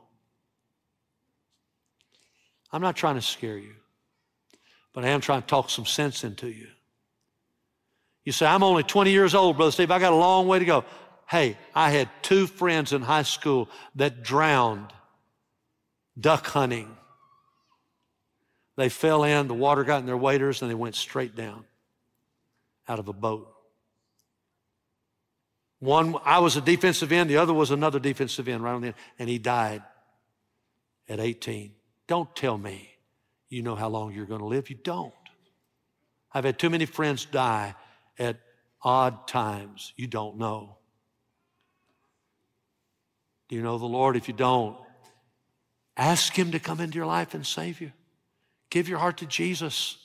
I'm 2.71 2.81
not 2.81 2.95
trying 2.95 3.15
to 3.15 3.21
scare 3.21 3.57
you, 3.57 3.73
but 4.93 5.03
I 5.03 5.09
am 5.09 5.21
trying 5.21 5.41
to 5.41 5.47
talk 5.47 5.69
some 5.69 5.85
sense 5.85 6.23
into 6.23 6.47
you. 6.47 6.67
You 8.23 8.31
say, 8.31 8.45
I'm 8.45 8.63
only 8.63 8.83
20 8.83 9.11
years 9.11 9.35
old, 9.35 9.57
Brother 9.57 9.71
Steve. 9.71 9.91
I 9.91 9.99
got 9.99 10.13
a 10.13 10.15
long 10.15 10.47
way 10.47 10.59
to 10.59 10.65
go. 10.65 10.85
Hey, 11.27 11.57
I 11.73 11.89
had 11.89 12.09
two 12.21 12.47
friends 12.47 12.93
in 12.93 13.01
high 13.01 13.23
school 13.23 13.69
that 13.95 14.23
drowned 14.23 14.93
duck 16.19 16.45
hunting. 16.47 16.95
They 18.75 18.89
fell 18.89 19.23
in, 19.23 19.47
the 19.47 19.53
water 19.53 19.83
got 19.83 19.99
in 19.99 20.05
their 20.05 20.17
waders, 20.17 20.61
and 20.61 20.69
they 20.69 20.75
went 20.75 20.95
straight 20.95 21.35
down 21.35 21.65
out 22.87 22.99
of 22.99 23.07
a 23.07 23.13
boat. 23.13 23.53
One, 25.79 26.15
I 26.23 26.39
was 26.39 26.55
a 26.55 26.61
defensive 26.61 27.11
end, 27.11 27.29
the 27.29 27.37
other 27.37 27.53
was 27.53 27.71
another 27.71 27.99
defensive 27.99 28.47
end 28.47 28.63
right 28.63 28.73
on 28.73 28.81
the 28.81 28.87
end, 28.87 28.95
and 29.19 29.29
he 29.29 29.37
died 29.37 29.83
at 31.09 31.19
18. 31.19 31.73
Don't 32.07 32.33
tell 32.35 32.57
me 32.57 32.89
you 33.49 33.61
know 33.61 33.75
how 33.75 33.89
long 33.89 34.13
you're 34.13 34.25
going 34.25 34.39
to 34.39 34.47
live. 34.47 34.69
You 34.69 34.77
don't. 34.81 35.13
I've 36.33 36.45
had 36.45 36.57
too 36.57 36.69
many 36.69 36.85
friends 36.85 37.25
die 37.25 37.75
at 38.17 38.37
odd 38.81 39.27
times. 39.27 39.93
You 39.95 40.07
don't 40.07 40.37
know. 40.37 40.77
Do 43.49 43.55
you 43.55 43.61
know 43.61 43.77
the 43.77 43.85
Lord? 43.85 44.15
If 44.15 44.27
you 44.27 44.33
don't, 44.33 44.77
ask 45.95 46.33
Him 46.33 46.51
to 46.51 46.59
come 46.59 46.79
into 46.79 46.95
your 46.95 47.05
life 47.05 47.33
and 47.33 47.45
save 47.45 47.79
you. 47.81 47.91
Give 48.73 48.89
your 48.89 48.97
heart 48.97 49.17
to 49.17 49.27
Jesus. 49.27 49.97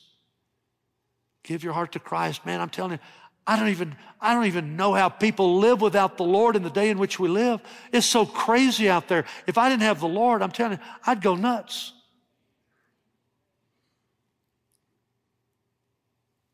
Give 1.42 1.64
your 1.64 1.72
heart 1.72 1.92
to 1.92 1.98
Christ. 1.98 2.44
Man, 2.44 2.60
I'm 2.60 2.68
telling 2.68 2.92
you, 2.92 2.98
I 3.46 3.58
don't 3.58 3.68
even, 3.68 3.96
I 4.20 4.34
don't 4.34 4.44
even 4.44 4.76
know 4.76 4.92
how 4.92 5.08
people 5.08 5.58
live 5.58 5.80
without 5.80 6.18
the 6.18 6.24
Lord 6.24 6.54
in 6.54 6.62
the 6.62 6.68
day 6.68 6.90
in 6.90 6.98
which 6.98 7.18
we 7.18 7.28
live. 7.28 7.62
It's 7.94 8.04
so 8.04 8.26
crazy 8.26 8.90
out 8.90 9.08
there. 9.08 9.24
If 9.46 9.56
I 9.56 9.70
didn't 9.70 9.84
have 9.84 10.00
the 10.00 10.06
Lord, 10.06 10.42
I'm 10.42 10.50
telling 10.50 10.76
you, 10.76 10.84
I'd 11.06 11.22
go 11.22 11.34
nuts. 11.34 11.94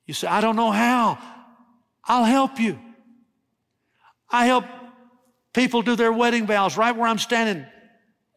You 0.07 0.15
say, 0.15 0.29
I 0.29 0.41
don't 0.41 0.55
know 0.55 0.71
how. 0.71 1.19
I'll 2.05 2.27
help 2.27 2.61
you. 2.61 2.79
I 4.31 4.47
help 4.47 4.67
people 5.53 5.83
do 5.83 5.97
their 5.97 6.13
wedding 6.13 6.47
vows 6.47 6.77
right 6.77 6.95
where 6.95 7.09
I'm 7.09 7.19
standing 7.19 7.67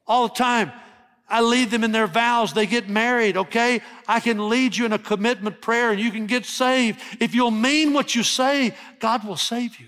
all 0.07 0.29
the 0.29 0.33
time. 0.33 0.71
I 1.29 1.41
lead 1.41 1.71
them 1.71 1.83
in 1.83 1.91
their 1.91 2.07
vows. 2.07 2.53
They 2.53 2.65
get 2.65 2.87
married, 2.87 3.35
okay? 3.35 3.81
I 4.07 4.19
can 4.19 4.49
lead 4.49 4.77
you 4.77 4.85
in 4.85 4.93
a 4.93 4.99
commitment 4.99 5.61
prayer 5.61 5.91
and 5.91 5.99
you 5.99 6.11
can 6.11 6.25
get 6.25 6.45
saved. 6.45 7.01
If 7.19 7.35
you'll 7.35 7.51
mean 7.51 7.93
what 7.93 8.15
you 8.15 8.23
say, 8.23 8.75
God 8.99 9.25
will 9.25 9.35
save 9.35 9.79
you. 9.79 9.87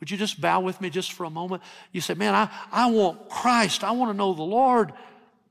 Would 0.00 0.10
you 0.10 0.16
just 0.16 0.40
bow 0.40 0.60
with 0.60 0.80
me 0.80 0.90
just 0.90 1.12
for 1.12 1.24
a 1.24 1.30
moment? 1.30 1.62
You 1.92 2.00
say, 2.00 2.14
man, 2.14 2.34
I, 2.34 2.48
I 2.70 2.90
want 2.90 3.28
Christ. 3.28 3.84
I 3.84 3.90
want 3.90 4.10
to 4.10 4.16
know 4.16 4.32
the 4.32 4.42
Lord. 4.42 4.92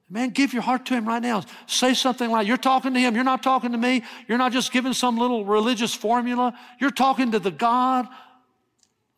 Man, 0.09 0.29
give 0.29 0.53
your 0.53 0.61
heart 0.61 0.85
to 0.85 0.93
Him 0.93 1.05
right 1.05 1.21
now. 1.21 1.43
Say 1.65 1.93
something 1.93 2.31
like, 2.31 2.47
You're 2.47 2.55
talking 2.55 2.93
to 2.93 2.99
Him. 2.99 3.13
You're 3.13 3.25
not 3.25 3.43
talking 3.43 3.73
to 3.73 3.77
me. 3.77 4.03
You're 4.27 4.37
not 4.37 4.53
just 4.53 4.71
giving 4.71 4.93
some 4.93 5.17
little 5.17 5.43
religious 5.43 5.93
formula. 5.93 6.57
You're 6.79 6.91
talking 6.91 7.31
to 7.33 7.39
the 7.39 7.51
God 7.51 8.07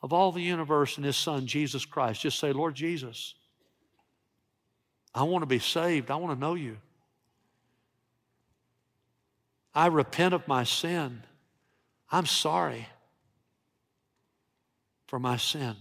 of 0.01 0.13
all 0.13 0.31
the 0.31 0.41
universe 0.41 0.97
and 0.97 1.05
His 1.05 1.15
Son, 1.15 1.45
Jesus 1.45 1.85
Christ. 1.85 2.21
Just 2.21 2.39
say, 2.39 2.51
Lord 2.51 2.73
Jesus, 2.73 3.35
I 5.19 5.23
want 5.23 5.41
to 5.41 5.47
be 5.47 5.59
saved. 5.59 6.11
I 6.11 6.15
want 6.15 6.33
to 6.33 6.39
know 6.39 6.53
you. 6.53 6.77
I 9.75 9.87
repent 9.87 10.33
of 10.33 10.47
my 10.47 10.63
sin. 10.63 11.23
I'm 12.09 12.25
sorry 12.25 12.87
for 15.07 15.19
my 15.19 15.35
sin. 15.35 15.75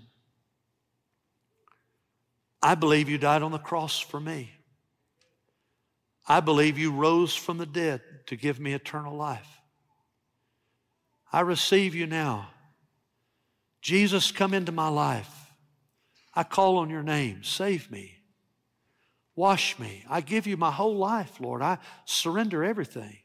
I 2.60 2.74
believe 2.74 3.08
you 3.08 3.16
died 3.16 3.42
on 3.42 3.52
the 3.52 3.58
cross 3.58 4.00
for 4.00 4.18
me. 4.18 4.50
I 6.26 6.40
believe 6.40 6.76
you 6.76 6.90
rose 6.90 7.36
from 7.36 7.58
the 7.58 7.66
dead 7.66 8.00
to 8.26 8.34
give 8.34 8.58
me 8.58 8.72
eternal 8.72 9.14
life. 9.14 9.60
I 11.32 11.42
receive 11.42 11.94
you 11.94 12.08
now. 12.08 12.48
Jesus, 13.82 14.32
come 14.32 14.52
into 14.52 14.72
my 14.72 14.88
life. 14.88 15.52
I 16.34 16.42
call 16.42 16.78
on 16.78 16.90
your 16.90 17.04
name. 17.04 17.44
Save 17.44 17.88
me. 17.88 18.17
Wash 19.38 19.78
me. 19.78 20.02
I 20.10 20.20
give 20.20 20.48
you 20.48 20.56
my 20.56 20.72
whole 20.72 20.96
life, 20.96 21.40
Lord. 21.40 21.62
I 21.62 21.78
surrender 22.04 22.64
everything 22.64 23.18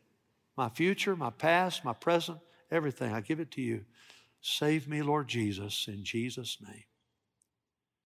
my 0.56 0.70
future, 0.70 1.16
my 1.16 1.32
past, 1.32 1.84
my 1.84 1.94
present, 1.94 2.38
everything. 2.70 3.12
I 3.12 3.20
give 3.22 3.40
it 3.40 3.50
to 3.54 3.64
you. 3.64 3.84
Save 4.40 4.88
me, 4.88 5.02
Lord 5.02 5.28
Jesus, 5.28 5.88
in 5.88 6.04
Jesus' 6.04 6.60
name. 6.62 6.84